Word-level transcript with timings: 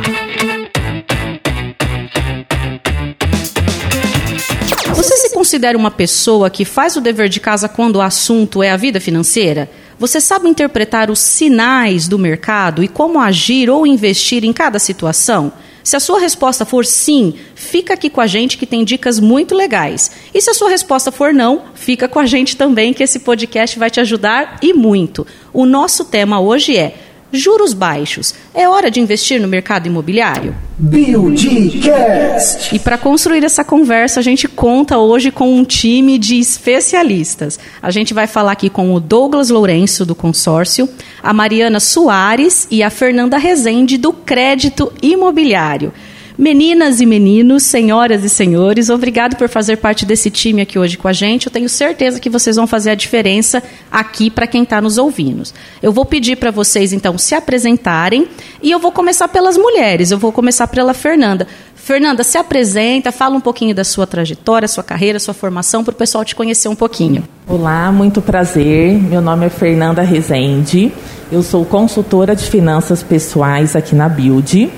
Você 4.94 5.16
se 5.16 5.32
considera 5.32 5.78
uma 5.78 5.90
pessoa 5.90 6.50
que 6.50 6.64
faz 6.64 6.96
o 6.96 7.00
dever 7.00 7.28
de 7.28 7.38
casa 7.38 7.68
quando 7.68 7.96
o 7.96 8.00
assunto 8.02 8.62
é 8.62 8.70
a 8.70 8.76
vida 8.76 9.00
financeira? 9.00 9.70
Você 9.98 10.20
sabe 10.20 10.48
interpretar 10.48 11.10
os 11.10 11.20
sinais 11.20 12.08
do 12.08 12.18
mercado 12.18 12.82
e 12.82 12.88
como 12.88 13.20
agir 13.20 13.70
ou 13.70 13.86
investir 13.86 14.44
em 14.44 14.52
cada 14.52 14.80
situação? 14.80 15.52
Se 15.84 15.96
a 15.96 16.00
sua 16.00 16.18
resposta 16.20 16.64
for 16.64 16.86
sim, 16.86 17.34
fica 17.54 17.94
aqui 17.94 18.08
com 18.08 18.20
a 18.20 18.26
gente 18.26 18.56
que 18.56 18.66
tem 18.66 18.84
dicas 18.84 19.18
muito 19.18 19.54
legais. 19.54 20.10
E 20.32 20.40
se 20.40 20.50
a 20.50 20.54
sua 20.54 20.70
resposta 20.70 21.10
for 21.10 21.34
não, 21.34 21.62
fica 21.74 22.08
com 22.08 22.18
a 22.18 22.26
gente 22.26 22.56
também 22.56 22.92
que 22.92 23.02
esse 23.02 23.20
podcast 23.20 23.78
vai 23.78 23.90
te 23.90 24.00
ajudar 24.00 24.58
e 24.62 24.72
muito. 24.72 25.26
O 25.52 25.66
nosso 25.66 26.04
tema 26.04 26.40
hoje 26.40 26.76
é 26.76 26.94
Juros 27.32 27.72
baixos. 27.72 28.34
É 28.54 28.68
hora 28.68 28.90
de 28.90 29.00
investir 29.00 29.40
no 29.40 29.48
mercado 29.48 29.86
imobiliário? 29.86 30.54
Buildcast. 30.78 32.74
E 32.74 32.78
para 32.78 32.98
construir 32.98 33.42
essa 33.42 33.64
conversa, 33.64 34.20
a 34.20 34.22
gente 34.22 34.46
conta 34.46 34.98
hoje 34.98 35.30
com 35.30 35.54
um 35.54 35.64
time 35.64 36.18
de 36.18 36.38
especialistas. 36.38 37.58
A 37.80 37.90
gente 37.90 38.12
vai 38.12 38.26
falar 38.26 38.52
aqui 38.52 38.68
com 38.68 38.94
o 38.94 39.00
Douglas 39.00 39.48
Lourenço, 39.48 40.04
do 40.04 40.14
consórcio, 40.14 40.86
a 41.22 41.32
Mariana 41.32 41.80
Soares 41.80 42.68
e 42.70 42.82
a 42.82 42.90
Fernanda 42.90 43.38
Rezende, 43.38 43.96
do 43.96 44.12
Crédito 44.12 44.92
Imobiliário. 45.00 45.92
Meninas 46.36 47.00
e 47.00 47.06
meninos, 47.06 47.62
senhoras 47.64 48.24
e 48.24 48.28
senhores, 48.28 48.88
obrigado 48.88 49.36
por 49.36 49.48
fazer 49.48 49.76
parte 49.76 50.06
desse 50.06 50.30
time 50.30 50.62
aqui 50.62 50.78
hoje 50.78 50.96
com 50.96 51.06
a 51.06 51.12
gente. 51.12 51.46
Eu 51.46 51.52
tenho 51.52 51.68
certeza 51.68 52.18
que 52.18 52.30
vocês 52.30 52.56
vão 52.56 52.66
fazer 52.66 52.90
a 52.90 52.94
diferença 52.94 53.62
aqui 53.90 54.30
para 54.30 54.46
quem 54.46 54.62
está 54.62 54.80
nos 54.80 54.96
ouvindo. 54.96 55.42
Eu 55.82 55.92
vou 55.92 56.04
pedir 56.04 56.36
para 56.36 56.50
vocês, 56.50 56.92
então, 56.92 57.18
se 57.18 57.34
apresentarem 57.34 58.26
e 58.62 58.70
eu 58.70 58.78
vou 58.78 58.90
começar 58.92 59.28
pelas 59.28 59.58
mulheres. 59.58 60.10
Eu 60.10 60.18
vou 60.18 60.32
começar 60.32 60.66
pela 60.68 60.94
Fernanda. 60.94 61.46
Fernanda, 61.74 62.22
se 62.22 62.38
apresenta, 62.38 63.10
fala 63.10 63.36
um 63.36 63.40
pouquinho 63.40 63.74
da 63.74 63.82
sua 63.82 64.06
trajetória, 64.06 64.68
sua 64.68 64.84
carreira, 64.84 65.18
sua 65.18 65.34
formação, 65.34 65.82
para 65.82 65.92
o 65.92 65.96
pessoal 65.96 66.24
te 66.24 66.34
conhecer 66.34 66.68
um 66.68 66.76
pouquinho. 66.76 67.24
Olá, 67.46 67.90
muito 67.90 68.22
prazer. 68.22 68.94
Meu 69.02 69.20
nome 69.20 69.46
é 69.46 69.48
Fernanda 69.50 70.00
Rezende. 70.00 70.92
Eu 71.30 71.42
sou 71.42 71.64
consultora 71.64 72.36
de 72.36 72.44
finanças 72.44 73.02
pessoais 73.02 73.74
aqui 73.74 73.94
na 73.94 74.08
Build. 74.08 74.70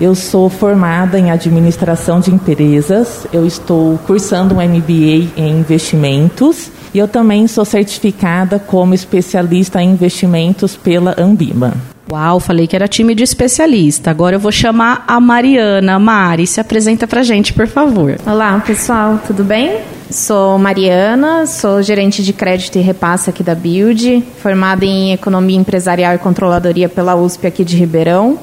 Eu 0.00 0.14
sou 0.14 0.48
formada 0.48 1.18
em 1.18 1.30
administração 1.30 2.20
de 2.20 2.32
empresas, 2.32 3.26
eu 3.30 3.46
estou 3.46 3.98
cursando 4.06 4.54
um 4.54 4.58
MBA 4.58 5.28
em 5.36 5.58
investimentos 5.58 6.70
e 6.94 6.98
eu 6.98 7.06
também 7.06 7.46
sou 7.46 7.66
certificada 7.66 8.58
como 8.58 8.94
especialista 8.94 9.82
em 9.82 9.90
investimentos 9.90 10.74
pela 10.74 11.14
Ambima. 11.20 11.74
Uau, 12.10 12.40
falei 12.40 12.66
que 12.66 12.74
era 12.74 12.88
time 12.88 13.14
de 13.14 13.24
especialista. 13.24 14.10
Agora 14.10 14.36
eu 14.36 14.40
vou 14.40 14.50
chamar 14.50 15.04
a 15.06 15.20
Mariana. 15.20 15.98
Mari, 15.98 16.46
se 16.46 16.62
apresenta 16.62 17.06
pra 17.06 17.22
gente, 17.22 17.52
por 17.52 17.66
favor. 17.66 18.16
Olá, 18.26 18.58
pessoal, 18.66 19.20
tudo 19.26 19.44
bem? 19.44 19.80
Sou 20.10 20.58
Mariana, 20.58 21.44
sou 21.44 21.82
gerente 21.82 22.24
de 22.24 22.32
crédito 22.32 22.76
e 22.76 22.80
repasse 22.80 23.28
aqui 23.28 23.42
da 23.42 23.54
Build, 23.54 24.24
formada 24.42 24.82
em 24.84 25.12
Economia 25.12 25.58
Empresarial 25.58 26.14
e 26.14 26.18
Controladoria 26.18 26.88
pela 26.88 27.14
USP 27.14 27.46
aqui 27.46 27.64
de 27.64 27.76
Ribeirão. 27.76 28.38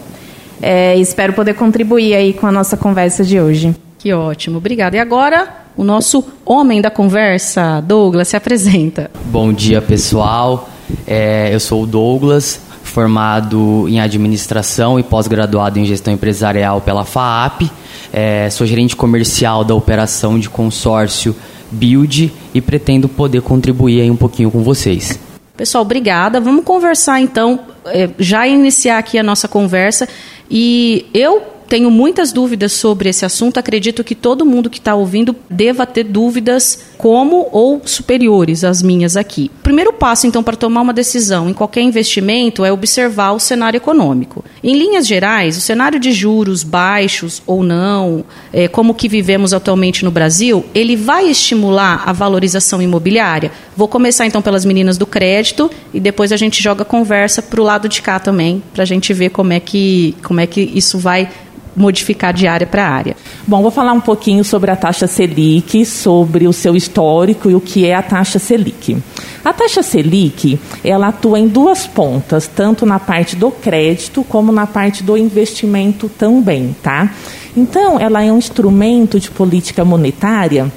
É, 0.62 0.96
espero 0.98 1.34
poder 1.34 1.54
contribuir 1.54 2.16
aí 2.16 2.34
com 2.34 2.48
a 2.48 2.52
nossa 2.52 2.76
conversa 2.76 3.24
de 3.24 3.40
hoje. 3.40 3.76
Que 4.00 4.14
ótimo, 4.14 4.58
obrigada. 4.58 4.96
E 4.96 5.00
agora, 5.00 5.48
o 5.76 5.84
nosso 5.84 6.24
homem 6.46 6.82
da 6.82 6.90
conversa, 6.90 7.82
Douglas, 7.82 8.28
se 8.28 8.36
apresenta. 8.36 9.12
Bom 9.26 9.52
dia, 9.52 9.82
pessoal. 9.82 10.70
É, 11.06 11.54
eu 11.54 11.60
sou 11.60 11.84
o 11.84 11.88
Douglas, 11.88 12.62
formado 12.84 13.86
em 13.88 14.00
administração 14.00 15.00
e 15.00 15.04
pós-graduado 15.04 15.78
em 15.80 15.86
gestão 15.86 16.14
empresarial 16.14 16.82
pela 16.82 17.06
FAAP. 17.06 17.70
É, 18.12 18.50
sou 18.50 18.66
gerente 18.66 18.96
comercial 18.96 19.64
da 19.64 19.76
operação 19.76 20.40
de 20.40 20.50
consórcio 20.50 21.36
Build 21.72 22.32
e 22.54 22.62
pretendo 22.62 23.10
poder 23.10 23.42
contribuir 23.42 24.02
aí 24.02 24.10
um 24.10 24.16
pouquinho 24.16 24.50
com 24.50 24.64
vocês. 24.64 25.20
Pessoal, 25.56 25.82
obrigada. 25.82 26.40
Vamos 26.40 26.64
conversar 26.64 27.20
então, 27.20 27.60
é, 27.88 28.10
já 28.20 28.48
iniciar 28.48 29.00
aqui 29.00 29.18
a 29.18 29.24
nossa 29.24 29.48
conversa. 29.48 30.08
E 30.50 31.06
eu 31.14 31.57
tenho 31.68 31.92
muitas 31.92 32.32
dúvidas 32.32 32.72
sobre 32.72 33.10
esse 33.10 33.26
assunto. 33.26 33.58
Acredito 33.58 34.04
que 34.04 34.16
todo 34.16 34.46
mundo 34.46 34.70
que 34.70 34.80
está 34.80 34.96
ouvindo 34.96 35.36
deva 35.50 35.86
ter 35.86 36.04
dúvidas 36.04 36.88
como 36.98 37.48
ou 37.52 37.82
superiores 37.86 38.64
às 38.64 38.82
minhas 38.82 39.16
aqui. 39.16 39.52
O 39.60 39.64
primeiro 39.64 39.94
passo, 39.94 40.26
então, 40.26 40.42
para 40.42 40.56
tomar 40.56 40.82
uma 40.82 40.94
decisão 40.94 41.50
em 41.50 41.54
qualquer 41.54 41.82
investimento 41.82 42.66
é 42.66 42.72
observar 42.72 43.34
o 43.34 43.40
cenário 43.40 43.78
econômico. 43.78 44.44
Em 44.64 44.78
linhas 44.78 45.06
gerais, 45.06 45.58
o 45.58 45.62
cenário 45.62 46.00
de 46.00 46.12
juros 46.12 46.64
baixos 46.64 47.42
ou 47.46 47.64
não, 47.64 48.24
é, 48.52 48.68
como 48.68 48.96
que 48.96 49.08
vivemos 49.08 49.54
atualmente 49.54 50.04
no 50.04 50.12
Brasil, 50.12 50.66
ele 50.74 50.96
vai 50.96 51.30
estimular 51.30 52.04
a 52.06 52.14
valorização 52.14 52.82
imobiliária? 52.82 53.52
Vou 53.76 53.88
começar 53.88 54.26
então 54.26 54.42
pelas 54.42 54.66
meninas 54.66 54.98
do 54.98 55.06
crédito 55.06 55.70
e 55.94 56.00
depois 56.00 56.32
a 56.32 56.38
gente 56.38 56.62
joga 56.62 56.82
a 56.82 56.86
conversa 56.86 57.42
para 57.42 57.62
o 57.62 57.64
lado 57.64 57.88
de 57.88 58.02
cá 58.02 58.20
também, 58.20 58.64
para 58.74 58.84
a 58.84 58.86
gente 58.86 59.14
ver 59.14 59.30
como 59.30 59.54
é 59.54 59.60
que, 59.60 60.16
como 60.24 60.40
é 60.40 60.48
que 60.48 60.62
isso 60.62 60.98
vai 60.98 61.30
modificar 61.78 62.34
de 62.34 62.48
área 62.48 62.66
para 62.66 62.90
área. 62.90 63.16
Bom, 63.46 63.62
vou 63.62 63.70
falar 63.70 63.94
um 63.94 64.02
pouquinho 64.02 64.44
sobre 64.44 64.72
a 64.72 64.76
taxa 64.76 65.06
Selic, 65.06 65.86
sobre 65.86 66.48
o 66.48 66.52
seu 66.52 66.76
histórico 66.76 67.50
e 67.50 67.56
o 67.56 67.62
que 67.62 67.86
é 67.86 67.94
a 67.94 68.02
taxa 68.02 68.40
Selic. 68.40 68.98
A 69.46 69.54
taxa 69.54 69.84
Selic, 69.84 70.60
ela 70.84 71.10
atua 71.10 71.40
em 71.40 71.48
duas 71.48 71.86
pontas, 71.86 72.48
tanto 72.48 72.86
na 72.86 73.00
parte 73.00 73.36
do 73.36 73.52
crédito 73.52 74.24
como 74.24 74.52
na 74.52 74.66
parte 74.66 75.04
do 75.04 75.16
investimento 75.16 76.10
também, 76.10 76.76
tá? 76.82 77.14
Então, 77.56 78.00
ela 78.00 78.24
é 78.24 78.32
um 78.32 78.38
instrumento 78.38 79.20
de 79.20 79.30
política 79.30 79.86
monetária 79.86 80.72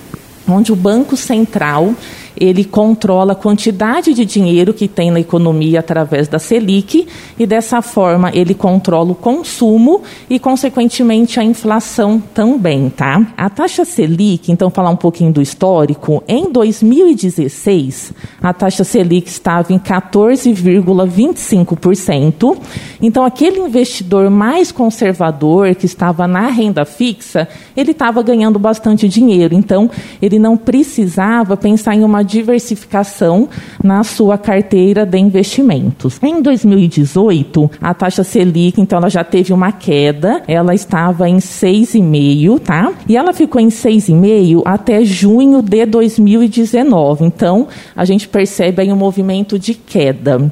onde 0.47 0.73
o 0.73 0.77
Banco 0.77 1.17
Central 1.17 1.95
ele 2.41 2.65
controla 2.65 3.33
a 3.33 3.37
quantidade 3.37 4.15
de 4.15 4.25
dinheiro 4.25 4.73
que 4.73 4.89
tem 4.89 5.11
na 5.11 5.21
economia 5.21 5.81
através 5.81 6.27
da 6.27 6.39
Selic 6.39 7.07
e 7.39 7.47
dessa 7.47 7.83
forma 7.83 8.31
ele 8.33 8.55
controla 8.55 9.13
o 9.13 9.15
consumo 9.15 10.01
e 10.29 10.39
consequentemente 10.39 11.39
a 11.39 11.45
inflação 11.45 12.19
também, 12.33 12.89
tá? 12.89 13.27
A 13.37 13.51
taxa 13.51 13.85
Selic, 13.85 14.51
então 14.51 14.71
falar 14.71 14.89
um 14.89 14.97
pouquinho 14.97 15.31
do 15.31 15.43
histórico, 15.43 16.25
em 16.27 16.51
2016 16.51 18.15
a 18.43 18.55
taxa 18.55 18.85
Selic 18.85 19.29
estava 19.29 19.75
em 19.75 19.79
14,25%. 19.79 22.57
Então 23.03 23.25
aquele 23.25 23.61
investidor 23.61 24.31
mais 24.31 24.73
conservador 24.73 25.75
que 25.75 25.85
estava 25.85 26.27
na 26.27 26.49
renda 26.49 26.87
fixa, 26.87 27.47
ele 27.77 27.91
estava 27.91 28.23
ganhando 28.23 28.59
bastante 28.59 29.07
dinheiro. 29.09 29.55
Então 29.55 29.91
ele 30.23 30.39
não 30.39 30.57
precisava 30.57 31.55
pensar 31.55 31.95
em 31.95 32.03
uma 32.03 32.25
diversificação 32.31 33.49
na 33.83 34.03
sua 34.03 34.39
carteira 34.39 35.05
de 35.05 35.19
investimentos. 35.19 36.19
Em 36.23 36.41
2018, 36.41 37.71
a 37.81 37.93
taxa 37.93 38.25
Selic, 38.25 38.81
então, 38.81 38.99
ela 38.99 39.11
já 39.11 39.25
teve 39.25 39.53
uma 39.53 39.73
queda, 39.73 40.43
ela 40.47 40.75
estava 40.75 41.29
em 41.29 41.39
6,5, 41.39 42.61
tá? 42.61 42.93
E 43.09 43.17
ela 43.17 43.33
ficou 43.33 43.61
em 43.61 43.69
6,5 43.69 44.63
até 44.65 45.05
junho 45.05 45.63
de 45.63 45.85
2019. 45.85 47.25
Então, 47.25 47.69
a 47.95 48.05
gente 48.05 48.29
percebe 48.29 48.83
aí 48.83 48.93
um 48.93 48.97
movimento 48.97 49.59
de 49.59 49.75
queda. 49.75 50.51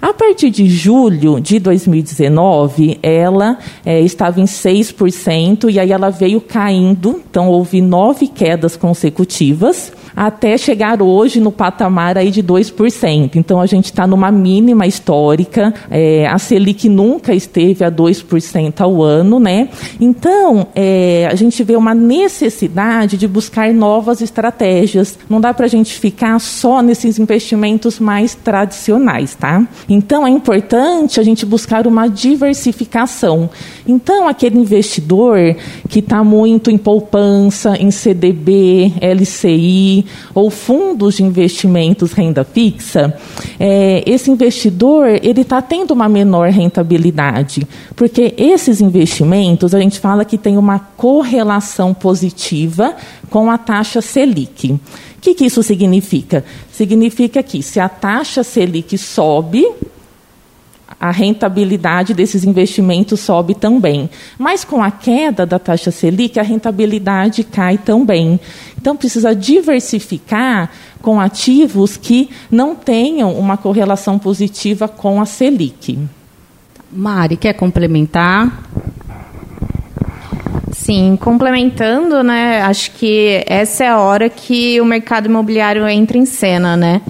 A 0.00 0.14
partir 0.14 0.48
de 0.48 0.66
julho 0.66 1.38
de 1.38 1.58
2019, 1.58 2.98
ela 3.02 3.58
é, 3.84 4.00
estava 4.00 4.40
em 4.40 4.44
6%, 4.44 5.70
e 5.70 5.78
aí 5.78 5.92
ela 5.92 6.08
veio 6.08 6.40
caindo, 6.40 7.20
então 7.30 7.48
houve 7.48 7.82
nove 7.82 8.26
quedas 8.26 8.76
consecutivas 8.76 9.92
até 10.14 10.56
chegar 10.56 11.02
hoje 11.02 11.40
no 11.40 11.52
patamar 11.52 12.18
aí 12.18 12.30
de 12.30 12.42
2%. 12.42 13.36
Então 13.36 13.60
a 13.60 13.66
gente 13.66 13.86
está 13.86 14.06
numa 14.06 14.30
mínima 14.30 14.86
histórica. 14.86 15.72
É, 15.90 16.26
a 16.26 16.38
Selic 16.38 16.88
nunca 16.88 17.34
esteve 17.34 17.84
a 17.84 17.90
2% 17.90 18.80
ao 18.80 19.02
ano, 19.02 19.38
né? 19.38 19.68
Então 20.00 20.66
é, 20.74 21.28
a 21.30 21.34
gente 21.34 21.62
vê 21.62 21.76
uma 21.76 21.94
necessidade 21.94 23.16
de 23.16 23.26
buscar 23.26 23.72
novas 23.72 24.20
estratégias. 24.20 25.18
Não 25.28 25.40
dá 25.40 25.54
para 25.54 25.66
a 25.66 25.68
gente 25.68 25.98
ficar 25.98 26.38
só 26.38 26.82
nesses 26.82 27.18
investimentos 27.18 27.98
mais 27.98 28.34
tradicionais, 28.34 29.34
tá? 29.34 29.66
Então 29.88 30.26
é 30.26 30.30
importante 30.30 31.20
a 31.20 31.22
gente 31.22 31.44
buscar 31.46 31.86
uma 31.86 32.08
diversificação. 32.08 33.50
Então 33.86 34.28
aquele 34.28 34.58
investidor 34.58 35.56
que 35.88 36.00
está 36.00 36.22
muito 36.22 36.70
em 36.70 36.78
poupança, 36.78 37.76
em 37.76 37.90
CDB, 37.90 38.92
LCI, 39.00 39.99
ou 40.34 40.50
fundos 40.50 41.16
de 41.16 41.22
investimentos 41.22 42.12
renda 42.12 42.44
fixa, 42.44 43.14
é, 43.58 44.02
esse 44.06 44.30
investidor 44.30 45.08
ele 45.08 45.42
está 45.42 45.60
tendo 45.62 45.92
uma 45.92 46.08
menor 46.08 46.50
rentabilidade, 46.50 47.66
porque 47.94 48.34
esses 48.36 48.80
investimentos 48.80 49.74
a 49.74 49.80
gente 49.80 49.98
fala 49.98 50.24
que 50.24 50.38
tem 50.38 50.56
uma 50.56 50.78
correlação 50.78 51.92
positiva 51.94 52.94
com 53.28 53.50
a 53.50 53.58
taxa 53.58 54.00
Selic. 54.00 54.72
O 54.72 54.80
que, 55.20 55.34
que 55.34 55.44
isso 55.44 55.62
significa? 55.62 56.44
Significa 56.72 57.42
que 57.42 57.62
se 57.62 57.78
a 57.78 57.88
taxa 57.88 58.42
Selic 58.42 58.96
sobe, 58.96 59.66
a 61.00 61.10
rentabilidade 61.10 62.12
desses 62.12 62.44
investimentos 62.44 63.20
sobe 63.20 63.54
também. 63.54 64.10
Mas 64.38 64.64
com 64.64 64.82
a 64.82 64.90
queda 64.90 65.46
da 65.46 65.58
taxa 65.58 65.90
Selic, 65.90 66.38
a 66.38 66.42
rentabilidade 66.42 67.42
cai 67.42 67.78
também. 67.78 68.38
Então, 68.78 68.94
precisa 68.94 69.34
diversificar 69.34 70.70
com 71.00 71.18
ativos 71.18 71.96
que 71.96 72.28
não 72.50 72.74
tenham 72.74 73.32
uma 73.32 73.56
correlação 73.56 74.18
positiva 74.18 74.86
com 74.86 75.20
a 75.22 75.24
Selic. 75.24 75.98
Mari, 76.92 77.36
quer 77.36 77.54
complementar? 77.54 78.62
Sim, 80.72 81.16
complementando, 81.20 82.22
né? 82.22 82.60
Acho 82.62 82.90
que 82.92 83.42
essa 83.46 83.84
é 83.84 83.88
a 83.88 83.98
hora 83.98 84.28
que 84.28 84.80
o 84.80 84.84
mercado 84.84 85.26
imobiliário 85.26 85.86
entra 85.88 86.18
em 86.18 86.26
cena, 86.26 86.76
né? 86.76 87.00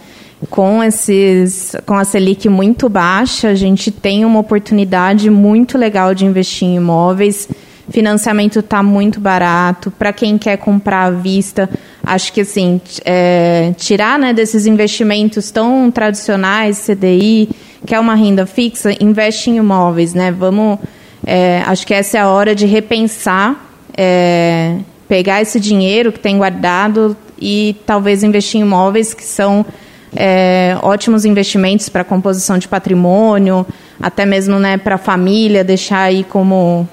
Com 0.51 0.83
esses 0.83 1.77
com 1.87 1.95
a 1.95 2.05
Selic 2.05 2.49
muito 2.49 2.89
baixa, 2.89 3.49
a 3.49 3.55
gente 3.55 3.91
tem 3.91 4.25
uma 4.25 4.41
oportunidade 4.41 5.31
muito 5.31 5.79
legal 5.79 6.15
de 6.15 6.27
investir 6.27 6.69
em 6.69 6.77
imóveis. 6.77 7.49
Financiamento 7.89 8.59
está 8.59 8.83
muito 8.83 9.21
barato. 9.21 9.91
Para 9.91 10.13
quem 10.13 10.37
quer 10.37 10.57
comprar 10.59 11.07
à 11.07 11.11
vista, 11.11 11.69
acho 12.05 12.33
que 12.33 12.43
assim, 12.43 12.81
é, 13.05 13.73
tirar 13.77 14.19
né, 14.19 14.33
desses 14.33 14.67
investimentos 14.67 15.51
tão 15.51 15.91
tradicionais, 15.91 16.87
CDI, 16.87 17.49
que 17.87 17.95
é 17.95 17.99
uma 18.01 18.15
renda 18.15 18.47
fixa, 18.47 18.93
investe 19.03 19.51
em 19.51 19.57
imóveis. 19.57 20.15
Né? 20.15 20.31
Vamos, 20.31 20.79
é, 21.27 21.63
acho 21.67 21.87
que 21.87 21.95
essa 21.95 22.19
é 22.19 22.21
a 22.21 22.29
hora 22.29 22.55
de 22.55 22.67
repensar, 22.67 23.57
é, 23.97 24.77
pegar 25.09 25.43
esse 25.43 25.59
dinheiro 25.59 26.13
que 26.13 26.21
tem 26.21 26.39
guardado 26.39 27.17
e 27.41 27.77
talvez 27.87 28.23
investir 28.23 28.61
em 28.61 28.65
imóveis 28.65 29.15
que 29.15 29.25
são 29.25 29.67
é, 30.15 30.77
ótimos 30.83 31.25
investimentos 31.25 31.89
para 31.89 32.03
composição 32.05 32.59
de 32.59 32.67
patrimônio, 32.67 33.67
até 34.01 34.27
mesmo 34.27 34.59
né, 34.59 34.77
para 34.77 34.97
a 34.97 34.99
família, 34.99 35.63
deixar 35.63 36.03
aí 36.03 36.25
como, 36.25 36.89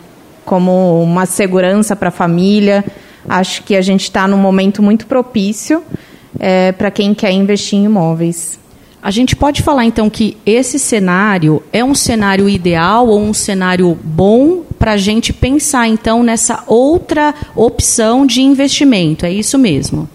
como 0.46 1.02
uma 1.02 1.26
segurança 1.26 1.96
para 1.96 2.10
a 2.10 2.12
família. 2.12 2.86
Acho 3.28 3.64
que 3.64 3.76
a 3.76 3.82
gente 3.82 4.04
está 4.04 4.28
num 4.28 4.38
momento 4.38 4.82
muito 4.82 5.08
propício 5.08 5.84
é, 6.40 6.72
para 6.72 6.92
quem 6.92 7.14
quer 7.14 7.32
investir 7.32 7.80
em 7.80 7.86
imóveis. 7.86 8.60
A 9.02 9.12
gente 9.12 9.36
pode 9.36 9.62
falar 9.62 9.86
então 9.86 10.10
que 10.10 10.38
esse 10.46 10.78
cenário 10.78 11.64
é 11.72 11.84
um 11.84 11.96
cenário 11.96 12.50
ideal 12.50 13.08
ou 13.08 13.22
um 13.22 13.34
cenário 13.34 13.98
bom 14.04 14.64
para 14.78 14.94
a 14.94 14.98
gente 14.98 15.32
pensar 15.32 15.88
então 15.88 16.24
nessa 16.24 16.64
outra 16.68 17.34
opção 17.56 18.26
de 18.26 18.42
investimento, 18.42 19.26
é 19.26 19.32
isso 19.32 19.58
mesmo? 19.58 20.10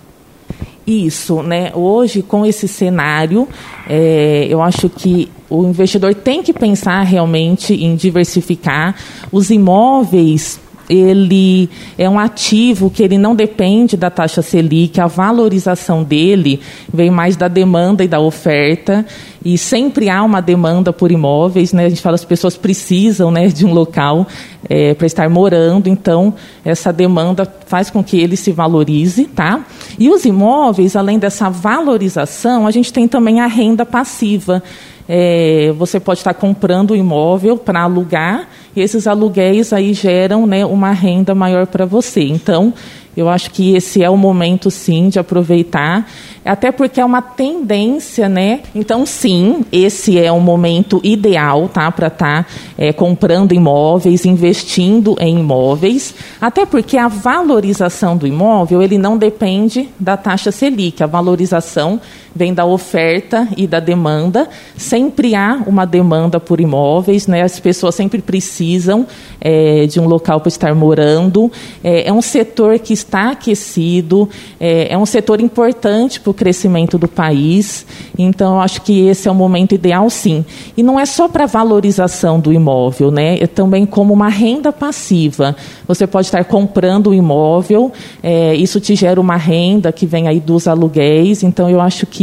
Isso, 0.87 1.43
né? 1.43 1.71
Hoje, 1.75 2.23
com 2.23 2.45
esse 2.45 2.67
cenário, 2.67 3.49
é, 3.89 4.47
eu 4.49 4.61
acho 4.61 4.89
que 4.89 5.31
o 5.49 5.65
investidor 5.65 6.15
tem 6.15 6.43
que 6.43 6.53
pensar 6.53 7.03
realmente 7.03 7.75
em 7.75 7.95
diversificar. 7.95 8.97
Os 9.31 9.51
imóveis 9.51 10.59
ele 10.93 11.71
é 11.97 12.09
um 12.09 12.19
ativo 12.19 12.91
que 12.91 13.03
ele 13.03 13.17
não 13.17 13.35
depende 13.35 13.97
da 13.97 14.11
taxa 14.11 14.43
Selic, 14.43 15.01
a 15.01 15.07
valorização 15.07 16.05
dele 16.05 16.61
vem 16.93 17.11
mais 17.11 17.35
da 17.35 17.49
demanda 17.49 18.05
e 18.05 18.09
da 18.09 18.21
oferta, 18.21 19.07
e 19.43 19.57
sempre 19.57 20.11
há 20.11 20.23
uma 20.23 20.43
demanda 20.43 20.93
por 20.93 21.11
imóveis, 21.11 21.73
né? 21.73 21.87
A 21.87 21.89
gente 21.89 22.03
fala 22.03 22.15
as 22.15 22.25
pessoas 22.25 22.57
precisam, 22.57 23.31
né, 23.31 23.49
de 23.49 23.65
um 23.65 23.73
local 23.73 24.27
é, 24.69 24.93
para 24.93 25.07
estar 25.07 25.29
morando, 25.31 25.89
então 25.89 26.35
essa 26.63 26.93
demanda 26.93 27.51
faz 27.67 27.89
com 27.89 28.05
que 28.05 28.21
ele 28.21 28.37
se 28.37 28.53
valorize, 28.53 29.25
tá? 29.25 29.65
E 29.99 30.11
os 30.11 30.27
imóveis, 30.27 30.95
além 30.95 31.19
dessa 31.19 31.49
valorização, 31.49 32.67
a 32.67 32.71
gente 32.71 32.93
tem 32.93 33.09
também 33.09 33.41
a 33.41 33.47
renda 33.47 33.87
passiva. 33.87 34.63
É, 35.09 35.73
você 35.77 35.99
pode 35.99 36.21
estar 36.21 36.35
comprando 36.35 36.93
um 36.93 36.97
imóvel 36.97 37.57
para 37.57 37.83
alugar 37.83 38.47
e 38.75 38.81
esses 38.81 39.07
aluguéis 39.07 39.73
aí 39.73 39.93
geram 39.93 40.47
né, 40.47 40.65
uma 40.65 40.93
renda 40.93 41.35
maior 41.35 41.67
para 41.67 41.85
você. 41.85 42.23
Então, 42.23 42.73
eu 43.17 43.29
acho 43.29 43.51
que 43.51 43.75
esse 43.77 44.03
é 44.03 44.09
o 44.09 44.17
momento, 44.17 44.71
sim, 44.71 45.11
de 45.11 45.19
aproveitar, 45.19 46.09
até 46.45 46.73
porque 46.73 46.99
é 47.01 47.05
uma 47.05 47.21
tendência, 47.21 48.27
né? 48.27 48.61
Então, 48.75 49.05
sim, 49.05 49.65
esse 49.71 50.19
é 50.19 50.33
o 50.33 50.41
momento 50.41 50.99
ideal, 51.05 51.69
tá, 51.69 51.91
para 51.93 52.07
estar 52.07 52.45
tá, 52.45 52.51
é, 52.79 52.91
comprando 52.93 53.53
imóveis, 53.53 54.25
investindo 54.25 55.15
em 55.21 55.41
imóveis, 55.41 56.15
até 56.41 56.65
porque 56.65 56.97
a 56.97 57.07
valorização 57.07 58.17
do 58.17 58.27
imóvel 58.27 58.81
ele 58.83 58.97
não 58.97 59.19
depende 59.19 59.91
da 60.01 60.17
taxa 60.17 60.51
Selic, 60.51 61.03
a 61.03 61.07
valorização 61.07 62.01
vem 62.35 62.53
da 62.55 62.65
oferta 62.65 63.47
e 63.57 63.67
da 63.67 63.81
demanda. 63.81 64.49
Sempre 64.77 65.35
há 65.35 65.63
uma 65.67 65.85
demanda 65.85 66.41
por 66.41 66.61
imóveis, 66.61 67.27
né? 67.27 67.43
As 67.43 67.61
pessoas 67.61 67.95
sempre 67.95 68.21
precisam 68.21 69.07
é, 69.41 69.87
de 69.87 70.01
um 70.01 70.07
local 70.07 70.41
para 70.41 70.49
estar 70.49 70.75
morando. 70.75 71.51
É, 71.83 72.09
é 72.09 72.13
um 72.13 72.23
setor 72.23 72.79
que 72.79 72.93
está 72.93 73.33
aquecido, 73.33 74.29
é, 74.59 74.93
é 74.93 74.99
um 74.99 75.07
setor 75.07 75.41
importante 75.41 76.21
para 76.21 76.31
o 76.31 76.35
crescimento 76.35 76.99
do 76.99 77.09
país. 77.09 77.87
Então, 78.19 78.61
acho 78.61 78.83
que 78.83 79.07
esse 79.07 79.29
é 79.29 79.31
o 79.31 79.35
momento 79.35 79.75
ideal, 79.75 80.09
sim. 80.09 80.45
E 80.77 80.83
não 80.83 80.99
é 80.99 81.07
só 81.07 81.29
para 81.29 81.47
valorização 81.47 82.41
do 82.41 82.53
imóvel, 82.53 83.11
né? 83.11 83.39
É 83.41 83.47
também 83.47 83.85
como 83.85 84.13
uma 84.13 84.29
renda 84.29 84.73
passiva. 84.73 85.55
Você 85.87 86.07
pode 86.07 86.27
estar 86.27 86.45
comprando 86.45 87.09
o 87.09 87.11
um 87.11 87.15
imóvel, 87.15 87.93
é, 88.23 88.55
isso 88.55 88.81
te 88.81 88.95
gera 88.95 89.21
uma 89.21 89.37
renda 89.37 89.93
que 89.93 90.07
vem 90.07 90.29
aí 90.29 90.41
dos 90.41 90.67
aluguéis. 90.67 91.43
Então, 91.43 91.69
eu 91.69 91.81
acho 91.81 92.07
que 92.07 92.22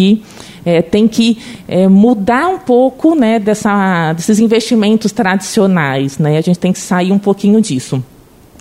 é, 0.65 0.81
tem 0.81 1.07
que 1.07 1.37
é, 1.67 1.87
mudar 1.87 2.47
um 2.47 2.59
pouco 2.59 3.15
né, 3.15 3.39
dessa, 3.39 4.13
desses 4.13 4.39
investimentos 4.39 5.11
tradicionais. 5.11 6.17
Né? 6.17 6.37
A 6.37 6.41
gente 6.41 6.59
tem 6.59 6.73
que 6.73 6.79
sair 6.79 7.11
um 7.11 7.19
pouquinho 7.19 7.61
disso. 7.61 8.03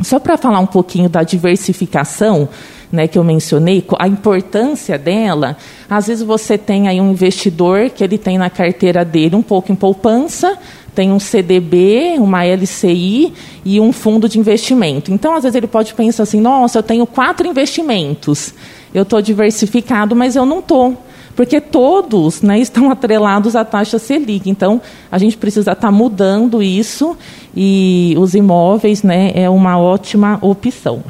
Só 0.03 0.19
para 0.19 0.37
falar 0.37 0.61
um 0.61 0.67
pouquinho 0.67 1.09
da 1.09 1.23
diversificação, 1.25 2.49
né, 2.91 3.09
que 3.09 3.19
eu 3.19 3.25
mencionei, 3.25 3.85
a 3.99 4.09
importância 4.09 4.97
dela, 4.97 5.57
às 5.91 6.07
vezes 6.07 6.23
você 6.23 6.57
tem 6.57 6.89
aí 6.89 7.01
um 7.01 7.11
investidor 7.11 7.91
que 7.91 8.03
ele 8.03 8.17
tem 8.17 8.39
na 8.39 8.49
carteira 8.49 9.05
dele 9.05 9.35
um 9.35 9.43
pouco 9.43 9.73
em 9.73 9.75
poupança, 9.75 10.57
tem 10.95 11.13
um 11.13 11.21
CDB, 11.21 12.15
uma 12.19 12.45
LCI 12.45 13.33
e 13.65 13.79
um 13.81 13.93
fundo 13.93 14.29
de 14.29 14.39
investimento. 14.39 15.13
Então, 15.13 15.35
às 15.35 15.43
vezes 15.43 15.55
ele 15.55 15.67
pode 15.67 15.95
pensar 15.95 16.23
assim, 16.23 16.41
nossa, 16.41 16.79
eu 16.79 16.83
tenho 16.83 17.07
quatro 17.07 17.47
investimentos, 17.47 18.55
eu 18.95 19.03
estou 19.03 19.21
diversificado, 19.21 20.17
mas 20.17 20.35
eu 20.35 20.47
não 20.47 20.61
estou 20.61 20.97
porque 21.39 21.61
todos 21.61 22.43
né, 22.43 22.59
estão 22.59 22.91
atrelados 22.91 23.55
à 23.55 23.65
taxa 23.65 23.97
Selic. 23.97 24.51
Então, 24.51 24.81
a 25.09 25.19
gente 25.19 25.37
precisa 25.37 25.71
estar 25.71 25.77
tá 25.77 25.93
mudando 25.93 26.61
isso 26.61 27.17
e 27.57 28.17
os 28.19 28.35
imóveis 28.35 29.05
né, 29.05 29.31
é 29.37 29.49
uma 29.49 29.79
ótima 29.79 30.41
opção. 30.43 31.01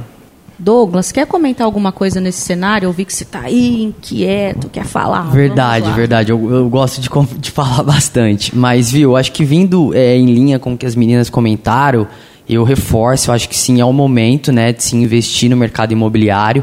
Douglas, 0.58 1.12
quer 1.12 1.26
comentar 1.26 1.64
alguma 1.64 1.92
coisa 1.92 2.20
nesse 2.20 2.40
cenário? 2.40 2.88
Eu 2.88 2.92
vi 2.92 3.06
que 3.06 3.14
você 3.14 3.23
está 3.23 3.40
aí 3.42 3.85
inquieto, 3.85 4.68
quer 4.68 4.85
falar. 4.85 5.30
Verdade, 5.30 5.90
verdade. 5.92 6.30
Eu, 6.30 6.50
eu 6.50 6.68
gosto 6.68 7.00
de, 7.00 7.08
de, 7.38 7.49
falar 7.50 7.82
bastante. 7.82 8.54
Mas, 8.54 8.90
viu, 8.90 9.16
acho 9.16 9.32
que 9.32 9.47
vindo 9.47 9.94
é, 9.94 10.14
em 10.14 10.26
linha 10.26 10.58
com 10.58 10.75
o 10.75 10.76
que 10.76 10.85
as 10.85 10.94
meninas 10.94 11.30
comentaram, 11.30 12.06
eu 12.47 12.64
reforço, 12.64 13.30
eu 13.30 13.35
acho 13.35 13.49
que 13.49 13.56
sim, 13.56 13.80
é 13.80 13.85
o 13.85 13.92
momento 13.94 14.52
né, 14.52 14.75
de 14.75 14.85
se 14.85 14.94
investir 14.94 15.49
no 15.49 15.56
mercado 15.56 15.92
imobiliário. 15.92 16.62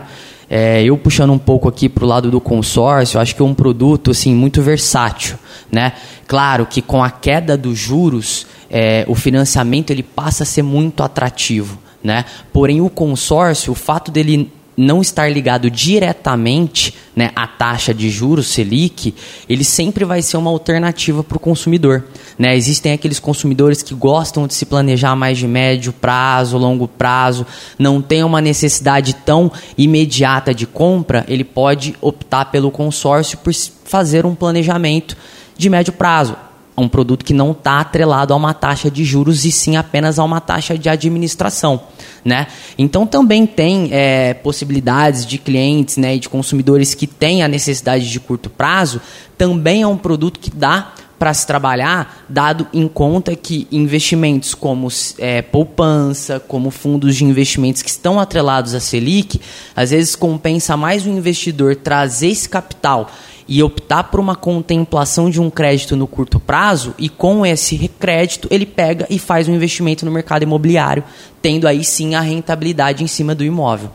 É, 0.50 0.84
eu 0.84 0.98
puxando 0.98 1.32
um 1.34 1.38
pouco 1.38 1.68
aqui 1.68 1.90
para 1.90 2.06
o 2.06 2.08
lado 2.08 2.30
do 2.30 2.40
consórcio, 2.40 3.20
acho 3.20 3.36
que 3.36 3.42
é 3.42 3.46
um 3.46 3.54
produto 3.54 4.12
assim 4.12 4.34
muito 4.34 4.62
versátil, 4.62 5.38
né? 5.72 5.94
Claro 6.28 6.66
que 6.66 6.82
com 6.82 7.04
a 7.04 7.10
queda 7.10 7.58
dos 7.58 7.78
juros, 7.78 8.46
é, 8.70 9.06
o 9.08 9.16
financiamento 9.16 9.92
ele 9.92 10.04
passa 10.04 10.44
a 10.44 10.46
ser 10.46 10.62
muito 10.62 11.02
atrativo, 11.02 11.80
né? 12.04 12.26
Porém 12.54 12.82
o 12.82 12.90
consórcio, 12.90 13.72
o 13.72 13.76
fato 13.76 14.12
dele 14.12 14.52
não 14.78 15.02
estar 15.02 15.32
ligado 15.32 15.70
diretamente 15.70 16.94
né, 17.16 17.32
à 17.36 17.48
taxa 17.48 17.94
de 17.94 18.10
juros 18.10 18.48
Selic, 18.48 19.14
ele 19.48 19.64
sempre 19.64 20.04
vai 20.04 20.22
ser 20.22 20.38
uma 20.38 20.50
alternativa 20.50 21.24
para 21.24 21.38
o 21.38 21.40
consumidor. 21.40 22.04
Né? 22.38 22.56
Existem 22.56 22.92
aqueles 22.92 23.20
consumidores 23.20 23.82
que 23.82 23.94
gostam 23.94 24.48
de 24.48 24.54
se 24.54 24.66
planejar 24.66 25.16
mais 25.16 25.38
de 25.38 25.48
médio 25.48 25.94
prazo, 25.94 26.58
longo 26.58 26.88
prazo, 26.88 27.46
não 27.80 28.02
tem 28.02 28.24
uma 28.24 28.42
necessidade 28.42 29.14
tão 29.14 29.52
imediata 29.78 30.54
de 30.54 30.66
compra, 30.66 31.26
ele 31.28 31.44
pode 31.44 31.96
optar 32.02 32.46
pelo 32.46 32.70
consórcio 32.70 33.38
por 33.38 33.54
fazer 33.86 34.26
um 34.26 34.36
planejamento 34.36 35.16
de 35.58 35.70
médio 35.70 35.94
prazo 35.94 36.36
um 36.78 36.90
produto 36.90 37.24
que 37.24 37.34
não 37.34 37.52
está 37.52 37.80
atrelado 37.80 38.34
a 38.34 38.38
uma 38.38 38.54
taxa 38.54 38.92
de 38.92 39.04
juros 39.04 39.46
e 39.46 39.52
sim 39.52 39.78
apenas 39.78 40.20
a 40.20 40.24
uma 40.24 40.42
taxa 40.42 40.78
de 40.78 40.90
administração. 40.90 41.82
Né? 42.24 42.48
Então 42.78 43.06
também 43.06 43.46
tem 43.46 43.90
é, 43.92 44.34
possibilidades 44.34 45.26
de 45.26 45.38
clientes 45.38 45.98
né, 45.98 46.16
e 46.16 46.20
de 46.20 46.28
consumidores 46.28 46.94
que 46.94 47.08
têm 47.08 47.44
a 47.44 47.48
necessidade 47.48 48.10
de 48.10 48.20
curto 48.20 48.50
prazo, 48.50 49.00
também 49.38 49.84
é 49.84 49.88
um 49.88 49.98
produto 49.98 50.40
que 50.40 50.50
dá 50.50 50.94
para 51.18 51.34
se 51.34 51.48
trabalhar, 51.48 52.26
dado 52.28 52.68
em 52.74 52.88
conta 52.88 53.36
que 53.36 53.68
investimentos 53.72 54.54
como 54.54 54.90
é, 55.18 55.42
poupança, 55.42 56.40
como 56.40 56.70
fundos 56.70 57.16
de 57.16 57.24
investimentos 57.24 57.82
que 57.82 57.90
estão 57.90 58.20
atrelados 58.20 58.76
à 58.76 58.80
Selic, 58.80 59.40
às 59.76 59.92
vezes 59.92 60.16
compensa 60.16 60.76
mais 60.76 61.06
o 61.06 61.10
investidor 61.10 61.76
trazer 61.78 62.28
esse 62.28 62.50
capital 62.50 63.10
e 63.48 63.62
optar 63.62 64.06
por 64.06 64.20
uma 64.20 64.36
contemplação 64.36 65.30
de 65.30 65.40
um 65.40 65.50
crédito 65.50 65.96
no 65.96 66.08
curto 66.08 66.40
prazo 66.40 66.96
e 66.98 67.10
com 67.10 67.46
esse 67.46 67.88
crédito 68.00 68.48
ele 68.52 68.66
pega 68.66 69.06
e 69.10 69.20
faz 69.20 69.48
um 69.48 69.56
investimento 69.56 70.06
no 70.06 70.12
mercado 70.12 70.44
imobiliário, 70.44 71.04
tendo 71.42 71.68
aí 71.68 71.84
sim 71.84 72.16
a 72.16 72.22
rentabilidade 72.22 73.04
em 73.04 73.08
cima 73.08 73.36
do 73.36 73.44
imóvel. 73.44 73.92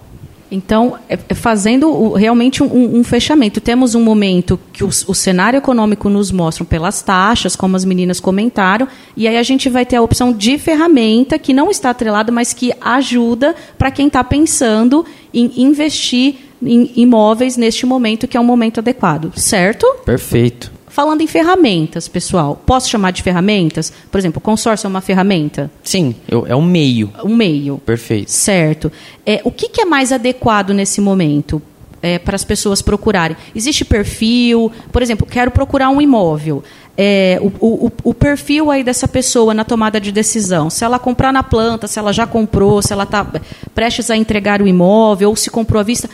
Então, 0.50 0.98
é, 1.08 1.18
é 1.28 1.34
fazendo 1.34 2.12
realmente 2.12 2.62
um, 2.62 2.98
um, 2.98 3.04
fechamento. 3.04 3.60
Temos 3.60 3.94
um 3.94 4.02
momento 4.02 4.58
que 4.72 4.82
o, 4.82 4.88
o, 4.88 5.14
cenário 5.14 5.58
econômico 5.58 6.08
nos 6.08 6.32
mostra 6.32 6.64
pelas 6.64 7.02
taxas, 7.02 7.54
como 7.54 7.76
as 7.76 7.84
meninas 7.84 8.18
comentaram, 8.18 8.88
e 9.16 9.28
aí 9.28 9.36
a 9.36 9.42
gente 9.42 9.68
vai 9.68 9.86
ter 9.86 9.96
a 9.96 10.02
opção 10.02 10.32
de 10.32 10.58
ferramenta 10.58 11.38
que 11.38 11.52
não 11.52 11.70
está 11.70 11.90
atrelada, 11.90 12.32
mas 12.32 12.52
que 12.52 12.72
ajuda 12.80 13.54
para 13.78 13.90
quem 13.90 14.08
está 14.08 14.24
pensando 14.24 15.04
em 15.32 15.52
investir 15.62 16.36
em 16.62 16.90
imóveis 16.96 17.56
neste 17.56 17.86
momento, 17.86 18.28
que 18.28 18.36
é 18.36 18.40
um 18.40 18.44
momento 18.44 18.80
adequado, 18.80 19.32
certo? 19.36 19.86
Perfeito. 20.04 20.79
Falando 20.90 21.20
em 21.20 21.26
ferramentas, 21.26 22.08
pessoal, 22.08 22.60
posso 22.66 22.90
chamar 22.90 23.12
de 23.12 23.22
ferramentas? 23.22 23.92
Por 24.10 24.18
exemplo, 24.18 24.38
o 24.38 24.40
consórcio 24.40 24.86
é 24.86 24.90
uma 24.90 25.00
ferramenta? 25.00 25.70
Sim, 25.84 26.16
é 26.48 26.54
um 26.54 26.62
meio. 26.62 27.12
Um 27.24 27.34
meio. 27.34 27.78
Perfeito. 27.78 28.30
Certo. 28.30 28.90
É, 29.24 29.40
o 29.44 29.52
que, 29.52 29.68
que 29.68 29.80
é 29.80 29.84
mais 29.84 30.10
adequado 30.12 30.74
nesse 30.74 31.00
momento? 31.00 31.62
É, 32.02 32.18
para 32.18 32.34
as 32.34 32.44
pessoas 32.44 32.80
procurarem. 32.80 33.36
Existe 33.54 33.84
perfil, 33.84 34.72
por 34.90 35.02
exemplo, 35.02 35.26
quero 35.26 35.50
procurar 35.50 35.90
um 35.90 36.00
imóvel 36.00 36.64
é, 37.02 37.38
o, 37.40 37.86
o, 37.86 37.92
o, 38.04 38.12
perfil 38.12 38.70
aí 38.70 38.84
dessa 38.84 39.08
pessoa 39.08 39.54
na 39.54 39.64
tomada 39.64 39.98
de 39.98 40.12
decisão. 40.12 40.68
Se 40.68 40.84
ela 40.84 40.98
comprar 40.98 41.32
na 41.32 41.42
planta, 41.42 41.86
se 41.86 41.98
ela 41.98 42.12
já 42.12 42.26
comprou, 42.26 42.82
se 42.82 42.92
ela 42.92 43.04
está 43.04 43.26
prestes 43.74 44.10
a 44.10 44.16
entregar 44.16 44.60
o 44.60 44.68
imóvel, 44.68 45.30
ou 45.30 45.36
se 45.36 45.48
comprou 45.48 45.80
à 45.80 45.82
vista. 45.82 46.10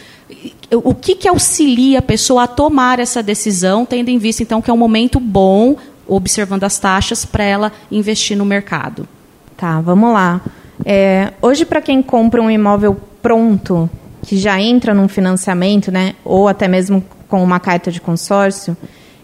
O 0.71 0.95
que, 0.95 1.17
que 1.17 1.27
auxilia 1.27 1.99
a 1.99 2.03
pessoa 2.03 2.45
a 2.45 2.47
tomar 2.47 3.01
essa 3.01 3.21
decisão, 3.21 3.85
tendo 3.85 4.11
em 4.11 4.19
vista, 4.19 4.45
então, 4.45 4.63
que 4.63 4.71
é 4.71 4.73
um 4.73 4.77
momento 4.77 5.19
bom, 5.19 5.77
observando 6.07 6.63
as 6.63 6.79
taxas, 6.79 7.25
para 7.25 7.43
ela 7.43 7.73
investir 7.91 8.37
no 8.37 8.45
mercado? 8.45 9.09
Tá, 9.57 9.81
vamos 9.81 10.13
lá. 10.13 10.41
É, 10.85 11.33
hoje, 11.43 11.65
para 11.65 11.81
quem 11.81 12.01
compra 12.01 12.41
um 12.41 12.49
imóvel 12.49 12.97
pronto, 13.21 13.91
que 14.27 14.37
já 14.37 14.61
entra 14.61 14.93
num 14.93 15.09
financiamento, 15.09 15.91
né, 15.91 16.15
ou 16.25 16.49
até 16.49 16.67
mesmo 16.67 17.03
com 17.29 17.43
uma 17.43 17.61
carta 17.61 17.91
de 17.93 18.01
consórcio, 18.01 18.77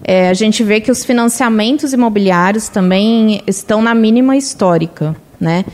é, 0.04 0.28
a 0.28 0.34
gente 0.34 0.62
vê 0.64 0.80
que 0.80 0.90
os 0.90 1.04
financiamentos 1.04 1.92
imobiliários 1.92 2.68
também 2.68 3.42
estão 3.46 3.82
na 3.82 3.94
mínima 3.94 4.36
histórica, 4.36 5.14
né? 5.40 5.64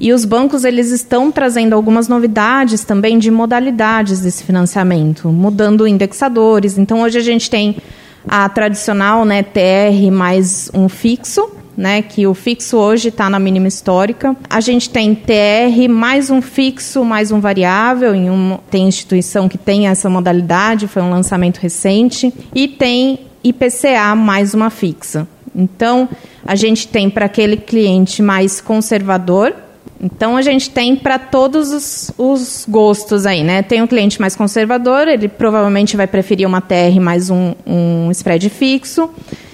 E 0.00 0.12
os 0.12 0.24
bancos 0.24 0.64
eles 0.64 0.90
estão 0.90 1.32
trazendo 1.32 1.74
algumas 1.74 2.06
novidades 2.06 2.84
também 2.84 3.18
de 3.18 3.30
modalidades 3.30 4.20
desse 4.20 4.44
financiamento, 4.44 5.28
mudando 5.28 5.86
indexadores. 5.86 6.78
Então 6.78 7.02
hoje 7.02 7.18
a 7.18 7.22
gente 7.22 7.50
tem 7.50 7.76
a 8.26 8.48
tradicional, 8.48 9.24
né, 9.24 9.42
TR 9.42 10.10
mais 10.12 10.70
um 10.72 10.88
fixo, 10.88 11.50
né, 11.78 12.02
que 12.02 12.26
o 12.26 12.34
fixo 12.34 12.76
hoje 12.76 13.08
está 13.08 13.30
na 13.30 13.38
mínima 13.38 13.68
histórica. 13.68 14.36
A 14.50 14.60
gente 14.60 14.90
tem 14.90 15.14
TR 15.14 15.88
mais 15.88 16.28
um 16.28 16.42
fixo 16.42 17.04
mais 17.04 17.30
um 17.30 17.38
variável, 17.38 18.16
em 18.16 18.28
um, 18.28 18.58
tem 18.68 18.88
instituição 18.88 19.48
que 19.48 19.56
tem 19.56 19.86
essa 19.86 20.10
modalidade, 20.10 20.88
foi 20.88 21.02
um 21.02 21.10
lançamento 21.10 21.58
recente, 21.58 22.34
e 22.52 22.66
tem 22.66 23.20
IPCA 23.44 24.16
mais 24.16 24.54
uma 24.54 24.70
fixa. 24.70 25.28
Então, 25.54 26.08
a 26.44 26.56
gente 26.56 26.88
tem 26.88 27.08
para 27.08 27.26
aquele 27.26 27.56
cliente 27.56 28.22
mais 28.22 28.60
conservador, 28.60 29.54
então 30.00 30.36
a 30.36 30.42
gente 30.42 30.70
tem 30.70 30.96
para 30.96 31.16
todos 31.16 31.70
os, 31.70 32.10
os, 32.18 32.66
gostos 32.68 33.24
aí, 33.24 33.44
né? 33.44 33.62
Tem 33.62 33.80
um 33.80 33.86
cliente 33.86 34.20
mais 34.20 34.34
conservador, 34.34 35.06
ele 35.06 35.28
provavelmente 35.28 35.96
vai 35.96 36.08
preferir 36.08 36.46
uma 36.46 36.60
TR 36.60 37.00
mais 37.00 37.30
um, 37.30 37.54
um 37.64 38.10
spread 38.10 38.50
fixo. 38.50 39.10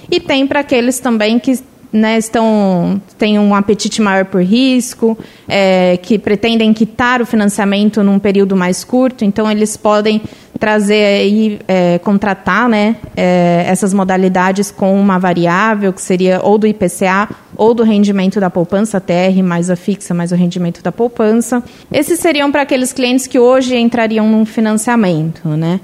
E 0.09 0.19
tem 0.19 0.45
para 0.45 0.59
aqueles 0.59 0.99
também 0.99 1.39
que 1.39 1.59
né, 1.95 2.17
estão, 2.17 3.01
têm 3.17 3.39
um 3.39 3.55
apetite 3.55 4.01
maior 4.01 4.25
por 4.25 4.43
risco, 4.43 5.17
é, 5.47 5.97
que 5.97 6.19
pretendem 6.19 6.73
quitar 6.73 7.21
o 7.21 7.25
financiamento 7.25 8.03
num 8.03 8.19
período 8.19 8.53
mais 8.53 8.83
curto, 8.83 9.23
então 9.23 9.49
eles 9.49 9.77
podem 9.77 10.21
trazer 10.59 11.25
e 11.25 11.59
é, 11.67 11.97
contratar 11.99 12.67
né, 12.67 12.97
é, 13.15 13.65
essas 13.67 13.93
modalidades 13.93 14.71
com 14.71 14.99
uma 14.99 15.17
variável 15.17 15.93
que 15.93 16.01
seria 16.01 16.41
ou 16.43 16.57
do 16.57 16.67
IPCA 16.67 17.29
ou 17.55 17.73
do 17.73 17.83
rendimento 17.83 18.39
da 18.39 18.49
poupança, 18.49 18.99
TR 18.99 19.41
mais 19.41 19.69
a 19.69 19.77
fixa 19.77 20.13
mais 20.13 20.33
o 20.33 20.35
rendimento 20.35 20.83
da 20.83 20.91
poupança. 20.91 21.63
Esses 21.91 22.19
seriam 22.19 22.51
para 22.51 22.61
aqueles 22.63 22.91
clientes 22.91 23.25
que 23.25 23.39
hoje 23.39 23.77
entrariam 23.77 24.29
num 24.29 24.45
financiamento. 24.45 25.47
Né? 25.47 25.79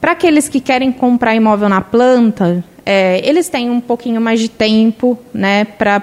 Para 0.00 0.12
aqueles 0.12 0.48
que 0.48 0.60
querem 0.60 0.92
comprar 0.92 1.34
imóvel 1.34 1.68
na 1.68 1.80
planta, 1.80 2.62
é, 2.84 3.20
eles 3.26 3.48
têm 3.48 3.70
um 3.70 3.80
pouquinho 3.80 4.20
mais 4.20 4.40
de 4.40 4.48
tempo 4.48 5.18
né, 5.32 5.64
para 5.64 6.02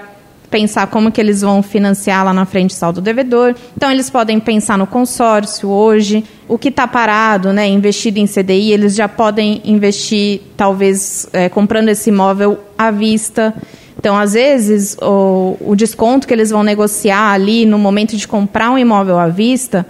pensar 0.50 0.86
como 0.88 1.10
que 1.10 1.18
eles 1.18 1.40
vão 1.40 1.62
financiar 1.62 2.24
lá 2.26 2.34
na 2.34 2.44
frente 2.44 2.70
o 2.70 2.74
saldo 2.74 3.00
devedor. 3.00 3.54
Então, 3.74 3.90
eles 3.90 4.10
podem 4.10 4.38
pensar 4.38 4.76
no 4.76 4.86
consórcio 4.86 5.68
hoje, 5.68 6.22
o 6.46 6.58
que 6.58 6.68
está 6.68 6.86
parado, 6.86 7.52
né, 7.52 7.66
investido 7.66 8.18
em 8.18 8.26
CDI, 8.26 8.72
eles 8.72 8.94
já 8.94 9.08
podem 9.08 9.62
investir, 9.64 10.42
talvez, 10.54 11.26
é, 11.32 11.48
comprando 11.48 11.88
esse 11.88 12.10
imóvel 12.10 12.58
à 12.76 12.90
vista. 12.90 13.54
Então, 13.98 14.16
às 14.16 14.34
vezes, 14.34 14.96
o, 15.00 15.56
o 15.60 15.74
desconto 15.74 16.26
que 16.26 16.34
eles 16.34 16.50
vão 16.50 16.62
negociar 16.62 17.32
ali 17.32 17.64
no 17.64 17.78
momento 17.78 18.14
de 18.16 18.28
comprar 18.28 18.70
um 18.70 18.78
imóvel 18.78 19.18
à 19.18 19.28
vista 19.28 19.86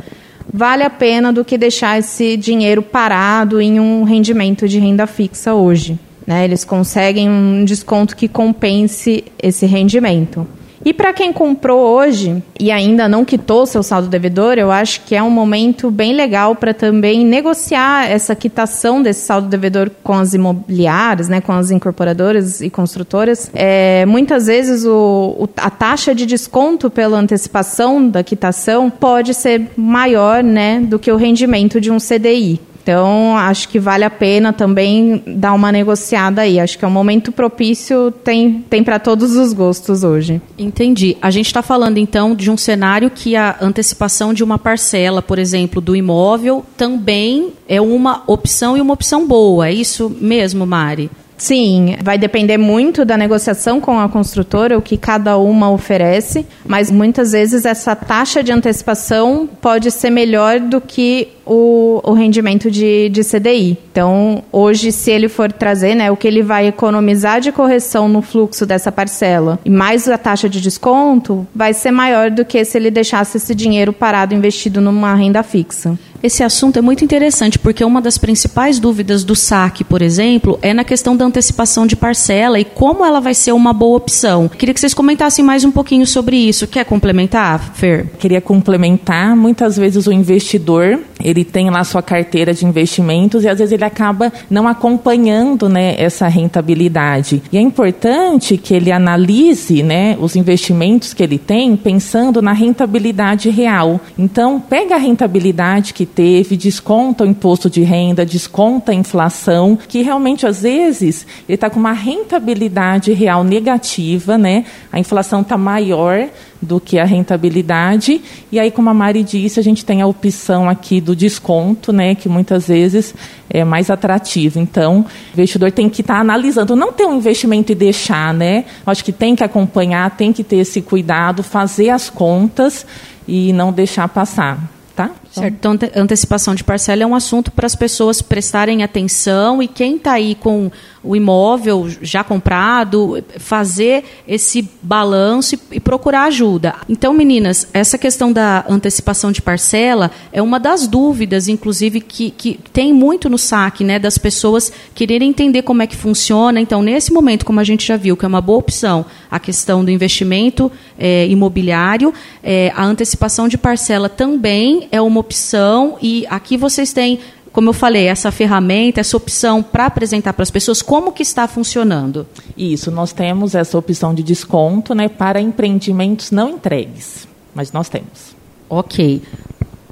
vale 0.52 0.82
a 0.82 0.90
pena 0.90 1.32
do 1.32 1.44
que 1.44 1.56
deixar 1.56 1.98
esse 1.98 2.36
dinheiro 2.36 2.82
parado 2.82 3.60
em 3.60 3.80
um 3.80 4.04
rendimento 4.04 4.68
de 4.68 4.78
renda 4.78 5.06
fixa 5.06 5.54
hoje. 5.54 5.98
Né? 6.26 6.44
Eles 6.44 6.64
conseguem 6.64 7.28
um 7.28 7.64
desconto 7.64 8.16
que 8.16 8.28
compense 8.28 9.24
esse 9.42 9.66
rendimento. 9.66 10.46
E 10.84 10.92
para 10.92 11.12
quem 11.12 11.32
comprou 11.32 11.78
hoje 11.78 12.42
e 12.58 12.70
ainda 12.70 13.08
não 13.08 13.24
quitou 13.24 13.66
seu 13.66 13.82
saldo 13.84 14.08
devedor, 14.08 14.54
eu 14.58 14.72
acho 14.72 15.02
que 15.02 15.14
é 15.14 15.22
um 15.22 15.30
momento 15.30 15.90
bem 15.92 16.12
legal 16.12 16.56
para 16.56 16.74
também 16.74 17.24
negociar 17.24 18.10
essa 18.10 18.34
quitação 18.34 19.00
desse 19.00 19.24
saldo 19.24 19.46
devedor 19.46 19.90
com 20.02 20.14
as 20.14 20.34
imobiliárias, 20.34 21.28
né, 21.28 21.40
com 21.40 21.52
as 21.52 21.70
incorporadoras 21.70 22.60
e 22.60 22.68
construtoras. 22.68 23.48
É, 23.54 24.04
muitas 24.06 24.46
vezes 24.46 24.84
o, 24.84 25.36
o, 25.38 25.48
a 25.56 25.70
taxa 25.70 26.14
de 26.14 26.26
desconto 26.26 26.90
pela 26.90 27.16
antecipação 27.16 28.08
da 28.08 28.24
quitação 28.24 28.90
pode 28.90 29.34
ser 29.34 29.70
maior 29.76 30.42
né, 30.42 30.80
do 30.80 30.98
que 30.98 31.12
o 31.12 31.16
rendimento 31.16 31.80
de 31.80 31.92
um 31.92 31.98
CDI. 31.98 32.60
Então, 32.82 33.36
acho 33.36 33.68
que 33.68 33.78
vale 33.78 34.02
a 34.02 34.10
pena 34.10 34.52
também 34.52 35.22
dar 35.24 35.52
uma 35.52 35.70
negociada 35.70 36.42
aí. 36.42 36.58
Acho 36.58 36.76
que 36.76 36.84
é 36.84 36.88
um 36.88 36.92
momento 36.92 37.30
propício, 37.30 38.10
tem, 38.24 38.64
tem 38.68 38.82
para 38.82 38.98
todos 38.98 39.36
os 39.36 39.52
gostos 39.52 40.02
hoje. 40.02 40.42
Entendi. 40.58 41.16
A 41.22 41.30
gente 41.30 41.46
está 41.46 41.62
falando, 41.62 41.98
então, 41.98 42.34
de 42.34 42.50
um 42.50 42.56
cenário 42.56 43.08
que 43.08 43.36
a 43.36 43.56
antecipação 43.60 44.34
de 44.34 44.42
uma 44.42 44.58
parcela, 44.58 45.22
por 45.22 45.38
exemplo, 45.38 45.80
do 45.80 45.94
imóvel, 45.94 46.64
também 46.76 47.52
é 47.68 47.80
uma 47.80 48.24
opção 48.26 48.76
e 48.76 48.80
uma 48.80 48.94
opção 48.94 49.26
boa. 49.26 49.68
É 49.68 49.72
isso 49.72 50.10
mesmo, 50.20 50.66
Mari? 50.66 51.08
Sim, 51.42 51.96
vai 52.00 52.16
depender 52.16 52.56
muito 52.56 53.04
da 53.04 53.16
negociação 53.16 53.80
com 53.80 53.98
a 53.98 54.08
construtora, 54.08 54.78
o 54.78 54.80
que 54.80 54.96
cada 54.96 55.36
uma 55.36 55.72
oferece, 55.72 56.46
mas 56.64 56.88
muitas 56.88 57.32
vezes 57.32 57.64
essa 57.64 57.96
taxa 57.96 58.44
de 58.44 58.52
antecipação 58.52 59.48
pode 59.60 59.90
ser 59.90 60.10
melhor 60.10 60.60
do 60.60 60.80
que 60.80 61.30
o, 61.44 62.00
o 62.04 62.12
rendimento 62.12 62.70
de, 62.70 63.08
de 63.08 63.22
CDI. 63.24 63.76
Então, 63.90 64.44
hoje, 64.52 64.92
se 64.92 65.10
ele 65.10 65.28
for 65.28 65.50
trazer 65.50 65.96
né, 65.96 66.12
o 66.12 66.16
que 66.16 66.28
ele 66.28 66.44
vai 66.44 66.68
economizar 66.68 67.40
de 67.40 67.50
correção 67.50 68.08
no 68.08 68.22
fluxo 68.22 68.64
dessa 68.64 68.92
parcela 68.92 69.58
e 69.64 69.70
mais 69.70 70.08
a 70.08 70.16
taxa 70.16 70.48
de 70.48 70.60
desconto, 70.60 71.44
vai 71.52 71.74
ser 71.74 71.90
maior 71.90 72.30
do 72.30 72.44
que 72.44 72.64
se 72.64 72.78
ele 72.78 72.90
deixasse 72.90 73.38
esse 73.38 73.52
dinheiro 73.52 73.92
parado 73.92 74.32
investido 74.32 74.80
numa 74.80 75.12
renda 75.16 75.42
fixa. 75.42 75.98
Esse 76.22 76.44
assunto 76.44 76.78
é 76.78 76.82
muito 76.82 77.04
interessante, 77.04 77.58
porque 77.58 77.84
uma 77.84 78.00
das 78.00 78.16
principais 78.16 78.78
dúvidas 78.78 79.24
do 79.24 79.34
saque, 79.34 79.82
por 79.82 80.00
exemplo, 80.00 80.58
é 80.62 80.72
na 80.72 80.84
questão 80.84 81.16
da 81.16 81.24
antecipação 81.24 81.84
de 81.84 81.96
parcela 81.96 82.60
e 82.60 82.64
como 82.64 83.04
ela 83.04 83.20
vai 83.20 83.34
ser 83.34 83.52
uma 83.52 83.72
boa 83.72 83.96
opção. 83.96 84.48
Queria 84.48 84.72
que 84.72 84.78
vocês 84.78 84.94
comentassem 84.94 85.44
mais 85.44 85.64
um 85.64 85.72
pouquinho 85.72 86.06
sobre 86.06 86.36
isso. 86.36 86.68
Quer 86.68 86.84
complementar, 86.84 87.74
Fer? 87.74 88.06
Queria 88.18 88.40
complementar. 88.40 89.34
Muitas 89.36 89.76
vezes 89.76 90.06
o 90.06 90.12
investidor 90.12 91.00
ele 91.24 91.44
tem 91.44 91.70
lá 91.70 91.84
sua 91.84 92.02
carteira 92.02 92.52
de 92.52 92.66
investimentos 92.66 93.44
e 93.44 93.48
às 93.48 93.58
vezes 93.58 93.72
ele 93.72 93.84
acaba 93.84 94.32
não 94.50 94.68
acompanhando 94.68 95.68
né, 95.68 95.94
essa 95.98 96.28
rentabilidade. 96.28 97.42
E 97.52 97.58
é 97.58 97.60
importante 97.60 98.56
que 98.56 98.74
ele 98.74 98.92
analise 98.92 99.82
né, 99.82 100.16
os 100.20 100.36
investimentos 100.36 101.14
que 101.14 101.22
ele 101.22 101.38
tem 101.38 101.76
pensando 101.76 102.42
na 102.42 102.52
rentabilidade 102.52 103.50
real. 103.50 104.00
Então, 104.18 104.60
pega 104.60 104.94
a 104.94 104.98
rentabilidade 104.98 105.94
que 105.94 106.06
teve, 106.06 106.56
desconta 106.56 107.24
o 107.24 107.26
imposto 107.26 107.68
de 107.68 107.82
renda, 107.82 108.24
desconta 108.24 108.92
a 108.92 108.94
inflação, 108.94 109.78
que 109.88 110.02
realmente 110.02 110.46
às 110.46 110.62
vezes 110.62 111.26
ele 111.48 111.54
está 111.54 111.70
com 111.70 111.80
uma 111.80 111.92
rentabilidade 111.92 113.12
real 113.12 113.44
negativa, 113.44 114.36
né? 114.38 114.64
A 114.92 114.98
inflação 114.98 115.40
está 115.40 115.56
maior 115.56 116.28
do 116.62 116.80
que 116.80 116.98
a 116.98 117.04
rentabilidade. 117.04 118.22
E 118.50 118.60
aí, 118.60 118.70
como 118.70 118.88
a 118.88 118.94
Mari 118.94 119.24
disse, 119.24 119.58
a 119.58 119.62
gente 119.62 119.84
tem 119.84 120.00
a 120.00 120.06
opção 120.06 120.68
aqui 120.68 121.00
do 121.00 121.16
desconto, 121.16 121.92
né, 121.92 122.14
que 122.14 122.28
muitas 122.28 122.68
vezes 122.68 123.14
é 123.50 123.64
mais 123.64 123.90
atrativo. 123.90 124.60
Então, 124.60 125.00
o 125.00 125.32
investidor 125.34 125.72
tem 125.72 125.90
que 125.90 126.00
estar 126.00 126.14
tá 126.14 126.20
analisando, 126.20 126.76
não 126.76 126.92
ter 126.92 127.04
um 127.04 127.16
investimento 127.16 127.72
e 127.72 127.74
deixar, 127.74 128.32
né? 128.32 128.64
Acho 128.86 129.04
que 129.04 129.12
tem 129.12 129.34
que 129.34 129.42
acompanhar, 129.42 130.16
tem 130.16 130.32
que 130.32 130.44
ter 130.44 130.56
esse 130.56 130.80
cuidado, 130.80 131.42
fazer 131.42 131.90
as 131.90 132.08
contas 132.08 132.86
e 133.26 133.52
não 133.52 133.72
deixar 133.72 134.08
passar. 134.08 134.58
Tá? 134.94 135.10
Certo. 135.32 135.54
Então, 135.54 135.78
antecipação 135.96 136.54
de 136.54 136.62
parcela 136.62 137.02
é 137.02 137.06
um 137.06 137.14
assunto 137.14 137.50
para 137.50 137.64
as 137.64 137.74
pessoas 137.74 138.20
prestarem 138.20 138.82
atenção 138.82 139.62
e 139.62 139.66
quem 139.66 139.96
está 139.96 140.12
aí 140.12 140.34
com 140.34 140.70
o 141.02 141.16
imóvel 141.16 141.88
já 142.00 142.22
comprado, 142.22 143.22
fazer 143.38 144.04
esse 144.26 144.68
balanço 144.80 145.58
e, 145.72 145.80
procurar 145.80 146.24
ajuda. 146.24 146.74
Então, 146.88 147.12
meninas, 147.12 147.66
essa 147.72 147.98
questão 147.98 148.32
da 148.32 148.64
antecipação 148.68 149.32
de 149.32 149.42
parcela 149.42 150.12
é 150.32 150.40
uma 150.40 150.60
das 150.60 150.86
dúvidas, 150.86 151.48
inclusive, 151.48 152.00
que, 152.00 152.30
que 152.30 152.58
tem 152.72 152.92
muito 152.92 153.28
no 153.28 153.36
saque, 153.36 153.82
né, 153.82 153.98
das 153.98 154.16
pessoas 154.16 154.72
quererem 154.94 155.30
entender 155.30 155.62
como 155.62 155.82
é 155.82 155.86
que 155.86 155.96
funciona. 155.96 156.60
Então, 156.60 156.82
nesse 156.82 157.12
momento, 157.12 157.44
como 157.44 157.58
a 157.58 157.64
gente 157.64 157.86
já 157.86 157.96
viu, 157.96 158.16
que 158.16 158.24
é 158.24 158.28
uma 158.28 158.40
boa 158.40 158.58
opção, 158.58 159.04
a 159.30 159.40
questão 159.40 159.84
do 159.84 159.90
investimento 159.90 160.70
é, 160.96 161.26
imobiliário, 161.26 162.14
é, 162.44 162.72
a 162.76 162.84
antecipação 162.84 163.48
de 163.48 163.58
parcela 163.58 164.08
também 164.08 164.86
é 164.92 165.00
uma 165.00 165.21
opção 165.22 165.96
e 166.02 166.26
aqui 166.28 166.56
vocês 166.56 166.92
têm 166.92 167.18
como 167.52 167.68
eu 167.68 167.74
falei, 167.74 168.06
essa 168.06 168.32
ferramenta, 168.32 169.00
essa 169.00 169.14
opção 169.14 169.62
para 169.62 169.84
apresentar 169.84 170.32
para 170.32 170.42
as 170.42 170.50
pessoas 170.50 170.80
como 170.80 171.12
que 171.12 171.22
está 171.22 171.46
funcionando? 171.46 172.26
Isso, 172.56 172.90
nós 172.90 173.12
temos 173.12 173.54
essa 173.54 173.76
opção 173.76 174.14
de 174.14 174.22
desconto 174.22 174.94
né, 174.94 175.06
para 175.06 175.38
empreendimentos 175.38 176.30
não 176.30 176.48
entregues, 176.48 177.28
mas 177.54 177.70
nós 177.70 177.90
temos. 177.90 178.34
Ok. 178.70 179.20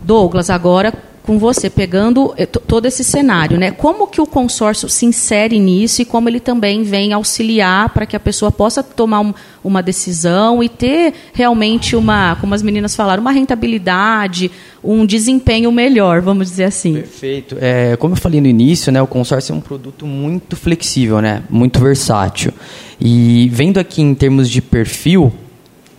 Douglas, 0.03 0.49
agora 0.49 0.91
com 1.31 1.39
você, 1.39 1.71
pegando 1.71 2.35
eh, 2.37 2.45
todo 2.45 2.87
esse 2.87 3.05
cenário, 3.05 3.57
né? 3.57 3.71
Como 3.71 4.09
que 4.09 4.21
o 4.21 4.27
consórcio 4.27 4.89
se 4.89 5.07
insere 5.07 5.61
nisso 5.61 6.03
e 6.03 6.05
como 6.05 6.29
ele 6.29 6.41
também 6.41 6.83
vem 6.83 7.13
auxiliar 7.13 7.91
para 7.91 8.05
que 8.05 8.17
a 8.17 8.21
pessoa 8.21 8.51
possa 8.51 8.83
tomar 8.83 9.21
um, 9.21 9.33
uma 9.63 9.81
decisão 9.81 10.61
e 10.61 10.69
ter 10.69 11.15
realmente 11.33 11.95
uma, 11.95 12.35
como 12.35 12.53
as 12.53 12.63
meninas 12.63 12.97
falaram, 12.97 13.21
uma 13.21 13.31
rentabilidade, 13.31 14.51
um 14.83 15.07
desempenho 15.07 15.71
melhor, 15.71 16.21
vamos 16.21 16.49
dizer 16.49 16.65
assim. 16.65 16.95
Perfeito. 16.95 17.57
É, 17.61 17.97
como 17.97 18.15
eu 18.15 18.19
falei 18.19 18.41
no 18.41 18.49
início, 18.49 18.91
né, 18.91 19.01
o 19.01 19.07
consórcio 19.07 19.53
é 19.53 19.57
um 19.57 19.61
produto 19.61 20.07
muito 20.07 20.57
flexível, 20.57 21.21
né, 21.21 21.45
muito 21.49 21.79
versátil. 21.79 22.53
E 23.01 23.49
vendo 23.53 23.79
aqui 23.79 24.03
em 24.03 24.17
termos 24.17 24.51
de 24.51 24.61
perfil, 24.61 25.33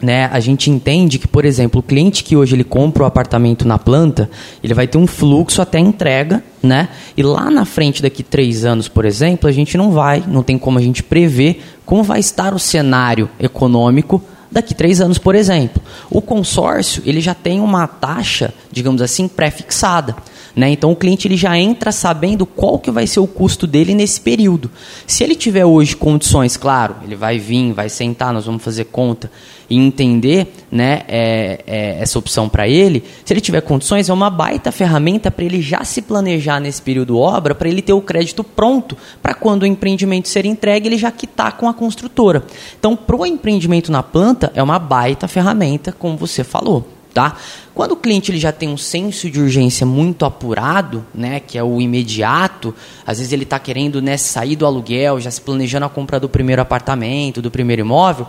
né, 0.01 0.29
a 0.31 0.39
gente 0.39 0.69
entende 0.69 1.19
que, 1.19 1.27
por 1.27 1.45
exemplo, 1.45 1.79
o 1.79 1.83
cliente 1.83 2.23
que 2.23 2.35
hoje 2.35 2.55
ele 2.55 2.63
compra 2.63 3.03
o 3.03 3.05
apartamento 3.05 3.67
na 3.67 3.77
planta, 3.77 4.29
ele 4.63 4.73
vai 4.73 4.87
ter 4.87 4.97
um 4.97 5.05
fluxo 5.05 5.61
até 5.61 5.79
entrega, 5.79 6.43
né? 6.61 6.89
E 7.15 7.21
lá 7.21 7.49
na 7.51 7.65
frente, 7.65 8.01
daqui 8.01 8.23
três 8.23 8.65
anos, 8.65 8.87
por 8.87 9.05
exemplo, 9.05 9.47
a 9.47 9.51
gente 9.51 9.77
não 9.77 9.91
vai, 9.91 10.23
não 10.27 10.41
tem 10.43 10.57
como 10.57 10.79
a 10.79 10.81
gente 10.81 11.03
prever 11.03 11.61
como 11.85 12.03
vai 12.03 12.19
estar 12.19 12.53
o 12.53 12.59
cenário 12.59 13.29
econômico 13.39 14.23
daqui 14.51 14.73
três 14.73 14.99
anos, 15.01 15.17
por 15.17 15.35
exemplo. 15.35 15.81
O 16.09 16.21
consórcio 16.21 17.01
ele 17.05 17.21
já 17.21 17.33
tem 17.33 17.59
uma 17.59 17.87
taxa, 17.87 18.53
digamos 18.71 19.01
assim, 19.01 19.27
pré-fixada. 19.27 20.15
Né? 20.55 20.71
Então 20.71 20.91
o 20.91 20.95
cliente 20.95 21.27
ele 21.27 21.37
já 21.37 21.57
entra 21.57 21.91
sabendo 21.91 22.45
qual 22.45 22.77
que 22.77 22.91
vai 22.91 23.07
ser 23.07 23.19
o 23.19 23.27
custo 23.27 23.65
dele 23.65 23.93
nesse 23.93 24.19
período. 24.19 24.69
Se 25.07 25.23
ele 25.23 25.35
tiver 25.35 25.65
hoje 25.65 25.95
condições, 25.95 26.57
claro, 26.57 26.95
ele 27.03 27.15
vai 27.15 27.39
vir, 27.39 27.73
vai 27.73 27.89
sentar, 27.89 28.33
nós 28.33 28.45
vamos 28.45 28.63
fazer 28.63 28.85
conta 28.85 29.31
e 29.69 29.77
entender 29.77 30.53
né, 30.69 31.03
é, 31.07 31.63
é, 31.65 31.97
essa 32.01 32.19
opção 32.19 32.49
para 32.49 32.67
ele. 32.67 33.03
Se 33.23 33.31
ele 33.31 33.39
tiver 33.39 33.61
condições, 33.61 34.09
é 34.09 34.13
uma 34.13 34.29
baita 34.29 34.69
ferramenta 34.71 35.31
para 35.31 35.45
ele 35.45 35.61
já 35.61 35.85
se 35.85 36.01
planejar 36.01 36.59
nesse 36.59 36.81
período 36.81 37.17
obra, 37.17 37.55
para 37.55 37.69
ele 37.69 37.81
ter 37.81 37.93
o 37.93 38.01
crédito 38.01 38.43
pronto 38.43 38.97
para 39.21 39.33
quando 39.33 39.63
o 39.63 39.65
empreendimento 39.65 40.27
ser 40.27 40.45
entregue, 40.45 40.89
ele 40.89 40.97
já 40.97 41.09
quitar 41.09 41.55
com 41.55 41.69
a 41.69 41.73
construtora. 41.73 42.43
Então, 42.77 42.97
para 42.97 43.15
o 43.15 43.25
empreendimento 43.25 43.91
na 43.91 44.03
planta, 44.03 44.51
é 44.53 44.61
uma 44.61 44.77
baita 44.77 45.27
ferramenta, 45.27 45.93
como 45.93 46.17
você 46.17 46.43
falou. 46.43 47.00
Tá? 47.13 47.35
Quando 47.75 47.91
o 47.91 47.97
cliente 47.97 48.31
ele 48.31 48.39
já 48.39 48.53
tem 48.53 48.69
um 48.69 48.77
senso 48.77 49.29
de 49.29 49.37
urgência 49.37 49.85
muito 49.85 50.23
apurado, 50.23 51.05
né, 51.13 51.41
que 51.41 51.57
é 51.57 51.63
o 51.63 51.81
imediato, 51.81 52.73
às 53.05 53.17
vezes 53.17 53.33
ele 53.33 53.43
está 53.43 53.59
querendo 53.59 54.01
né, 54.01 54.15
sair 54.15 54.55
do 54.55 54.65
aluguel, 54.65 55.19
já 55.19 55.29
se 55.29 55.41
planejando 55.41 55.85
a 55.85 55.89
compra 55.89 56.21
do 56.21 56.29
primeiro 56.29 56.61
apartamento, 56.61 57.41
do 57.41 57.51
primeiro 57.51 57.81
imóvel, 57.81 58.27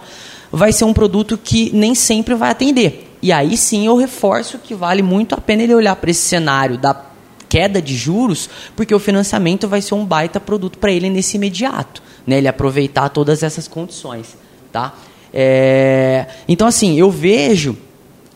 vai 0.51 0.73
ser 0.73 0.85
um 0.85 0.93
produto 0.93 1.39
que 1.39 1.71
nem 1.73 1.95
sempre 1.95 2.35
vai 2.35 2.51
atender. 2.51 3.17
E 3.23 3.31
aí 3.31 3.57
sim 3.57 3.87
eu 3.87 3.97
reforço 3.97 4.59
que 4.59 4.75
vale 4.75 5.01
muito 5.01 5.35
a 5.37 5.39
pena 5.39 5.63
ele 5.63 5.75
olhar 5.75 5.95
para 5.95 6.11
esse 6.11 6.23
cenário 6.23 6.77
da 6.77 7.05
queda 7.49 7.81
de 7.81 7.95
juros, 7.95 8.51
porque 8.75 8.93
o 8.93 8.99
financiamento 8.99 9.69
vai 9.69 9.81
ser 9.81 9.95
um 9.95 10.05
baita 10.05 10.41
produto 10.41 10.79
para 10.79 10.91
ele 10.91 11.09
nesse 11.09 11.37
imediato, 11.37 12.03
né, 12.27 12.39
ele 12.39 12.49
aproveitar 12.49 13.11
todas 13.11 13.45
essas 13.45 13.69
condições. 13.69 14.37
Tá? 14.73 14.93
É... 15.33 16.27
Então, 16.49 16.67
assim, 16.67 16.99
eu 16.99 17.11
vejo 17.11 17.77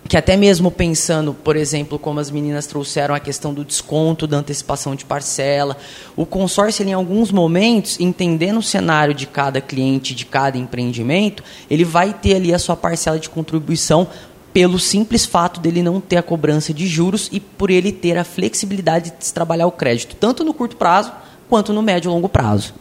que 0.07 0.17
até 0.17 0.37
mesmo 0.37 0.71
pensando, 0.71 1.35
por 1.35 1.57
exemplo, 1.57 1.99
como 1.99 2.21
as 2.21 2.31
meninas 2.31 2.67
trouxeram 2.67 3.15
a 3.15 3.21
questão 3.21 3.53
do 3.53 3.65
desconto, 3.65 4.27
da 4.27 4.37
antecipação 4.37 4.95
de 4.95 5.05
parcela, 5.05 5.77
o 6.15 6.27
consórcio, 6.27 6.83
ele, 6.83 6.91
em 6.91 6.95
alguns 6.95 7.33
momentos, 7.33 7.99
entendendo 7.99 8.59
o 8.59 8.63
cenário 8.63 9.15
de 9.15 9.27
cada 9.27 9.61
cliente, 9.61 10.15
de 10.15 10.27
cada 10.27 10.59
empreendimento, 10.59 11.43
ele 11.71 11.85
vai 11.85 12.13
ter 12.13 12.37
ali 12.37 12.53
a 12.53 12.59
sua 12.59 12.77
parcela 12.77 13.19
de 13.19 13.29
contribuição 13.31 14.07
pelo 14.53 14.79
simples 14.79 15.27
fato 15.27 15.61
dele 15.61 15.83
não 15.83 16.01
ter 16.01 16.17
a 16.17 16.23
cobrança 16.23 16.73
de 16.73 16.87
juros 16.87 17.29
e 17.31 17.39
por 17.39 17.71
ele 17.71 17.93
ter 17.93 18.17
a 18.17 18.25
flexibilidade 18.25 19.13
de 19.19 19.33
trabalhar 19.33 19.67
o 19.67 19.73
crédito, 19.73 20.17
tanto 20.17 20.43
no 20.45 20.55
curto 20.55 20.77
prazo 20.77 21.13
quanto 21.49 21.73
no 21.73 21.83
médio 21.83 22.09
e 22.09 22.13
longo 22.13 22.29
prazo. 22.29 22.73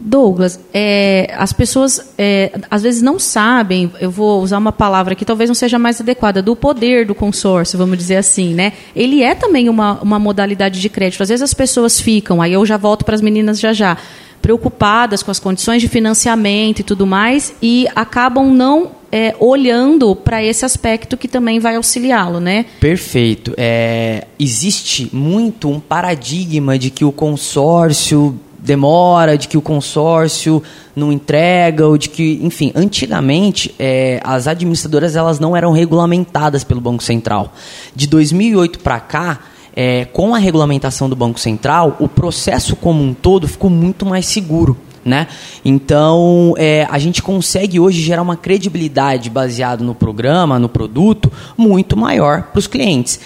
Douglas, 0.00 0.58
é, 0.72 1.32
as 1.36 1.52
pessoas 1.52 2.12
é, 2.16 2.52
às 2.70 2.82
vezes 2.82 3.02
não 3.02 3.18
sabem, 3.18 3.92
eu 4.00 4.10
vou 4.10 4.42
usar 4.42 4.56
uma 4.56 4.72
palavra 4.72 5.14
que 5.14 5.24
talvez 5.24 5.50
não 5.50 5.54
seja 5.54 5.78
mais 5.78 6.00
adequada, 6.00 6.40
do 6.40 6.56
poder 6.56 7.04
do 7.04 7.14
consórcio, 7.14 7.78
vamos 7.78 7.98
dizer 7.98 8.16
assim, 8.16 8.54
né? 8.54 8.72
Ele 8.96 9.22
é 9.22 9.34
também 9.34 9.68
uma, 9.68 10.00
uma 10.00 10.18
modalidade 10.18 10.80
de 10.80 10.88
crédito. 10.88 11.22
Às 11.22 11.28
vezes 11.28 11.42
as 11.42 11.52
pessoas 11.52 12.00
ficam, 12.00 12.40
aí 12.40 12.52
eu 12.54 12.64
já 12.64 12.78
volto 12.78 13.04
para 13.04 13.14
as 13.14 13.20
meninas 13.20 13.60
já 13.60 13.74
já, 13.74 13.96
preocupadas 14.40 15.22
com 15.22 15.30
as 15.30 15.38
condições 15.38 15.82
de 15.82 15.88
financiamento 15.88 16.80
e 16.80 16.82
tudo 16.82 17.06
mais, 17.06 17.54
e 17.60 17.86
acabam 17.94 18.50
não 18.52 18.92
é, 19.12 19.34
olhando 19.38 20.14
para 20.14 20.42
esse 20.42 20.64
aspecto 20.64 21.16
que 21.16 21.28
também 21.28 21.58
vai 21.58 21.76
auxiliá-lo, 21.76 22.40
né? 22.40 22.64
Perfeito. 22.78 23.52
É, 23.56 24.26
existe 24.38 25.10
muito 25.12 25.68
um 25.68 25.80
paradigma 25.80 26.78
de 26.78 26.90
que 26.90 27.04
o 27.04 27.12
consórcio 27.12 28.38
demora, 28.62 29.38
de 29.38 29.48
que 29.48 29.56
o 29.56 29.62
consórcio 29.62 30.62
não 30.94 31.12
entrega, 31.12 31.86
ou 31.86 31.96
de 31.96 32.08
que, 32.08 32.38
enfim, 32.42 32.72
antigamente 32.74 33.74
é, 33.78 34.20
as 34.22 34.46
administradoras 34.46 35.16
elas 35.16 35.40
não 35.40 35.56
eram 35.56 35.72
regulamentadas 35.72 36.62
pelo 36.62 36.80
Banco 36.80 37.02
Central. 37.02 37.52
De 37.94 38.06
2008 38.06 38.80
para 38.80 39.00
cá, 39.00 39.40
é, 39.74 40.04
com 40.06 40.34
a 40.34 40.38
regulamentação 40.38 41.08
do 41.08 41.16
Banco 41.16 41.40
Central, 41.40 41.96
o 42.00 42.08
processo 42.08 42.76
como 42.76 43.02
um 43.02 43.14
todo 43.14 43.48
ficou 43.48 43.70
muito 43.70 44.04
mais 44.04 44.26
seguro. 44.26 44.76
né? 45.02 45.26
Então, 45.64 46.54
é, 46.58 46.86
a 46.90 46.98
gente 46.98 47.22
consegue 47.22 47.80
hoje 47.80 48.02
gerar 48.02 48.20
uma 48.20 48.36
credibilidade 48.36 49.30
baseado 49.30 49.82
no 49.82 49.94
programa, 49.94 50.58
no 50.58 50.68
produto, 50.68 51.32
muito 51.56 51.96
maior 51.96 52.42
para 52.44 52.58
os 52.58 52.66
clientes. 52.66 53.18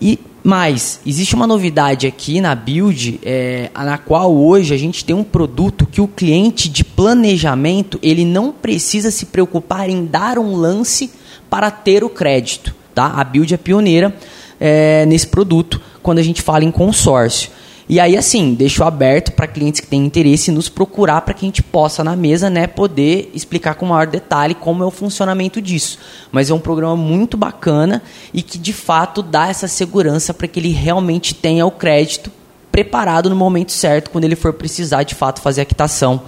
E 0.00 0.18
mas 0.42 1.00
existe 1.06 1.34
uma 1.34 1.46
novidade 1.46 2.06
aqui 2.06 2.40
na 2.40 2.54
Build, 2.54 3.20
é, 3.22 3.70
na 3.74 3.98
qual 3.98 4.34
hoje 4.34 4.74
a 4.74 4.78
gente 4.78 5.04
tem 5.04 5.14
um 5.14 5.24
produto 5.24 5.86
que 5.86 6.00
o 6.00 6.08
cliente 6.08 6.68
de 6.68 6.82
planejamento 6.82 7.98
ele 8.02 8.24
não 8.24 8.52
precisa 8.52 9.10
se 9.10 9.26
preocupar 9.26 9.88
em 9.88 10.04
dar 10.04 10.38
um 10.38 10.56
lance 10.56 11.10
para 11.48 11.70
ter 11.70 12.02
o 12.02 12.08
crédito. 12.08 12.74
Tá? 12.94 13.06
A 13.06 13.24
Build 13.24 13.52
é 13.52 13.56
pioneira 13.56 14.14
é, 14.58 15.04
nesse 15.06 15.26
produto 15.26 15.80
quando 16.02 16.18
a 16.18 16.22
gente 16.22 16.40
fala 16.40 16.64
em 16.64 16.70
consórcio. 16.70 17.50
E 17.90 17.98
aí, 17.98 18.16
assim, 18.16 18.54
deixo 18.54 18.84
aberto 18.84 19.32
para 19.32 19.48
clientes 19.48 19.80
que 19.80 19.86
têm 19.88 20.06
interesse 20.06 20.52
nos 20.52 20.68
procurar 20.68 21.22
para 21.22 21.34
que 21.34 21.44
a 21.44 21.48
gente 21.48 21.60
possa, 21.60 22.04
na 22.04 22.14
mesa, 22.14 22.48
né, 22.48 22.68
poder 22.68 23.32
explicar 23.34 23.74
com 23.74 23.84
maior 23.84 24.06
detalhe 24.06 24.54
como 24.54 24.84
é 24.84 24.86
o 24.86 24.92
funcionamento 24.92 25.60
disso. 25.60 25.98
Mas 26.30 26.48
é 26.50 26.54
um 26.54 26.60
programa 26.60 26.94
muito 26.94 27.36
bacana 27.36 28.00
e 28.32 28.42
que, 28.42 28.58
de 28.58 28.72
fato, 28.72 29.22
dá 29.22 29.48
essa 29.48 29.66
segurança 29.66 30.32
para 30.32 30.46
que 30.46 30.60
ele 30.60 30.68
realmente 30.68 31.34
tenha 31.34 31.66
o 31.66 31.70
crédito 31.72 32.30
preparado 32.70 33.28
no 33.28 33.34
momento 33.34 33.72
certo, 33.72 34.10
quando 34.10 34.22
ele 34.22 34.36
for 34.36 34.52
precisar, 34.52 35.02
de 35.02 35.16
fato, 35.16 35.40
fazer 35.40 35.62
a 35.62 35.64
quitação. 35.64 36.22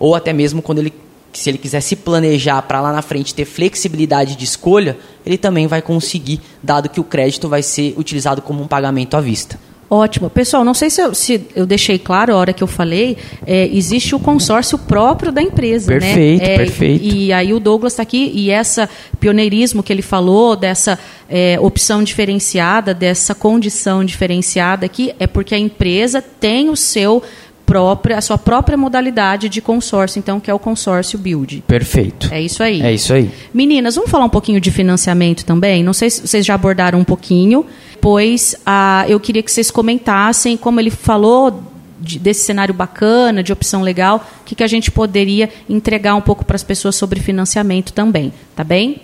Ou 0.00 0.16
até 0.16 0.32
mesmo 0.32 0.60
quando 0.60 0.80
ele 0.80 0.92
se 1.32 1.48
ele 1.48 1.58
quiser 1.58 1.80
se 1.80 1.94
planejar 1.94 2.62
para 2.62 2.80
lá 2.80 2.92
na 2.92 3.02
frente 3.02 3.34
ter 3.34 3.44
flexibilidade 3.44 4.34
de 4.36 4.44
escolha, 4.44 4.96
ele 5.24 5.38
também 5.38 5.68
vai 5.68 5.82
conseguir, 5.82 6.40
dado 6.60 6.88
que 6.88 7.00
o 7.00 7.04
crédito 7.04 7.48
vai 7.48 7.62
ser 7.62 7.94
utilizado 7.96 8.42
como 8.42 8.62
um 8.62 8.68
pagamento 8.68 9.16
à 9.16 9.20
vista. 9.20 9.58
Ótimo. 9.88 10.30
Pessoal, 10.30 10.64
não 10.64 10.74
sei 10.74 10.90
se 10.90 11.00
eu, 11.00 11.14
se 11.14 11.46
eu, 11.54 11.66
deixei 11.66 11.98
claro 11.98 12.32
a 12.32 12.36
hora 12.36 12.52
que 12.52 12.62
eu 12.62 12.66
falei, 12.66 13.16
é, 13.46 13.68
existe 13.72 14.14
o 14.14 14.18
consórcio 14.18 14.78
próprio 14.78 15.30
da 15.30 15.42
empresa. 15.42 15.92
Perfeito, 15.92 16.42
né? 16.42 16.54
é, 16.54 16.56
perfeito. 16.56 17.04
E 17.04 17.32
aí 17.32 17.52
o 17.52 17.60
Douglas 17.60 17.92
está 17.92 18.02
aqui, 18.02 18.32
e 18.34 18.50
essa 18.50 18.88
pioneirismo 19.20 19.82
que 19.82 19.92
ele 19.92 20.02
falou, 20.02 20.56
dessa 20.56 20.98
é, 21.28 21.58
opção 21.60 22.02
diferenciada, 22.02 22.94
dessa 22.94 23.34
condição 23.34 24.04
diferenciada 24.04 24.86
aqui, 24.86 25.14
é 25.18 25.26
porque 25.26 25.54
a 25.54 25.58
empresa 25.58 26.22
tem 26.22 26.70
o 26.70 26.76
seu 26.76 27.22
própria, 27.64 28.18
a 28.18 28.20
sua 28.20 28.38
própria 28.38 28.76
modalidade 28.76 29.48
de 29.48 29.60
consórcio, 29.60 30.18
então, 30.18 30.38
que 30.38 30.50
é 30.50 30.54
o 30.54 30.58
consórcio 30.58 31.18
Build. 31.18 31.64
Perfeito. 31.66 32.28
É 32.30 32.40
isso 32.40 32.62
aí. 32.62 32.82
É 32.82 32.92
isso 32.92 33.12
aí. 33.12 33.30
Meninas, 33.52 33.96
vamos 33.96 34.10
falar 34.10 34.24
um 34.24 34.30
pouquinho 34.30 34.60
de 34.60 34.70
financiamento 34.70 35.44
também? 35.44 35.82
Não 35.82 35.92
sei 35.92 36.10
se 36.10 36.26
vocês 36.26 36.44
já 36.44 36.54
abordaram 36.54 36.98
um 36.98 37.04
pouquinho, 37.04 37.64
pois 38.04 38.54
ah, 38.66 39.06
eu 39.08 39.18
queria 39.18 39.42
que 39.42 39.50
vocês 39.50 39.70
comentassem, 39.70 40.58
como 40.58 40.78
ele 40.78 40.90
falou 40.90 41.62
de, 41.98 42.18
desse 42.18 42.44
cenário 42.44 42.74
bacana, 42.74 43.42
de 43.42 43.50
opção 43.50 43.80
legal, 43.80 44.28
o 44.42 44.44
que, 44.44 44.54
que 44.54 44.62
a 44.62 44.66
gente 44.66 44.90
poderia 44.90 45.48
entregar 45.70 46.14
um 46.14 46.20
pouco 46.20 46.44
para 46.44 46.54
as 46.54 46.62
pessoas 46.62 46.96
sobre 46.96 47.18
financiamento 47.18 47.94
também, 47.94 48.30
tá 48.54 48.62
bem? 48.62 49.00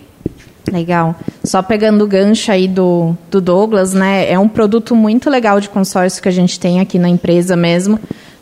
Legal. 0.70 1.18
Só 1.42 1.62
pegando 1.62 2.04
o 2.04 2.06
gancho 2.06 2.52
aí 2.52 2.68
do, 2.68 3.16
do 3.30 3.40
Douglas, 3.40 3.94
né? 3.94 4.30
É 4.30 4.38
um 4.38 4.46
produto 4.46 4.94
muito 4.94 5.30
legal 5.30 5.58
de 5.60 5.70
consórcio 5.70 6.22
que 6.22 6.28
a 6.28 6.32
gente 6.32 6.60
tem 6.60 6.78
aqui 6.78 6.98
na 6.98 7.08
empresa 7.08 7.56
mesmo. 7.56 7.98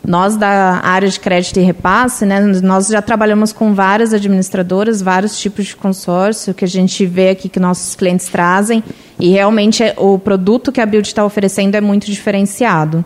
Nós 0.09 0.35
da 0.35 0.81
área 0.83 1.07
de 1.07 1.19
crédito 1.19 1.59
e 1.59 1.63
repasse, 1.63 2.25
né, 2.25 2.39
nós 2.63 2.87
já 2.87 2.99
trabalhamos 2.99 3.53
com 3.53 3.75
várias 3.75 4.11
administradoras, 4.11 5.03
vários 5.03 5.39
tipos 5.39 5.67
de 5.67 5.75
consórcio 5.75 6.51
que 6.51 6.65
a 6.65 6.67
gente 6.67 7.05
vê 7.05 7.29
aqui 7.29 7.47
que 7.47 7.59
nossos 7.59 7.93
clientes 7.93 8.27
trazem 8.27 8.83
e 9.19 9.29
realmente 9.29 9.83
é, 9.83 9.93
o 9.97 10.17
produto 10.17 10.71
que 10.71 10.81
a 10.81 10.85
Build 10.87 11.07
está 11.07 11.23
oferecendo 11.23 11.75
é 11.75 11.81
muito 11.81 12.07
diferenciado. 12.07 13.05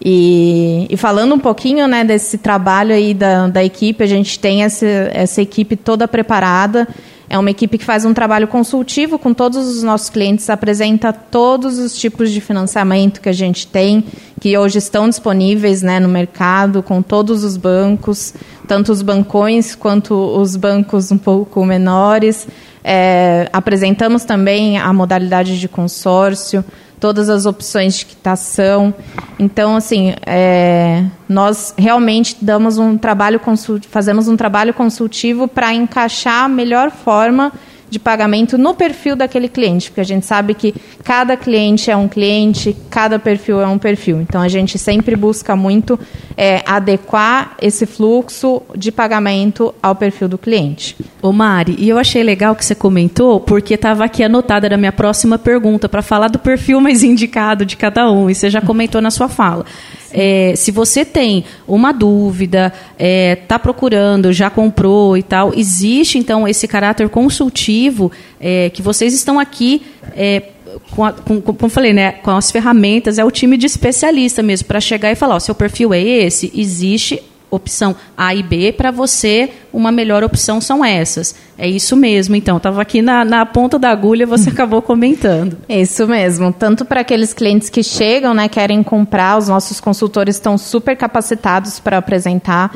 E, 0.00 0.86
e, 0.88 0.96
falando 0.96 1.34
um 1.34 1.40
pouquinho 1.40 1.88
né, 1.88 2.04
desse 2.04 2.38
trabalho 2.38 2.94
aí 2.94 3.14
da, 3.14 3.48
da 3.48 3.64
equipe, 3.64 4.04
a 4.04 4.06
gente 4.06 4.38
tem 4.38 4.62
essa, 4.62 4.86
essa 4.86 5.42
equipe 5.42 5.74
toda 5.74 6.06
preparada 6.06 6.86
é 7.30 7.38
uma 7.38 7.50
equipe 7.50 7.76
que 7.76 7.84
faz 7.84 8.04
um 8.04 8.14
trabalho 8.14 8.48
consultivo 8.48 9.18
com 9.18 9.34
todos 9.34 9.68
os 9.68 9.82
nossos 9.82 10.08
clientes, 10.08 10.48
apresenta 10.48 11.12
todos 11.12 11.78
os 11.78 11.98
tipos 11.98 12.30
de 12.30 12.40
financiamento 12.40 13.20
que 13.20 13.28
a 13.28 13.32
gente 13.32 13.66
tem, 13.66 14.04
que 14.40 14.56
hoje 14.56 14.78
estão 14.78 15.08
disponíveis 15.08 15.82
né, 15.82 16.00
no 16.00 16.08
mercado, 16.08 16.82
com 16.82 17.02
todos 17.02 17.44
os 17.44 17.56
bancos, 17.56 18.32
tanto 18.66 18.92
os 18.92 19.02
bancões 19.02 19.74
quanto 19.74 20.14
os 20.14 20.56
bancos 20.56 21.12
um 21.12 21.18
pouco 21.18 21.64
menores. 21.64 22.48
É, 22.82 23.48
apresentamos 23.52 24.24
também 24.24 24.78
a 24.78 24.90
modalidade 24.92 25.60
de 25.60 25.68
consórcio, 25.68 26.64
todas 27.00 27.28
as 27.28 27.46
opções 27.46 27.96
de 27.98 28.06
quitação. 28.06 28.94
Então, 29.38 29.76
assim, 29.76 30.14
é, 30.26 31.04
nós 31.28 31.74
realmente 31.76 32.36
damos 32.40 32.78
um 32.78 32.96
trabalho 32.96 33.40
fazemos 33.88 34.28
um 34.28 34.36
trabalho 34.36 34.74
consultivo 34.74 35.46
para 35.48 35.72
encaixar 35.72 36.44
a 36.44 36.48
melhor 36.48 36.90
forma 36.90 37.52
de 37.90 37.98
pagamento 37.98 38.58
no 38.58 38.74
perfil 38.74 39.16
daquele 39.16 39.48
cliente, 39.48 39.90
porque 39.90 40.00
a 40.00 40.04
gente 40.04 40.26
sabe 40.26 40.54
que 40.54 40.74
cada 41.04 41.36
cliente 41.36 41.90
é 41.90 41.96
um 41.96 42.08
cliente, 42.08 42.76
cada 42.90 43.18
perfil 43.18 43.60
é 43.60 43.66
um 43.66 43.78
perfil. 43.78 44.20
Então 44.20 44.40
a 44.40 44.48
gente 44.48 44.78
sempre 44.78 45.16
busca 45.16 45.56
muito 45.56 45.98
é, 46.36 46.62
adequar 46.66 47.56
esse 47.60 47.86
fluxo 47.86 48.62
de 48.76 48.92
pagamento 48.92 49.74
ao 49.82 49.94
perfil 49.94 50.28
do 50.28 50.38
cliente. 50.38 50.96
Ô 51.22 51.32
Mari, 51.32 51.76
e 51.78 51.88
eu 51.88 51.98
achei 51.98 52.22
legal 52.22 52.54
que 52.54 52.64
você 52.64 52.74
comentou, 52.74 53.40
porque 53.40 53.74
estava 53.74 54.04
aqui 54.04 54.22
anotada 54.22 54.68
na 54.68 54.76
minha 54.76 54.92
próxima 54.92 55.38
pergunta 55.38 55.88
para 55.88 56.02
falar 56.02 56.28
do 56.28 56.38
perfil 56.38 56.80
mais 56.80 57.02
indicado 57.04 57.64
de 57.64 57.76
cada 57.76 58.10
um, 58.10 58.28
e 58.30 58.34
você 58.34 58.50
já 58.50 58.60
comentou 58.60 59.00
na 59.00 59.10
sua 59.10 59.28
fala. 59.28 59.64
É, 60.12 60.54
se 60.56 60.70
você 60.70 61.04
tem 61.04 61.44
uma 61.66 61.92
dúvida, 61.92 62.72
está 62.92 62.96
é, 62.98 63.36
tá 63.36 63.58
procurando, 63.58 64.32
já 64.32 64.48
comprou 64.48 65.16
e 65.16 65.22
tal, 65.22 65.52
existe 65.54 66.18
então 66.18 66.48
esse 66.48 66.66
caráter 66.66 67.08
consultivo 67.08 68.10
é, 68.40 68.70
que 68.70 68.80
vocês 68.80 69.12
estão 69.12 69.38
aqui 69.38 69.82
é, 70.16 70.42
com, 70.90 71.04
a, 71.04 71.12
com, 71.12 71.40
como 71.40 71.58
eu 71.62 71.68
falei, 71.68 71.92
né, 71.92 72.12
com 72.12 72.30
as 72.30 72.50
ferramentas, 72.50 73.18
é 73.18 73.24
o 73.24 73.30
time 73.30 73.56
de 73.56 73.66
especialista 73.66 74.42
mesmo, 74.42 74.66
para 74.66 74.80
chegar 74.80 75.10
e 75.10 75.14
falar, 75.14 75.36
o 75.36 75.40
seu 75.40 75.54
perfil 75.54 75.92
é 75.92 76.00
esse, 76.00 76.50
existe 76.54 77.22
opção 77.50 77.96
A 78.16 78.34
e 78.34 78.42
B, 78.42 78.72
para 78.72 78.90
você, 78.90 79.50
uma 79.72 79.90
melhor 79.90 80.22
opção 80.22 80.60
são 80.60 80.84
essas. 80.84 81.34
É 81.56 81.68
isso 81.68 81.96
mesmo, 81.96 82.36
então. 82.36 82.56
Estava 82.56 82.82
aqui 82.82 83.02
na, 83.02 83.24
na 83.24 83.46
ponta 83.46 83.78
da 83.78 83.90
agulha, 83.90 84.26
você 84.26 84.50
acabou 84.50 84.82
comentando. 84.82 85.56
Isso 85.68 86.06
mesmo. 86.06 86.52
Tanto 86.52 86.84
para 86.84 87.00
aqueles 87.00 87.32
clientes 87.32 87.68
que 87.68 87.82
chegam, 87.82 88.34
né, 88.34 88.48
querem 88.48 88.82
comprar, 88.82 89.38
os 89.38 89.48
nossos 89.48 89.80
consultores 89.80 90.36
estão 90.36 90.58
super 90.58 90.96
capacitados 90.96 91.80
para 91.80 91.98
apresentar. 91.98 92.72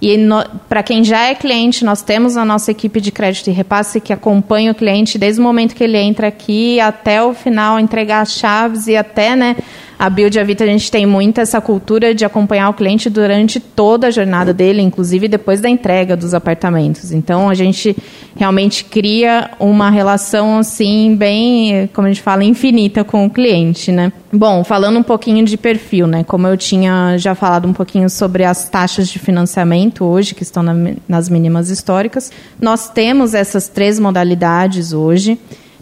E 0.00 0.18
para 0.68 0.82
quem 0.82 1.02
já 1.02 1.22
é 1.28 1.34
cliente, 1.34 1.84
nós 1.84 2.02
temos 2.02 2.36
a 2.36 2.44
nossa 2.44 2.70
equipe 2.70 3.00
de 3.00 3.10
crédito 3.10 3.48
e 3.48 3.52
repasse 3.52 4.00
que 4.00 4.12
acompanha 4.12 4.72
o 4.72 4.74
cliente 4.74 5.16
desde 5.16 5.40
o 5.40 5.44
momento 5.44 5.74
que 5.74 5.82
ele 5.82 5.96
entra 5.96 6.28
aqui 6.28 6.78
até 6.80 7.22
o 7.22 7.32
final, 7.32 7.80
entregar 7.80 8.20
as 8.20 8.32
chaves 8.32 8.86
e 8.88 8.96
até, 8.96 9.34
né, 9.34 9.56
a 9.98 10.10
Build 10.10 10.38
a 10.38 10.44
Vita 10.44 10.64
a 10.64 10.66
gente 10.66 10.90
tem 10.90 11.06
muito 11.06 11.40
essa 11.40 11.60
cultura 11.60 12.14
de 12.14 12.24
acompanhar 12.24 12.68
o 12.68 12.74
cliente 12.74 13.08
durante 13.08 13.58
toda 13.58 14.08
a 14.08 14.10
jornada 14.10 14.52
dele, 14.52 14.82
inclusive 14.82 15.26
depois 15.26 15.60
da 15.60 15.68
entrega 15.68 16.16
dos 16.16 16.34
apartamentos. 16.34 17.12
Então 17.12 17.48
a 17.48 17.54
gente 17.54 17.96
realmente 18.36 18.84
cria 18.84 19.50
uma 19.58 19.88
relação 19.88 20.58
assim 20.58 21.16
bem, 21.16 21.88
como 21.94 22.06
a 22.06 22.10
gente 22.10 22.22
fala, 22.22 22.44
infinita 22.44 23.04
com 23.04 23.24
o 23.24 23.30
cliente, 23.30 23.90
né? 23.90 24.12
Bom, 24.30 24.62
falando 24.64 24.98
um 24.98 25.02
pouquinho 25.02 25.44
de 25.46 25.56
perfil, 25.56 26.06
né? 26.06 26.22
Como 26.24 26.46
eu 26.46 26.56
tinha 26.56 27.16
já 27.16 27.34
falado 27.34 27.66
um 27.66 27.72
pouquinho 27.72 28.10
sobre 28.10 28.44
as 28.44 28.68
taxas 28.68 29.08
de 29.08 29.18
financiamento 29.18 30.04
hoje 30.04 30.34
que 30.34 30.42
estão 30.42 30.62
na, 30.62 30.74
nas 31.08 31.30
mínimas 31.30 31.70
históricas, 31.70 32.30
nós 32.60 32.90
temos 32.90 33.32
essas 33.32 33.68
três 33.68 33.98
modalidades 33.98 34.92
hoje. 34.92 35.38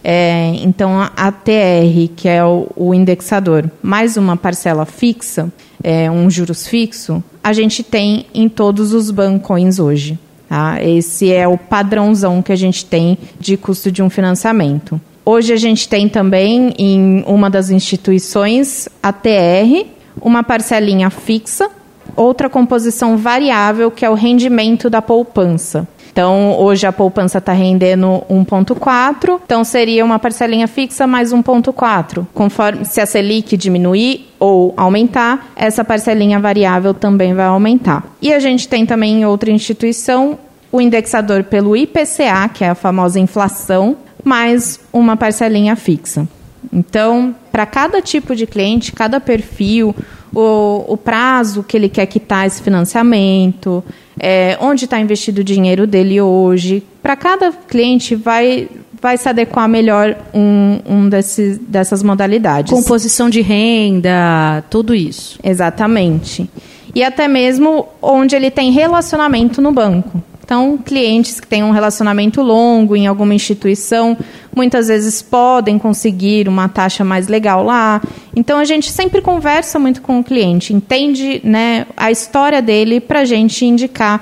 É, 0.06 0.56
então, 0.62 1.00
a 1.00 1.32
TR, 1.32 2.12
que 2.14 2.28
é 2.28 2.44
o, 2.44 2.68
o, 2.76 2.92
indexador, 2.92 3.70
mais 3.82 4.18
uma 4.18 4.36
parcela 4.36 4.84
fixa, 4.84 5.50
é, 5.82 6.10
um 6.10 6.28
juros 6.28 6.66
fixo, 6.66 7.24
a 7.42 7.54
gente 7.54 7.82
tem 7.82 8.26
em 8.34 8.46
todos 8.46 8.92
os 8.92 9.10
bancões 9.10 9.78
hoje. 9.78 10.18
Tá? 10.46 10.76
Esse 10.84 11.32
é 11.32 11.48
o 11.48 11.56
padrãozão 11.56 12.42
que 12.42 12.52
a 12.52 12.56
gente 12.56 12.84
tem 12.84 13.16
de 13.40 13.56
custo 13.56 13.90
de 13.90 14.02
um 14.02 14.10
financiamento. 14.10 15.00
Hoje 15.24 15.54
a 15.54 15.56
gente 15.56 15.88
tem 15.88 16.06
também 16.06 16.74
em 16.78 17.24
uma 17.26 17.48
das 17.48 17.70
instituições 17.70 18.90
a 19.02 19.10
TR, 19.10 19.86
uma 20.20 20.42
parcelinha 20.42 21.08
fixa, 21.08 21.70
outra 22.14 22.50
composição 22.50 23.16
variável 23.16 23.90
que 23.90 24.04
é 24.04 24.10
o 24.10 24.14
rendimento 24.14 24.90
da 24.90 25.00
poupança. 25.00 25.88
Então, 26.14 26.56
hoje 26.60 26.86
a 26.86 26.92
poupança 26.92 27.38
está 27.38 27.52
rendendo 27.52 28.22
1,4, 28.30 29.40
então 29.44 29.64
seria 29.64 30.04
uma 30.04 30.16
parcelinha 30.16 30.68
fixa 30.68 31.08
mais 31.08 31.32
1,4. 31.32 32.24
Conforme 32.32 32.84
se 32.84 33.00
a 33.00 33.06
Selic 33.06 33.56
diminuir 33.56 34.32
ou 34.38 34.72
aumentar, 34.76 35.50
essa 35.56 35.84
parcelinha 35.84 36.38
variável 36.38 36.94
também 36.94 37.34
vai 37.34 37.46
aumentar. 37.46 38.04
E 38.22 38.32
a 38.32 38.38
gente 38.38 38.68
tem 38.68 38.86
também 38.86 39.22
em 39.22 39.26
outra 39.26 39.50
instituição 39.50 40.38
o 40.70 40.80
indexador 40.80 41.42
pelo 41.42 41.76
IPCA, 41.76 42.48
que 42.54 42.62
é 42.62 42.68
a 42.68 42.76
famosa 42.76 43.18
inflação, 43.18 43.96
mais 44.22 44.78
uma 44.92 45.16
parcelinha 45.16 45.74
fixa. 45.74 46.28
Então, 46.72 47.34
para 47.50 47.66
cada 47.66 48.00
tipo 48.00 48.36
de 48.36 48.46
cliente, 48.46 48.92
cada 48.92 49.18
perfil, 49.18 49.92
o, 50.32 50.84
o 50.86 50.96
prazo 50.96 51.64
que 51.64 51.76
ele 51.76 51.88
quer 51.88 52.06
quitar 52.06 52.46
esse 52.46 52.62
financiamento, 52.62 53.82
é, 54.18 54.56
onde 54.60 54.84
está 54.84 54.98
investido 55.00 55.40
o 55.40 55.44
dinheiro 55.44 55.86
dele 55.86 56.20
hoje. 56.20 56.82
Para 57.02 57.16
cada 57.16 57.52
cliente 57.52 58.14
vai 58.14 58.68
vai 59.04 59.18
se 59.18 59.28
adequar 59.28 59.68
melhor 59.68 60.16
um, 60.32 60.80
um 60.86 61.08
desses, 61.10 61.58
dessas 61.58 62.02
modalidades. 62.02 62.72
Composição 62.72 63.28
de 63.28 63.42
renda, 63.42 64.64
tudo 64.70 64.94
isso. 64.94 65.38
Exatamente. 65.44 66.48
E 66.94 67.04
até 67.04 67.28
mesmo 67.28 67.86
onde 68.00 68.34
ele 68.34 68.50
tem 68.50 68.72
relacionamento 68.72 69.60
no 69.60 69.72
banco. 69.72 70.22
Então, 70.44 70.76
clientes 70.76 71.40
que 71.40 71.46
têm 71.46 71.64
um 71.64 71.70
relacionamento 71.70 72.42
longo 72.42 72.94
em 72.94 73.06
alguma 73.06 73.32
instituição, 73.32 74.16
muitas 74.54 74.88
vezes 74.88 75.22
podem 75.22 75.78
conseguir 75.78 76.48
uma 76.48 76.68
taxa 76.68 77.02
mais 77.02 77.28
legal 77.28 77.64
lá. 77.64 78.02
Então, 78.36 78.58
a 78.58 78.64
gente 78.64 78.90
sempre 78.90 79.22
conversa 79.22 79.78
muito 79.78 80.02
com 80.02 80.20
o 80.20 80.24
cliente, 80.24 80.74
entende 80.74 81.40
né, 81.42 81.86
a 81.96 82.10
história 82.10 82.60
dele 82.60 83.00
para 83.00 83.20
a 83.20 83.24
gente 83.24 83.64
indicar 83.64 84.20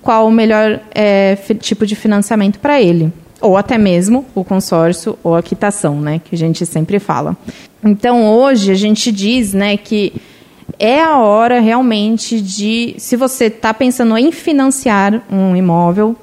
qual 0.00 0.28
o 0.28 0.30
melhor 0.30 0.80
é, 0.94 1.36
tipo 1.58 1.84
de 1.84 1.96
financiamento 1.96 2.60
para 2.60 2.80
ele 2.80 3.12
ou 3.40 3.56
até 3.56 3.76
mesmo 3.76 4.24
o 4.34 4.44
consórcio 4.44 5.18
ou 5.22 5.34
a 5.34 5.42
quitação, 5.42 6.00
né, 6.00 6.20
que 6.24 6.34
a 6.34 6.38
gente 6.38 6.64
sempre 6.64 6.98
fala. 7.00 7.36
Então, 7.82 8.26
hoje 8.26 8.70
a 8.70 8.74
gente 8.74 9.10
diz, 9.10 9.52
né, 9.52 9.76
que 9.76 10.12
é 10.78 11.00
a 11.00 11.18
hora 11.18 11.60
realmente 11.60 12.40
de, 12.40 12.94
se 12.98 13.16
você 13.16 13.46
está 13.46 13.72
pensando 13.72 14.16
em 14.16 14.32
financiar 14.32 15.22
um 15.30 15.54
imóvel, 15.54 16.16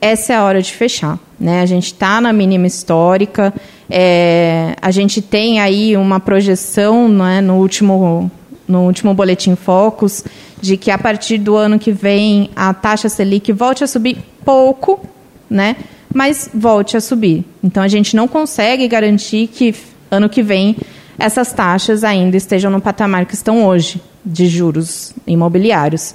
essa 0.00 0.32
é 0.32 0.36
a 0.36 0.44
hora 0.44 0.62
de 0.62 0.72
fechar. 0.72 1.18
Né? 1.38 1.60
A 1.60 1.66
gente 1.66 1.86
está 1.86 2.20
na 2.20 2.32
mínima 2.32 2.66
histórica, 2.66 3.52
é, 3.88 4.74
a 4.80 4.90
gente 4.90 5.22
tem 5.22 5.60
aí 5.60 5.96
uma 5.96 6.20
projeção 6.20 7.08
né, 7.08 7.40
no, 7.40 7.56
último, 7.56 8.30
no 8.66 8.82
último 8.82 9.14
Boletim 9.14 9.56
Focus 9.56 10.24
de 10.60 10.76
que 10.76 10.90
a 10.90 10.98
partir 10.98 11.38
do 11.38 11.56
ano 11.56 11.78
que 11.78 11.92
vem 11.92 12.50
a 12.56 12.74
taxa 12.74 13.08
Selic 13.08 13.52
volte 13.52 13.84
a 13.84 13.86
subir 13.86 14.18
pouco, 14.44 15.00
né? 15.48 15.76
mas 16.12 16.50
volte 16.52 16.96
a 16.96 17.00
subir. 17.00 17.44
Então 17.62 17.82
a 17.82 17.88
gente 17.88 18.16
não 18.16 18.26
consegue 18.26 18.88
garantir 18.88 19.46
que 19.46 19.74
ano 20.10 20.28
que 20.28 20.42
vem 20.42 20.76
essas 21.18 21.52
taxas 21.52 22.04
ainda 22.04 22.36
estejam 22.36 22.70
no 22.70 22.80
patamar 22.80 23.26
que 23.26 23.34
estão 23.34 23.66
hoje 23.66 24.00
de 24.24 24.46
juros 24.46 25.12
imobiliários. 25.26 26.14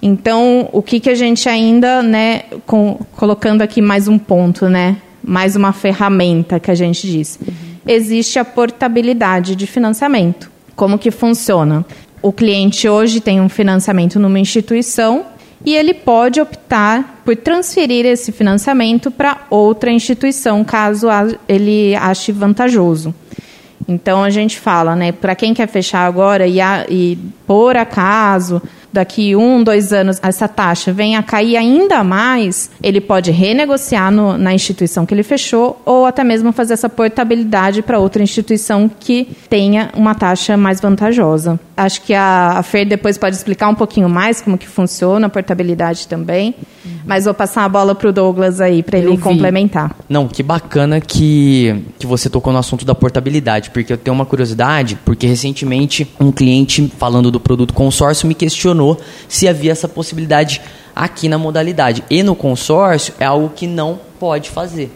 Então, 0.00 0.68
o 0.72 0.82
que, 0.82 0.98
que 0.98 1.08
a 1.08 1.14
gente 1.14 1.48
ainda, 1.48 2.02
né, 2.02 2.42
com, 2.66 2.98
colocando 3.16 3.62
aqui 3.62 3.80
mais 3.80 4.08
um 4.08 4.18
ponto, 4.18 4.68
né, 4.68 4.96
mais 5.22 5.54
uma 5.54 5.72
ferramenta 5.72 6.58
que 6.58 6.70
a 6.70 6.74
gente 6.74 7.06
diz, 7.06 7.38
existe 7.86 8.38
a 8.38 8.44
portabilidade 8.44 9.54
de 9.54 9.66
financiamento. 9.66 10.50
Como 10.74 10.98
que 10.98 11.12
funciona? 11.12 11.84
O 12.20 12.32
cliente 12.32 12.88
hoje 12.88 13.20
tem 13.20 13.40
um 13.40 13.48
financiamento 13.48 14.18
numa 14.18 14.40
instituição 14.40 15.26
e 15.64 15.74
ele 15.74 15.94
pode 15.94 16.40
optar 16.40 17.22
por 17.24 17.36
transferir 17.36 18.04
esse 18.04 18.32
financiamento 18.32 19.10
para 19.10 19.46
outra 19.48 19.92
instituição, 19.92 20.64
caso 20.64 21.06
ele 21.48 21.94
ache 21.94 22.32
vantajoso. 22.32 23.14
Então 23.86 24.22
a 24.22 24.30
gente 24.30 24.58
fala, 24.58 24.94
né, 24.94 25.12
para 25.12 25.34
quem 25.34 25.54
quer 25.54 25.68
fechar 25.68 26.06
agora 26.06 26.46
e, 26.46 26.60
a, 26.60 26.86
e 26.88 27.18
por 27.46 27.76
acaso 27.76 28.62
daqui 28.92 29.34
um, 29.34 29.64
dois 29.64 29.92
anos, 29.92 30.20
essa 30.22 30.46
taxa 30.46 30.92
venha 30.92 31.18
a 31.18 31.22
cair 31.22 31.56
ainda 31.56 32.04
mais, 32.04 32.70
ele 32.82 33.00
pode 33.00 33.30
renegociar 33.30 34.12
no, 34.12 34.36
na 34.36 34.52
instituição 34.52 35.06
que 35.06 35.14
ele 35.14 35.22
fechou 35.22 35.80
ou 35.86 36.04
até 36.04 36.22
mesmo 36.22 36.52
fazer 36.52 36.74
essa 36.74 36.88
portabilidade 36.88 37.80
para 37.80 37.98
outra 37.98 38.22
instituição 38.22 38.90
que 39.00 39.28
tenha 39.48 39.90
uma 39.96 40.14
taxa 40.14 40.56
mais 40.56 40.80
vantajosa. 40.80 41.58
Acho 41.76 42.02
que 42.02 42.12
a, 42.12 42.58
a 42.58 42.62
Fer 42.62 42.86
depois 42.86 43.16
pode 43.16 43.34
explicar 43.34 43.68
um 43.68 43.74
pouquinho 43.74 44.08
mais 44.08 44.42
como 44.42 44.58
que 44.58 44.68
funciona 44.68 45.26
a 45.26 45.30
portabilidade 45.30 46.06
também, 46.06 46.54
uhum. 46.84 46.92
mas 47.06 47.24
vou 47.24 47.34
passar 47.34 47.64
a 47.64 47.68
bola 47.68 47.94
para 47.94 48.08
o 48.08 48.12
Douglas 48.12 48.60
aí 48.60 48.82
para 48.82 48.98
ele 48.98 49.16
complementar. 49.18 49.94
Não, 50.08 50.28
que 50.28 50.42
bacana 50.42 51.00
que, 51.00 51.82
que 51.98 52.06
você 52.06 52.28
tocou 52.28 52.52
no 52.52 52.58
assunto 52.58 52.84
da 52.84 52.94
portabilidade, 52.94 53.70
porque 53.70 53.92
eu 53.92 53.98
tenho 53.98 54.14
uma 54.14 54.26
curiosidade, 54.26 54.98
porque 55.04 55.26
recentemente 55.26 56.06
um 56.20 56.32
cliente 56.32 56.92
falando 56.98 57.30
do 57.30 57.40
produto 57.40 57.74
consórcio 57.74 58.26
me 58.28 58.34
questionou 58.34 58.72
questionou 58.72 58.98
se 59.28 59.48
havia 59.48 59.72
essa 59.72 59.88
possibilidade 59.88 60.60
aqui 60.94 61.28
na 61.28 61.38
modalidade. 61.38 62.04
E 62.10 62.22
no 62.22 62.34
consórcio 62.34 63.14
é 63.18 63.24
algo 63.24 63.50
que 63.50 63.66
não 63.66 63.98
pode 64.18 64.50
fazer. 64.50 64.90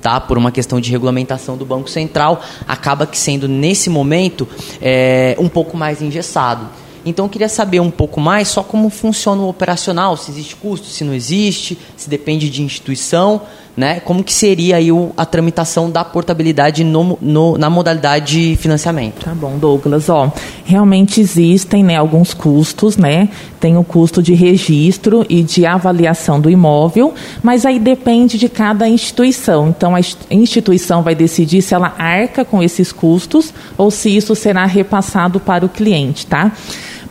Tá? 0.00 0.20
Por 0.20 0.36
uma 0.36 0.50
questão 0.50 0.80
de 0.80 0.90
regulamentação 0.90 1.56
do 1.56 1.64
Banco 1.64 1.88
Central, 1.88 2.42
acaba 2.66 3.06
que 3.06 3.16
sendo 3.16 3.46
nesse 3.46 3.88
momento 3.88 4.48
é, 4.80 5.36
um 5.38 5.48
pouco 5.48 5.76
mais 5.76 6.02
engessado. 6.02 6.68
Então 7.04 7.26
eu 7.26 7.28
queria 7.28 7.48
saber 7.48 7.80
um 7.80 7.90
pouco 7.90 8.20
mais 8.20 8.48
só 8.48 8.62
como 8.62 8.88
funciona 8.90 9.42
o 9.42 9.48
operacional, 9.48 10.16
se 10.16 10.30
existe 10.30 10.56
custo, 10.56 10.86
se 10.86 11.04
não 11.04 11.14
existe, 11.14 11.78
se 11.96 12.08
depende 12.08 12.48
de 12.48 12.62
instituição, 12.62 13.42
né? 13.76 14.00
Como 14.00 14.22
que 14.22 14.32
seria 14.32 14.76
aí 14.76 14.92
o, 14.92 15.12
a 15.16 15.24
tramitação 15.24 15.90
da 15.90 16.04
portabilidade 16.04 16.84
no, 16.84 17.18
no, 17.20 17.56
na 17.56 17.70
modalidade 17.70 18.50
de 18.50 18.56
financiamento? 18.56 19.24
Tá 19.24 19.34
bom, 19.34 19.56
Douglas. 19.56 20.08
Ó, 20.08 20.30
realmente 20.64 21.20
existem 21.20 21.82
né, 21.82 21.96
alguns 21.96 22.34
custos, 22.34 22.96
né? 22.96 23.30
Tem 23.58 23.76
o 23.78 23.84
custo 23.84 24.22
de 24.22 24.34
registro 24.34 25.24
e 25.28 25.42
de 25.42 25.64
avaliação 25.64 26.40
do 26.40 26.50
imóvel, 26.50 27.14
mas 27.42 27.64
aí 27.64 27.78
depende 27.78 28.36
de 28.36 28.48
cada 28.48 28.86
instituição. 28.88 29.68
Então 29.68 29.94
a 29.96 30.00
instituição 30.30 31.02
vai 31.02 31.14
decidir 31.14 31.62
se 31.62 31.74
ela 31.74 31.94
arca 31.96 32.44
com 32.44 32.62
esses 32.62 32.92
custos 32.92 33.54
ou 33.78 33.90
se 33.90 34.14
isso 34.14 34.34
será 34.34 34.66
repassado 34.66 35.40
para 35.40 35.64
o 35.64 35.68
cliente, 35.68 36.26
tá? 36.26 36.52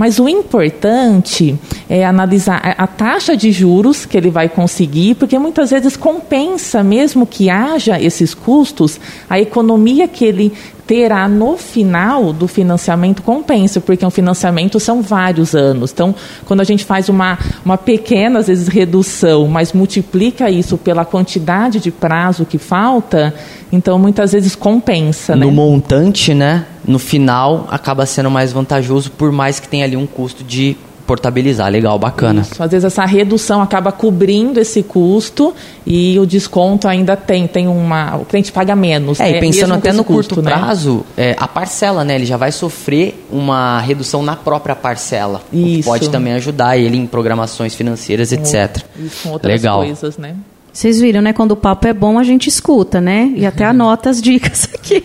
Mas 0.01 0.17
o 0.17 0.27
importante 0.27 1.55
é 1.87 2.03
analisar 2.03 2.73
a 2.75 2.87
taxa 2.87 3.37
de 3.37 3.51
juros 3.51 4.03
que 4.03 4.17
ele 4.17 4.31
vai 4.31 4.49
conseguir, 4.49 5.13
porque 5.13 5.37
muitas 5.37 5.69
vezes 5.69 5.95
compensa, 5.95 6.83
mesmo 6.83 7.23
que 7.23 7.51
haja 7.51 8.01
esses 8.01 8.33
custos, 8.33 8.99
a 9.29 9.39
economia 9.39 10.07
que 10.07 10.25
ele 10.25 10.53
terá 10.85 11.27
no 11.27 11.57
final 11.57 12.33
do 12.33 12.47
financiamento 12.47 13.21
compensa, 13.21 13.79
porque 13.79 14.05
um 14.05 14.09
financiamento 14.09 14.79
são 14.79 15.01
vários 15.01 15.55
anos. 15.55 15.91
Então, 15.91 16.13
quando 16.45 16.61
a 16.61 16.63
gente 16.63 16.83
faz 16.83 17.09
uma, 17.09 17.37
uma 17.63 17.77
pequena, 17.77 18.39
às 18.39 18.47
vezes, 18.47 18.67
redução, 18.67 19.47
mas 19.47 19.73
multiplica 19.73 20.49
isso 20.49 20.77
pela 20.77 21.05
quantidade 21.05 21.79
de 21.79 21.91
prazo 21.91 22.45
que 22.45 22.57
falta, 22.57 23.33
então 23.71 23.97
muitas 23.97 24.31
vezes 24.31 24.55
compensa. 24.55 25.35
No 25.35 25.47
né? 25.47 25.51
montante, 25.51 26.33
né? 26.33 26.65
No 26.85 26.99
final, 26.99 27.67
acaba 27.69 28.05
sendo 28.05 28.29
mais 28.29 28.51
vantajoso, 28.51 29.11
por 29.11 29.31
mais 29.31 29.59
que 29.59 29.67
tenha 29.67 29.85
ali 29.85 29.95
um 29.95 30.07
custo 30.07 30.43
de 30.43 30.75
portabilizar. 31.11 31.69
Legal, 31.69 31.99
bacana. 31.99 32.41
Isso. 32.41 32.63
Às 32.63 32.71
vezes 32.71 32.85
essa 32.85 33.03
redução 33.03 33.61
acaba 33.61 33.91
cobrindo 33.91 34.61
esse 34.61 34.81
custo 34.81 35.53
e 35.85 36.17
o 36.17 36.25
desconto 36.25 36.87
ainda 36.87 37.17
tem, 37.17 37.47
tem 37.47 37.67
uma. 37.67 38.15
O 38.15 38.23
cliente 38.23 38.49
paga 38.49 38.77
menos. 38.77 39.19
É, 39.19 39.31
né? 39.31 39.37
e 39.37 39.39
pensando 39.41 39.73
até 39.73 39.91
no 39.91 40.05
custo, 40.05 40.35
curto 40.35 40.49
né? 40.49 40.55
prazo, 40.55 41.05
é, 41.17 41.35
a 41.37 41.49
parcela, 41.49 42.05
né? 42.05 42.15
Ele 42.15 42.25
já 42.25 42.37
vai 42.37 42.53
sofrer 42.53 43.25
uma 43.29 43.81
redução 43.81 44.23
na 44.23 44.37
própria 44.37 44.73
parcela. 44.73 45.41
Isso. 45.51 45.89
pode 45.89 46.09
também 46.09 46.31
ajudar 46.33 46.77
ele 46.77 46.95
em 46.95 47.05
programações 47.05 47.75
financeiras, 47.75 48.31
etc. 48.31 48.77
Isso, 48.97 49.23
com 49.23 49.33
outras 49.33 49.51
Legal. 49.51 49.79
coisas, 49.79 50.17
né? 50.17 50.35
Vocês 50.73 51.01
viram, 51.01 51.21
né? 51.21 51.33
Quando 51.33 51.51
o 51.51 51.55
papo 51.55 51.85
é 51.87 51.93
bom, 51.93 52.17
a 52.17 52.23
gente 52.23 52.47
escuta, 52.47 53.01
né? 53.01 53.31
E 53.35 53.45
até 53.45 53.65
anota 53.65 54.09
as 54.09 54.21
dicas 54.21 54.69
aqui. 54.73 55.03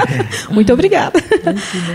Muito 0.50 0.72
obrigada. 0.72 1.22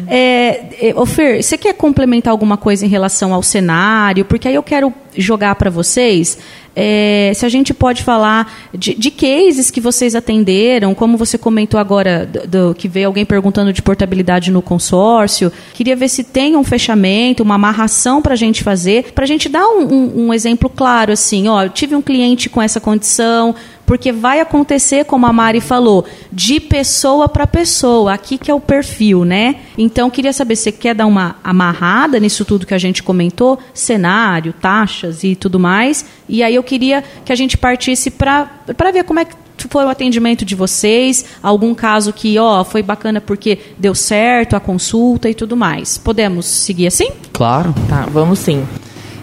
É, 0.07 0.89
é, 0.89 1.05
Fer, 1.05 1.43
você 1.43 1.57
quer 1.57 1.73
complementar 1.73 2.31
alguma 2.31 2.55
coisa 2.55 2.85
em 2.85 2.89
relação 2.89 3.33
ao 3.33 3.43
cenário? 3.43 4.23
Porque 4.23 4.47
aí 4.47 4.55
eu 4.55 4.63
quero 4.63 4.93
jogar 5.15 5.55
para 5.55 5.69
vocês 5.69 6.37
é, 6.81 7.33
se 7.35 7.45
a 7.45 7.49
gente 7.49 7.73
pode 7.73 8.03
falar 8.03 8.69
de, 8.73 8.95
de, 8.95 9.11
cases 9.11 9.69
que 9.69 9.81
vocês 9.81 10.15
atenderam, 10.15 10.95
como 10.95 11.17
você 11.17 11.37
comentou 11.37 11.77
agora, 11.77 12.25
do, 12.25 12.69
do, 12.69 12.73
que 12.73 12.87
veio 12.87 13.07
alguém 13.07 13.25
perguntando 13.25 13.73
de 13.73 13.81
portabilidade 13.81 14.49
no 14.49 14.61
consórcio. 14.61 15.51
Queria 15.73 15.93
ver 15.93 16.07
se 16.07 16.23
tem 16.23 16.55
um 16.55 16.63
fechamento, 16.63 17.43
uma 17.43 17.55
amarração 17.55 18.21
para 18.21 18.31
a 18.33 18.37
gente 18.37 18.63
fazer, 18.63 19.11
para 19.11 19.25
a 19.25 19.27
gente 19.27 19.49
dar 19.49 19.67
um, 19.67 19.93
um, 19.93 20.27
um 20.27 20.33
exemplo 20.33 20.69
claro, 20.69 21.11
assim, 21.11 21.49
ó, 21.49 21.67
tive 21.67 21.97
um 21.97 22.01
cliente 22.01 22.49
com 22.49 22.61
essa 22.61 22.79
condição, 22.79 23.53
porque 23.89 24.11
vai 24.11 24.39
acontecer, 24.39 25.03
como 25.03 25.25
a 25.25 25.33
Mari 25.33 25.59
falou, 25.59 26.05
de 26.31 26.59
pessoa 26.59 27.27
para 27.27 27.47
pessoa. 27.47 28.13
Aqui 28.13 28.37
que 28.37 28.51
é 28.51 28.53
o 28.53 28.59
perfil, 28.59 29.25
né? 29.25 29.55
Então, 29.75 30.11
queria 30.11 30.31
saber, 30.31 30.55
você 30.55 30.71
quer 30.71 30.93
dar 30.93 31.07
uma 31.07 31.37
amarrada 31.43 32.19
nisso 32.19 32.45
tudo 32.45 32.67
que 32.67 32.75
a 32.75 32.77
gente 32.77 33.01
comentou? 33.01 33.57
Cenário, 33.73 34.53
taxas 34.53 35.23
e 35.23 35.35
tudo 35.35 35.59
mais. 35.59 36.05
E 36.27 36.43
aí 36.43 36.53
eu 36.53 36.61
queria 36.61 37.03
que 37.25 37.33
a 37.33 37.35
gente 37.35 37.57
partisse 37.57 38.11
para 38.11 38.47
ver 38.93 39.05
como 39.05 39.21
é 39.21 39.25
que 39.25 39.33
foi 39.67 39.83
o 39.83 39.89
atendimento 39.89 40.45
de 40.45 40.53
vocês, 40.53 41.25
algum 41.41 41.73
caso 41.73 42.13
que, 42.13 42.37
ó, 42.37 42.63
foi 42.63 42.83
bacana 42.83 43.19
porque 43.19 43.57
deu 43.75 43.95
certo 43.95 44.55
a 44.55 44.59
consulta 44.59 45.27
e 45.27 45.33
tudo 45.33 45.57
mais. 45.57 45.97
Podemos 45.97 46.45
seguir 46.45 46.85
assim? 46.85 47.09
Claro. 47.33 47.73
Tá, 47.89 48.05
vamos 48.07 48.37
sim. 48.37 48.67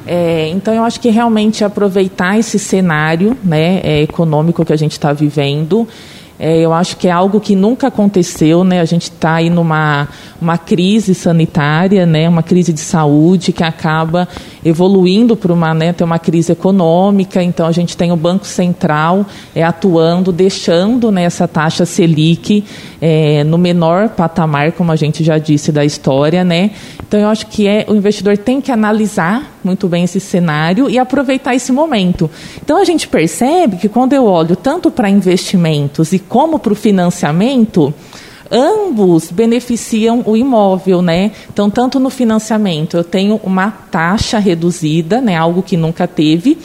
É, 0.06 0.48
então, 0.48 0.72
eu 0.72 0.84
acho 0.84 1.00
que 1.00 1.10
realmente 1.10 1.64
aproveitar 1.64 2.38
esse 2.38 2.58
cenário 2.58 3.36
né, 3.42 3.80
é, 3.82 4.02
econômico 4.02 4.64
que 4.64 4.72
a 4.72 4.76
gente 4.76 4.92
está 4.92 5.12
vivendo 5.12 5.86
É, 6.38 6.58
eu 6.60 6.72
acho 6.72 6.98
que 6.98 7.08
é 7.08 7.10
algo 7.10 7.40
que 7.40 7.56
nunca 7.56 7.86
aconteceu, 7.88 8.62
né? 8.62 8.80
A 8.80 8.84
gente 8.84 9.04
está 9.04 9.36
aí 9.36 9.48
numa 9.48 10.06
uma 10.40 10.58
crise 10.58 11.14
sanitária, 11.14 12.04
né? 12.04 12.28
Uma 12.28 12.42
crise 12.42 12.74
de 12.74 12.80
saúde 12.80 13.52
que 13.52 13.64
acaba 13.64 14.28
evoluindo 14.62 15.34
para 15.34 15.52
uma, 15.52 15.72
né? 15.72 15.94
Ter 15.94 16.04
uma 16.04 16.18
crise 16.18 16.52
econômica. 16.52 17.42
Então 17.42 17.66
a 17.66 17.72
gente 17.72 17.96
tem 17.96 18.12
o 18.12 18.16
Banco 18.16 18.46
Central 18.46 19.24
é, 19.54 19.62
atuando, 19.62 20.30
deixando 20.30 21.10
né, 21.10 21.24
essa 21.24 21.48
taxa 21.48 21.86
selic 21.86 22.64
é, 23.00 23.42
no 23.44 23.56
menor 23.56 24.10
patamar, 24.10 24.72
como 24.72 24.92
a 24.92 24.96
gente 24.96 25.24
já 25.24 25.38
disse 25.38 25.72
da 25.72 25.86
história, 25.86 26.44
né? 26.44 26.72
Então 27.06 27.18
eu 27.18 27.28
acho 27.28 27.46
que 27.46 27.66
é 27.66 27.86
o 27.88 27.94
investidor 27.94 28.36
tem 28.36 28.60
que 28.60 28.70
analisar 28.70 29.55
muito 29.66 29.88
bem 29.88 30.04
esse 30.04 30.20
cenário 30.20 30.88
e 30.88 30.98
aproveitar 30.98 31.54
esse 31.54 31.72
momento. 31.72 32.30
Então 32.64 32.80
a 32.80 32.84
gente 32.84 33.06
percebe 33.08 33.76
que 33.76 33.88
quando 33.88 34.12
eu 34.12 34.24
olho 34.24 34.56
tanto 34.56 34.90
para 34.90 35.10
investimentos 35.10 36.12
e 36.12 36.18
como 36.18 36.58
para 36.58 36.72
o 36.72 36.76
financiamento, 36.76 37.92
ambos 38.50 39.30
beneficiam 39.30 40.22
o 40.24 40.36
imóvel, 40.36 41.02
né? 41.02 41.32
Então, 41.52 41.68
tanto 41.68 41.98
no 41.98 42.10
financiamento, 42.10 42.96
eu 42.96 43.04
tenho 43.04 43.40
uma 43.42 43.70
taxa 43.70 44.38
reduzida, 44.38 45.20
né? 45.20 45.36
Algo 45.36 45.62
que 45.62 45.76
nunca 45.76 46.06
teve. 46.06 46.58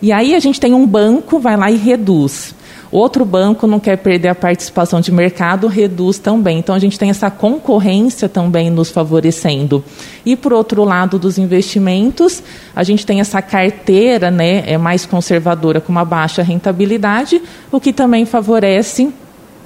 E 0.00 0.12
aí 0.12 0.34
a 0.34 0.40
gente 0.40 0.60
tem 0.60 0.74
um 0.74 0.86
banco, 0.86 1.38
vai 1.38 1.56
lá 1.56 1.70
e 1.70 1.76
reduz. 1.76 2.54
Outro 2.90 3.24
banco 3.24 3.66
não 3.66 3.78
quer 3.78 3.96
perder 3.96 4.28
a 4.28 4.34
participação 4.34 5.00
de 5.00 5.12
mercado, 5.12 5.66
reduz 5.66 6.18
também. 6.18 6.58
Então 6.58 6.74
a 6.74 6.78
gente 6.78 6.98
tem 6.98 7.10
essa 7.10 7.30
concorrência 7.30 8.28
também 8.28 8.70
nos 8.70 8.90
favorecendo. 8.90 9.84
E 10.24 10.34
por 10.34 10.52
outro 10.52 10.84
lado 10.84 11.18
dos 11.18 11.38
investimentos, 11.38 12.42
a 12.74 12.82
gente 12.82 13.04
tem 13.04 13.20
essa 13.20 13.42
carteira, 13.42 14.30
né, 14.30 14.64
é 14.66 14.78
mais 14.78 15.04
conservadora 15.04 15.80
com 15.80 15.92
uma 15.92 16.04
baixa 16.04 16.42
rentabilidade, 16.42 17.42
o 17.70 17.78
que 17.78 17.92
também 17.92 18.24
favorece 18.24 19.12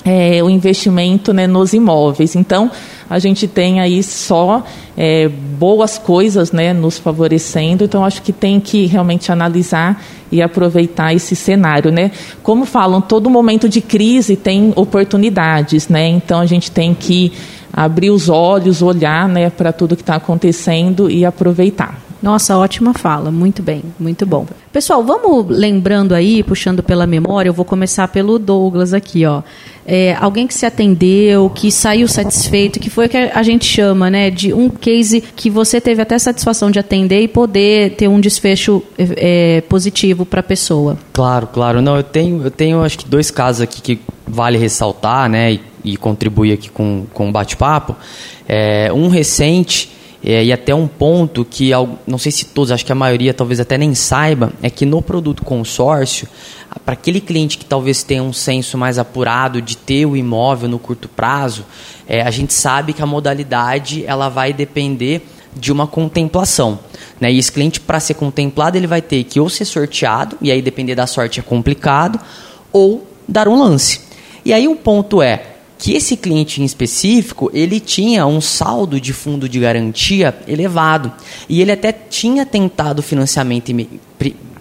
é, 0.05 0.43
o 0.43 0.51
investimento 0.51 1.33
né, 1.33 1.47
nos 1.47 1.73
imóveis. 1.73 2.35
Então, 2.35 2.71
a 3.09 3.19
gente 3.19 3.47
tem 3.47 3.81
aí 3.81 4.03
só 4.03 4.65
é, 4.97 5.29
boas 5.29 5.99
coisas 5.99 6.51
né, 6.51 6.73
nos 6.73 6.99
favorecendo, 6.99 7.85
então 7.85 8.05
acho 8.05 8.23
que 8.23 8.33
tem 8.33 8.59
que 8.59 8.87
realmente 8.87 9.31
analisar 9.31 10.03
e 10.31 10.41
aproveitar 10.41 11.15
esse 11.15 11.37
cenário. 11.37 11.93
Né? 11.93 12.11
Como 12.43 12.65
falam, 12.65 13.01
todo 13.01 13.29
momento 13.29 13.69
de 13.69 13.81
crise 13.81 14.35
tem 14.35 14.73
oportunidades, 14.77 15.89
né? 15.89 16.09
então 16.09 16.41
a 16.41 16.47
gente 16.47 16.71
tem 16.71 16.95
que 16.95 17.33
abrir 17.73 18.11
os 18.11 18.29
olhos, 18.29 18.83
olhar 18.83 19.29
né, 19.29 19.51
para 19.51 19.73
tudo 19.73 19.97
que 19.97 20.03
está 20.03 20.17
acontecendo 20.17 21.11
e 21.11 21.25
aproveitar. 21.25 22.12
Nossa, 22.23 22.57
ótima 22.57 22.95
fala, 22.95 23.33
muito 23.33 23.63
bem, 23.63 23.83
muito 23.99 24.25
bom. 24.25 24.47
Pessoal, 24.73 25.03
vamos 25.03 25.47
lembrando 25.49 26.15
aí, 26.15 26.43
puxando 26.45 26.81
pela 26.81 27.05
memória, 27.05 27.49
eu 27.49 27.53
vou 27.53 27.65
começar 27.65 28.07
pelo 28.07 28.39
Douglas 28.39 28.95
aqui, 28.95 29.27
ó. 29.27 29.43
É, 29.85 30.17
alguém 30.21 30.47
que 30.47 30.55
se 30.55 30.65
atendeu, 30.65 31.51
que 31.51 31.73
saiu 31.73 32.07
satisfeito, 32.07 32.79
que 32.79 32.89
foi 32.89 33.07
o 33.07 33.09
que 33.09 33.17
a 33.17 33.43
gente 33.43 33.65
chama, 33.65 34.09
né, 34.09 34.31
de 34.31 34.55
um 34.55 34.69
case 34.69 35.21
que 35.21 35.51
você 35.51 35.81
teve 35.81 36.01
até 36.01 36.17
satisfação 36.17 36.71
de 36.71 36.79
atender 36.79 37.23
e 37.23 37.27
poder 37.27 37.97
ter 37.97 38.07
um 38.07 38.21
desfecho 38.21 38.81
é, 38.97 39.61
positivo 39.63 40.25
para 40.25 40.39
a 40.39 40.45
pessoa. 40.45 40.97
Claro, 41.13 41.49
claro. 41.49 41.83
Não, 41.83 41.97
eu 41.97 42.05
tenho, 42.05 42.41
eu 42.45 42.51
tenho 42.53 42.85
acho 42.85 42.99
que 42.99 43.09
dois 43.09 43.33
casos 43.33 43.63
aqui 43.63 43.83
que 43.83 44.01
vale 44.25 44.57
ressaltar, 44.57 45.29
né, 45.29 45.55
e, 45.55 45.61
e 45.85 45.97
contribuir 45.97 46.53
aqui 46.53 46.71
com, 46.71 47.05
com 47.13 47.29
o 47.29 47.33
bate-papo. 47.33 47.97
É, 48.49 48.93
um 48.93 49.09
recente 49.09 49.91
é, 50.25 50.45
e 50.45 50.53
até 50.53 50.73
um 50.75 50.87
ponto 50.87 51.45
que, 51.45 51.71
não 52.07 52.17
sei 52.17 52.31
se 52.31 52.45
todos, 52.45 52.71
acho 52.71 52.87
que 52.87 52.93
a 52.93 52.95
maioria 52.95 53.35
talvez 53.35 53.59
até 53.59 53.77
nem 53.77 53.95
saiba, 53.95 54.53
é 54.63 54.71
que 54.71 54.87
no 54.87 55.03
produto 55.03 55.45
consórcio, 55.45 56.29
para 56.85 56.95
aquele 56.95 57.21
cliente 57.21 57.59
que 57.59 57.65
talvez 57.65 58.05
tenha 58.05 58.23
um 58.23 58.33
senso 58.33 58.79
mais 58.79 58.99
apurado 58.99 59.61
de 59.61 59.77
ter 59.77 60.07
o 60.07 60.17
imóvel 60.17 60.69
no 60.69 60.79
curto 60.79 61.09
prazo, 61.09 61.67
é, 62.09 62.23
a 62.23 62.31
gente 62.31 62.55
sabe 62.55 62.93
que 62.93 63.03
a 63.03 63.07
modalidade 63.07 64.05
ela 64.07 64.29
vai 64.29 64.53
depender 64.53 65.27
de 65.55 65.73
uma 65.73 65.87
contemplação. 65.87 66.79
Né? 67.21 67.33
E 67.33 67.39
esse 67.39 67.51
cliente, 67.51 67.81
para 67.81 67.99
ser 67.99 68.15
contemplado, 68.15 68.77
ele 68.77 68.87
vai 68.87 69.03
ter 69.03 69.25
que 69.25 69.41
ou 69.41 69.49
ser 69.49 69.65
sorteado, 69.65 70.39
e 70.41 70.53
aí 70.53 70.63
depender 70.63 70.95
da 70.95 71.07
sorte 71.07 71.41
é 71.41 71.43
complicado, 71.43 72.19
ou 72.73 73.07
dar 73.27 73.49
um 73.49 73.59
lance. 73.59 74.01
E 74.45 74.53
aí 74.53 74.67
o 74.69 74.77
ponto 74.77 75.21
é, 75.21 75.52
que 75.83 75.95
esse 75.95 76.17
cliente 76.17 76.63
em 76.63 76.65
específico, 76.65 77.51
ele 77.53 77.81
tinha 77.81 78.25
um 78.25 78.41
saldo 78.41 79.01
de 79.01 79.13
fundo 79.13 79.49
de 79.49 79.59
garantia 79.59 80.33
elevado. 80.47 81.11
E 81.49 81.61
ele 81.61 81.73
até 81.73 81.91
tinha 81.91 82.47
tentado 82.47 83.03
financiamento 83.03 83.73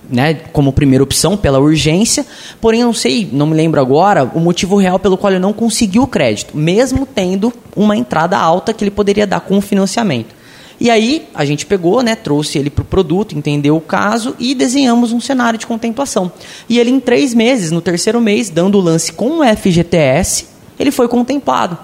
né, 0.10 0.34
como 0.52 0.74
primeira 0.74 1.04
opção 1.04 1.38
pela 1.38 1.60
urgência, 1.60 2.26
porém 2.60 2.82
não 2.82 2.92
sei, 2.92 3.30
não 3.32 3.46
me 3.46 3.56
lembro 3.56 3.80
agora, 3.80 4.24
o 4.34 4.40
motivo 4.40 4.76
real 4.78 4.98
pelo 4.98 5.16
qual 5.16 5.32
ele 5.32 5.40
não 5.40 5.54
conseguiu 5.54 6.02
o 6.02 6.08
crédito, 6.08 6.58
mesmo 6.58 7.06
tendo 7.06 7.54
uma 7.76 7.96
entrada 7.96 8.36
alta 8.36 8.74
que 8.74 8.84
ele 8.84 8.90
poderia 8.90 9.28
dar 9.28 9.42
com 9.42 9.60
o 9.60 9.62
financiamento. 9.62 10.34
E 10.80 10.90
aí 10.90 11.28
a 11.36 11.46
gente 11.46 11.68
pegou, 11.68 12.02
né, 12.02 12.16
trouxe 12.16 12.58
ele 12.58 12.72
para 12.72 12.82
o 12.82 12.86
produto, 12.86 13.38
entendeu 13.38 13.78
o 13.78 13.82
caso 13.82 14.36
e 14.40 14.56
desenhamos 14.56 15.12
um 15.12 15.20
cenário 15.20 15.60
de 15.60 15.68
contemplação. 15.68 16.32
E 16.68 16.80
ele 16.80 16.90
em 16.90 17.00
três 17.00 17.36
meses, 17.36 17.70
no 17.70 17.80
terceiro 17.80 18.20
mês, 18.20 18.50
dando 18.50 18.80
o 18.80 18.82
lance 18.82 19.14
com 19.14 19.42
o 19.42 19.44
FGTS, 19.46 20.50
ele 20.82 20.92
foi 20.92 21.08
contemplado. 21.08 21.78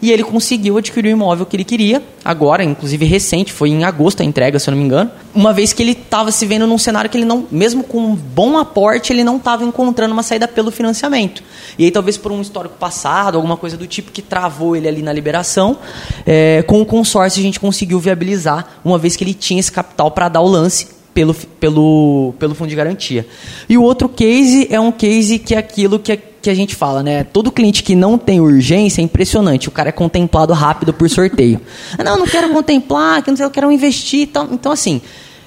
E 0.00 0.12
ele 0.12 0.22
conseguiu 0.22 0.76
adquirir 0.76 1.08
o 1.08 1.12
imóvel 1.12 1.46
que 1.46 1.56
ele 1.56 1.64
queria, 1.64 2.02
agora, 2.24 2.62
inclusive 2.62 3.04
recente, 3.06 3.52
foi 3.52 3.70
em 3.70 3.82
agosto 3.84 4.20
a 4.20 4.24
entrega, 4.24 4.58
se 4.58 4.68
eu 4.68 4.72
não 4.72 4.78
me 4.78 4.84
engano. 4.84 5.10
Uma 5.34 5.52
vez 5.54 5.72
que 5.72 5.82
ele 5.82 5.92
estava 5.92 6.30
se 6.30 6.44
vendo 6.44 6.66
num 6.66 6.76
cenário 6.76 7.08
que 7.08 7.16
ele 7.16 7.24
não, 7.24 7.46
mesmo 7.50 7.82
com 7.82 7.98
um 7.98 8.14
bom 8.14 8.58
aporte, 8.58 9.12
ele 9.12 9.24
não 9.24 9.36
estava 9.36 9.64
encontrando 9.64 10.12
uma 10.12 10.22
saída 10.22 10.46
pelo 10.46 10.70
financiamento. 10.70 11.42
E 11.78 11.84
aí, 11.84 11.90
talvez 11.90 12.18
por 12.18 12.30
um 12.30 12.42
histórico 12.42 12.76
passado, 12.78 13.36
alguma 13.36 13.56
coisa 13.56 13.76
do 13.76 13.86
tipo 13.86 14.12
que 14.12 14.20
travou 14.20 14.76
ele 14.76 14.86
ali 14.86 15.02
na 15.02 15.12
liberação, 15.12 15.78
é, 16.26 16.62
com 16.66 16.80
o 16.82 16.86
consórcio 16.86 17.40
a 17.40 17.42
gente 17.42 17.58
conseguiu 17.58 17.98
viabilizar, 17.98 18.80
uma 18.84 18.98
vez 18.98 19.16
que 19.16 19.24
ele 19.24 19.34
tinha 19.34 19.60
esse 19.60 19.72
capital 19.72 20.10
para 20.10 20.28
dar 20.28 20.42
o 20.42 20.48
lance 20.48 20.95
pelo, 21.16 21.32
pelo, 21.32 22.34
pelo 22.38 22.54
fundo 22.54 22.68
de 22.68 22.76
garantia. 22.76 23.26
E 23.66 23.78
o 23.78 23.82
outro 23.82 24.06
case 24.06 24.68
é 24.70 24.78
um 24.78 24.92
case 24.92 25.38
que 25.38 25.54
é 25.54 25.58
aquilo 25.58 25.98
que, 25.98 26.14
que 26.14 26.50
a 26.50 26.54
gente 26.54 26.74
fala, 26.74 27.02
né? 27.02 27.24
Todo 27.24 27.50
cliente 27.50 27.82
que 27.82 27.94
não 27.94 28.18
tem 28.18 28.38
urgência 28.38 29.00
é 29.00 29.04
impressionante. 29.04 29.66
O 29.66 29.70
cara 29.70 29.88
é 29.88 29.92
contemplado 29.92 30.52
rápido 30.52 30.92
por 30.92 31.08
sorteio. 31.08 31.58
não, 32.04 32.18
não 32.18 32.26
quero 32.26 32.50
contemplar, 32.50 33.22
que 33.22 33.30
não 33.30 33.36
sei, 33.38 33.46
eu 33.46 33.50
quero 33.50 33.72
investir. 33.72 34.28
Então, 34.28 34.48
então 34.52 34.70
assim, 34.70 35.00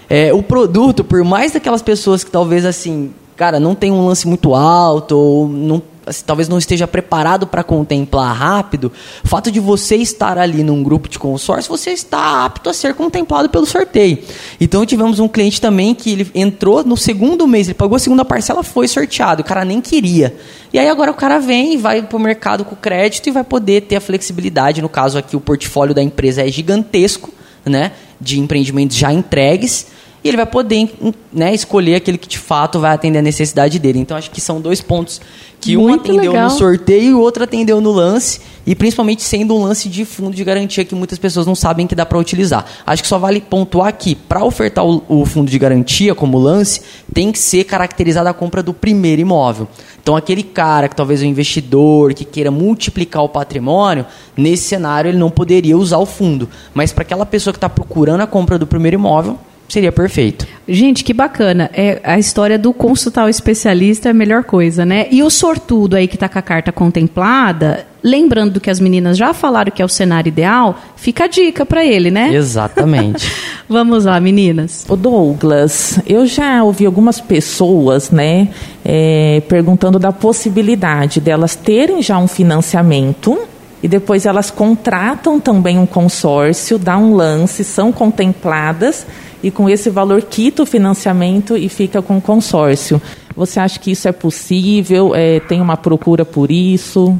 é, 0.09 0.33
o 0.33 0.41
produto, 0.41 1.03
por 1.03 1.23
mais 1.23 1.51
daquelas 1.51 1.83
pessoas 1.83 2.23
que 2.23 2.31
talvez 2.31 2.65
assim, 2.65 3.13
cara, 3.35 3.59
não 3.59 3.75
tem 3.75 3.91
um 3.91 4.03
lance 4.07 4.27
muito 4.27 4.55
alto 4.55 5.15
ou 5.15 5.47
não 5.47 5.79
talvez 6.25 6.47
não 6.47 6.57
esteja 6.57 6.87
preparado 6.87 7.45
para 7.45 7.63
contemplar 7.63 8.35
rápido, 8.35 8.91
o 9.23 9.27
fato 9.27 9.51
de 9.51 9.59
você 9.59 9.95
estar 9.95 10.37
ali 10.37 10.63
num 10.63 10.81
grupo 10.81 11.07
de 11.07 11.19
consórcio, 11.19 11.69
você 11.69 11.91
está 11.91 12.45
apto 12.45 12.69
a 12.69 12.73
ser 12.73 12.93
contemplado 12.93 13.49
pelo 13.49 13.65
sorteio. 13.65 14.17
Então 14.59 14.85
tivemos 14.85 15.19
um 15.19 15.27
cliente 15.27 15.61
também 15.61 15.93
que 15.93 16.11
ele 16.11 16.31
entrou 16.33 16.83
no 16.83 16.97
segundo 16.97 17.47
mês, 17.47 17.67
ele 17.67 17.75
pagou 17.75 17.95
a 17.95 17.99
segunda 17.99 18.25
parcela, 18.25 18.63
foi 18.63 18.87
sorteado, 18.87 19.41
o 19.41 19.45
cara 19.45 19.63
nem 19.63 19.81
queria. 19.81 20.35
E 20.73 20.79
aí 20.79 20.89
agora 20.89 21.11
o 21.11 21.15
cara 21.15 21.39
vem 21.39 21.73
e 21.73 21.77
vai 21.77 22.01
para 22.01 22.17
o 22.17 22.19
mercado 22.19 22.65
com 22.65 22.75
crédito 22.75 23.27
e 23.27 23.31
vai 23.31 23.43
poder 23.43 23.81
ter 23.81 23.95
a 23.95 24.01
flexibilidade, 24.01 24.81
no 24.81 24.89
caso 24.89 25.17
aqui 25.17 25.35
o 25.35 25.41
portfólio 25.41 25.93
da 25.93 26.01
empresa 26.01 26.47
é 26.47 26.51
gigantesco, 26.51 27.31
né, 27.65 27.91
de 28.19 28.39
empreendimentos 28.39 28.97
já 28.97 29.13
entregues, 29.13 29.87
e 30.23 30.27
ele 30.27 30.37
vai 30.37 30.45
poder 30.45 30.93
né, 31.31 31.53
escolher 31.53 31.95
aquele 31.95 32.17
que 32.17 32.27
de 32.27 32.37
fato 32.37 32.79
vai 32.79 32.93
atender 32.93 33.19
a 33.19 33.21
necessidade 33.21 33.79
dele. 33.79 33.99
Então 33.99 34.17
acho 34.17 34.29
que 34.31 34.41
são 34.41 34.59
dois 34.59 34.81
pontos 34.81 35.21
que 35.61 35.75
Muito 35.75 35.91
um 35.91 35.99
atendeu 35.99 36.31
legal. 36.31 36.49
no 36.49 36.57
sorteio 36.57 37.03
e 37.03 37.13
o 37.13 37.19
outro 37.19 37.43
atendeu 37.43 37.81
no 37.81 37.91
lance, 37.91 38.39
e 38.65 38.75
principalmente 38.75 39.21
sendo 39.23 39.55
um 39.55 39.63
lance 39.63 39.89
de 39.89 40.05
fundo 40.05 40.35
de 40.35 40.43
garantia 40.43 40.85
que 40.85 40.95
muitas 40.95 41.17
pessoas 41.17 41.45
não 41.45 41.55
sabem 41.55 41.85
que 41.85 41.95
dá 41.95 42.05
para 42.05 42.17
utilizar. 42.17 42.65
Acho 42.85 43.01
que 43.01 43.09
só 43.09 43.17
vale 43.17 43.41
pontuar 43.41 43.91
que 43.93 44.15
para 44.15 44.43
ofertar 44.43 44.85
o, 44.85 45.03
o, 45.07 45.25
fundo 45.25 45.51
de 45.51 45.59
garantia 45.59 46.15
como 46.15 46.37
lance, 46.37 46.81
tem 47.13 47.31
que 47.31 47.39
ser 47.39 47.65
caracterizada 47.65 48.29
a 48.29 48.33
compra 48.33 48.63
do 48.63 48.73
primeiro 48.73 49.21
imóvel. 49.21 49.67
Então 50.01 50.15
aquele 50.15 50.43
cara 50.43 50.87
que 50.87 50.95
talvez 50.95 51.21
é 51.21 51.25
um 51.25 51.29
investidor 51.29 52.13
que 52.13 52.23
queira 52.23 52.51
multiplicar 52.51 53.23
o 53.23 53.29
patrimônio, 53.29 54.05
nesse 54.37 54.63
cenário 54.63 55.09
ele 55.09 55.17
não 55.17 55.29
poderia 55.29 55.77
usar 55.77 55.97
o 55.97 56.05
fundo, 56.05 56.47
mas 56.73 56.93
para 56.93 57.01
aquela 57.01 57.25
pessoa 57.25 57.53
que 57.53 57.57
está 57.57 57.69
procurando 57.69 58.21
a 58.21 58.27
compra 58.27 58.57
do 58.57 58.65
primeiro 58.65 58.95
imóvel, 58.95 59.37
seria 59.69 59.91
perfeito. 59.91 60.47
Gente, 60.67 61.03
que 61.03 61.13
bacana. 61.13 61.69
É 61.73 62.01
a 62.03 62.17
história 62.19 62.57
do 62.57 62.73
consultar 62.73 63.25
o 63.25 63.29
especialista 63.29 64.09
é 64.09 64.11
a 64.11 64.13
melhor 64.13 64.43
coisa, 64.43 64.85
né? 64.85 65.07
E 65.11 65.23
o 65.23 65.29
sortudo 65.29 65.95
aí 65.95 66.07
que 66.07 66.15
está 66.15 66.27
com 66.27 66.39
a 66.39 66.41
carta 66.41 66.71
contemplada, 66.71 67.85
lembrando 68.03 68.53
do 68.53 68.59
que 68.59 68.69
as 68.69 68.79
meninas 68.79 69.17
já 69.17 69.33
falaram 69.33 69.71
que 69.71 69.81
é 69.81 69.85
o 69.85 69.89
cenário 69.89 70.29
ideal, 70.29 70.79
fica 70.95 71.25
a 71.25 71.27
dica 71.27 71.65
para 71.65 71.85
ele, 71.85 72.09
né? 72.09 72.33
Exatamente. 72.33 73.31
Vamos 73.69 74.05
lá, 74.05 74.19
meninas. 74.19 74.85
O 74.89 74.95
Douglas, 74.95 75.99
eu 76.07 76.25
já 76.25 76.63
ouvi 76.63 76.85
algumas 76.85 77.21
pessoas, 77.21 78.09
né, 78.09 78.49
é, 78.83 79.43
perguntando 79.47 79.99
da 79.99 80.11
possibilidade 80.11 81.21
delas 81.21 81.55
terem 81.55 82.01
já 82.01 82.17
um 82.17 82.27
financiamento 82.27 83.37
e 83.81 83.87
depois 83.87 84.25
elas 84.25 84.49
contratam 84.51 85.39
também 85.39 85.77
um 85.77 85.85
consórcio, 85.85 86.77
dá 86.77 86.97
um 86.97 87.15
lance, 87.15 87.63
são 87.63 87.91
contempladas 87.91 89.05
e 89.41 89.51
com 89.51 89.69
esse 89.69 89.89
valor 89.89 90.21
quita 90.21 90.63
o 90.63 90.65
financiamento 90.65 91.55
e 91.55 91.69
fica 91.69 92.01
com 92.01 92.17
o 92.17 92.21
consórcio. 92.21 93.01
Você 93.35 93.59
acha 93.59 93.79
que 93.79 93.91
isso 93.91 94.07
é 94.07 94.11
possível? 94.11 95.15
É, 95.15 95.39
tem 95.39 95.61
uma 95.61 95.77
procura 95.77 96.25
por 96.25 96.51
isso? 96.51 97.17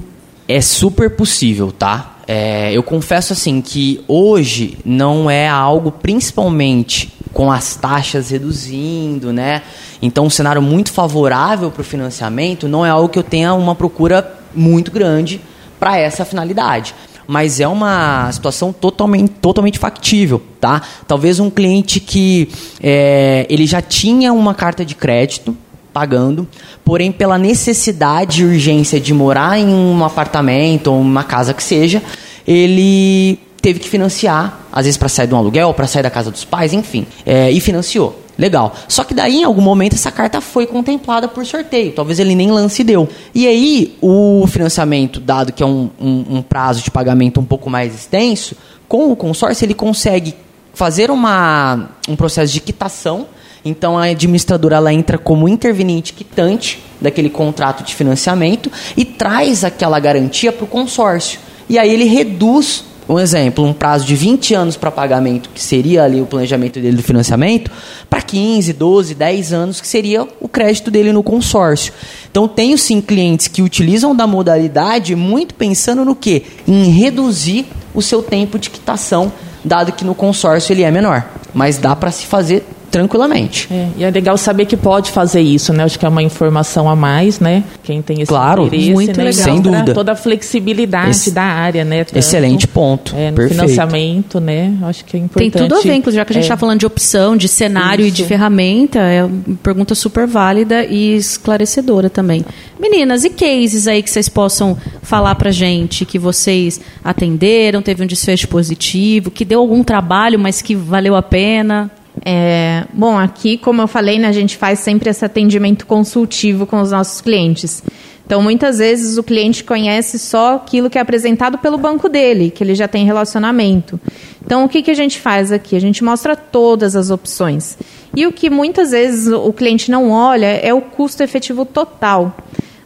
É 0.47 0.61
super 0.61 1.15
possível, 1.15 1.72
tá? 1.72 2.17
É, 2.28 2.72
eu 2.74 2.84
confesso 2.84 3.34
assim 3.34 3.61
que 3.61 4.03
hoje 4.07 4.78
não 4.86 5.30
é 5.30 5.47
algo, 5.47 5.91
principalmente 5.91 7.11
com 7.34 7.51
as 7.51 7.76
taxas 7.76 8.30
reduzindo, 8.30 9.32
né? 9.32 9.61
Então 10.01 10.26
um 10.26 10.30
cenário 10.30 10.61
muito 10.61 10.91
favorável 10.91 11.72
para 11.72 11.82
o 11.82 11.84
financiamento 11.84 12.67
não 12.67 12.86
é 12.86 12.89
algo 12.89 13.09
que 13.09 13.17
eu 13.17 13.24
tenha 13.24 13.53
uma 13.53 13.76
procura 13.76 14.39
muito 14.53 14.91
grande 14.91 15.41
para 15.80 15.97
essa 15.97 16.26
finalidade. 16.26 16.93
Mas 17.32 17.59
é 17.59 17.67
uma 17.67 18.32
situação 18.32 18.73
totalmente, 18.73 19.30
totalmente 19.34 19.77
factível, 19.77 20.41
tá? 20.59 20.82
Talvez 21.07 21.39
um 21.39 21.47
cliente 21.47 21.99
que 21.99 22.49
é, 22.82 23.45
ele 23.47 23.67
já 23.67 23.84
tinha 23.84 24.34
uma 24.34 24.55
carta 24.55 24.84
de 24.84 24.95
crédito 24.95 25.55
pagando, 25.93 26.47
porém 26.84 27.11
pela 27.11 27.38
necessidade 27.38 28.41
e 28.41 28.45
urgência 28.45 28.99
de 28.99 29.13
morar 29.13 29.59
em 29.59 29.67
um 29.67 30.03
apartamento 30.03 30.88
ou 30.88 30.99
uma 30.99 31.23
casa 31.23 31.53
que 31.53 31.61
seja, 31.61 32.01
ele 32.47 33.38
teve 33.61 33.80
que 33.80 33.88
financiar, 33.88 34.61
às 34.71 34.86
vezes 34.86 34.97
para 34.97 35.07
sair 35.07 35.27
de 35.27 35.36
um 35.36 35.38
aluguel, 35.38 35.71
para 35.75 35.86
sair 35.86 36.01
da 36.01 36.09
casa 36.09 36.32
dos 36.32 36.43
pais, 36.43 36.73
enfim, 36.73 37.05
é, 37.27 37.51
e 37.51 37.59
financiou. 37.59 38.19
Legal. 38.40 38.74
Só 38.88 39.04
que 39.04 39.14
daí, 39.14 39.42
em 39.42 39.44
algum 39.44 39.62
momento, 39.62 39.94
essa 39.94 40.10
carta 40.10 40.42
foi 40.42 40.66
contemplada 40.66 41.28
por 41.28 41.46
sorteio. 41.46 41.92
Talvez 41.92 42.20
ele 42.20 42.34
nem 42.34 42.50
lance 42.50 42.84
deu. 42.84 43.08
E 43.36 43.46
aí, 43.46 43.98
o 44.02 44.48
financiamento, 44.48 45.20
dado 45.20 45.54
que 45.54 45.62
é 45.62 45.66
um, 45.66 45.90
um, 46.00 46.38
um 46.38 46.42
prazo 46.42 46.82
de 46.82 46.90
pagamento 46.90 47.40
um 47.40 47.46
pouco 47.46 47.70
mais 47.70 47.94
extenso, 47.94 48.56
com 48.88 49.12
o 49.12 49.16
consórcio 49.16 49.66
ele 49.66 49.76
consegue 49.76 50.34
fazer 50.74 51.12
uma, 51.12 51.90
um 52.08 52.16
processo 52.16 52.54
de 52.54 52.62
quitação 52.62 53.28
então 53.64 53.98
a 53.98 54.06
administradora 54.06 54.78
ela 54.78 54.94
entra 54.94 55.18
como 55.18 55.48
interveniente 55.48 56.14
quitante 56.14 56.82
daquele 57.00 57.30
contrato 57.30 57.84
de 57.84 57.94
financiamento 57.96 58.72
e 58.96 59.04
traz 59.04 59.64
aquela 59.64 60.00
garantia 60.00 60.52
para 60.52 60.64
o 60.64 60.68
consórcio. 60.68 61.40
E 61.68 61.78
aí 61.78 61.92
ele 61.92 62.06
reduz, 62.06 62.84
um 63.10 63.20
exemplo, 63.20 63.66
um 63.66 63.74
prazo 63.74 64.05
de 64.05 64.16
20 64.16 64.53
anos 64.53 64.78
para 64.78 64.91
pagamento, 64.91 65.49
que 65.49 65.62
seria 65.62 66.03
ali 66.03 66.22
o 66.22 66.28
planejamento 66.28 66.80
dele 66.80 66.95
do 66.95 67.01
financiamento, 67.01 67.72
para 68.07 68.22
15, 68.22 68.72
12, 68.72 69.16
10 69.16 69.51
anos, 69.51 69.82
que 69.82 69.88
seria 69.88 70.28
o 70.39 70.47
crédito 70.47 70.91
dele 70.91 71.12
no 71.12 71.24
consórcio. 71.24 71.91
Então 72.30 72.47
tenho 72.47 72.78
sim 72.78 73.01
clientes 73.01 73.47
que 73.47 73.64
utilizam 73.64 74.16
da 74.16 74.28
modalidade 74.28 75.16
muito 75.16 75.55
pensando 75.55 76.05
no 76.05 76.16
quê? 76.16 76.43
Em 76.68 76.91
reduzir 76.91 77.66
o 77.95 78.01
seu 78.01 78.22
tempo 78.22 78.60
de 78.60 78.70
quitação, 78.70 79.32
dado 79.66 79.91
que 79.91 80.05
no 80.05 80.14
consórcio 80.14 80.72
ele 80.72 80.84
é 80.84 80.91
menor. 80.91 81.28
Mas 81.51 81.80
dá 81.80 81.95
para 81.95 82.12
se 82.12 82.28
fazer 82.28 82.64
tranquilamente. 82.90 83.68
É, 83.72 83.88
e 83.98 84.04
é 84.04 84.10
legal 84.10 84.38
saber 84.38 84.66
que 84.66 84.76
pode 84.76 85.12
fazer 85.12 85.42
isso, 85.42 85.72
né? 85.74 85.84
Acho 85.84 85.98
que 85.98 86.06
é 86.06 86.10
uma 86.10 86.24
informação 86.24 86.90
a 86.90 86.96
mais, 86.96 87.40
né? 87.40 87.64
Quem 87.84 88.02
tem 88.02 88.18
esse 88.18 88.28
claro, 88.28 88.66
interesse, 88.66 88.92
muito 88.92 89.18
né? 89.18 89.24
legal. 89.24 89.44
Sem 89.44 89.62
dúvida. 89.62 89.94
Toda 89.94 90.12
a 90.12 90.16
flexibilidade 90.16 91.12
Esse, 91.12 91.32
da 91.32 91.44
área, 91.44 91.86
né? 91.86 92.04
Tanto, 92.04 92.18
excelente 92.18 92.68
ponto. 92.68 93.16
É, 93.16 93.30
no 93.30 93.38
Perfeito. 93.38 93.62
financiamento, 93.62 94.40
né? 94.40 94.74
Acho 94.84 95.06
que 95.06 95.18
é 95.18 95.20
importante. 95.20 95.52
Tem 95.52 95.62
tudo 95.62 95.76
a 95.76 95.82
ver, 95.82 95.96
inclusive, 95.96 96.22
já 96.22 96.26
que 96.26 96.32
a 96.32 96.36
gente 96.36 96.44
está 96.44 96.56
é, 96.56 96.58
falando 96.58 96.80
de 96.80 96.86
opção, 96.86 97.38
de 97.38 97.48
cenário 97.48 98.06
Isso. 98.06 98.16
e 98.16 98.18
de 98.18 98.26
ferramenta, 98.26 99.00
é 99.00 99.24
uma 99.24 99.58
pergunta 99.62 99.96
super 99.96 100.28
válida 100.28 100.86
e 100.86 101.16
esclarecedora 101.16 102.10
também. 102.10 102.46
Meninas, 102.80 103.24
e 103.24 103.30
cases 103.30 103.88
aí 103.88 104.02
que 104.02 104.10
vocês 104.10 104.30
possam 104.30 104.78
falar 105.02 105.36
pra 105.36 105.52
gente, 105.52 106.06
que 106.06 106.18
vocês 106.18 106.80
atenderam, 107.04 107.82
teve 107.82 108.04
um 108.04 108.08
desfecho 108.08 108.48
positivo, 108.48 109.30
que 109.30 109.44
deu 109.44 109.60
algum 109.60 109.84
trabalho, 109.84 110.40
mas 110.40 110.62
que 110.62 110.76
valeu 110.76 111.16
a 111.16 111.22
pena? 111.22 111.92
É, 112.26 112.86
bom, 112.93 113.17
aqui, 113.17 113.57
como 113.57 113.82
eu 113.82 113.88
falei, 113.88 114.20
né, 114.20 114.28
a 114.28 114.34
gente 114.34 114.57
faz 114.57 114.80
sempre 114.80 115.09
esse 115.09 115.24
atendimento 115.24 115.86
consultivo 115.86 116.65
com 116.65 116.82
os 116.82 116.91
nossos 116.91 117.22
clientes. 117.22 117.84
Então, 118.26 118.43
muitas 118.43 118.78
vezes 118.78 119.17
o 119.17 119.24
cliente 119.24 119.63
conhece 119.63 120.20
só 120.20 120.57
aquilo 120.57 120.88
que 120.88 120.99
é 120.99 121.01
apresentado 121.01 121.57
pelo 121.57 121.80
banco 121.80 122.07
dele, 122.07 122.51
que 122.51 122.63
ele 122.63 122.76
já 122.76 122.88
tem 122.88 123.03
relacionamento. 123.03 123.99
Então, 124.45 124.63
o 124.63 124.70
que, 124.70 124.84
que 124.84 124.91
a 124.91 124.95
gente 124.95 125.20
faz 125.20 125.51
aqui? 125.51 125.76
A 125.76 125.82
gente 125.82 126.03
mostra 126.03 126.36
todas 126.36 126.95
as 126.95 127.09
opções. 127.09 127.76
E 128.15 128.28
o 128.28 128.32
que 128.32 128.47
muitas 128.47 128.91
vezes 128.91 129.34
o 129.34 129.51
cliente 129.51 129.89
não 129.89 130.11
olha 130.11 130.45
é 130.45 130.72
o 130.72 130.80
custo 130.80 131.24
efetivo 131.24 131.65
total. 131.65 132.36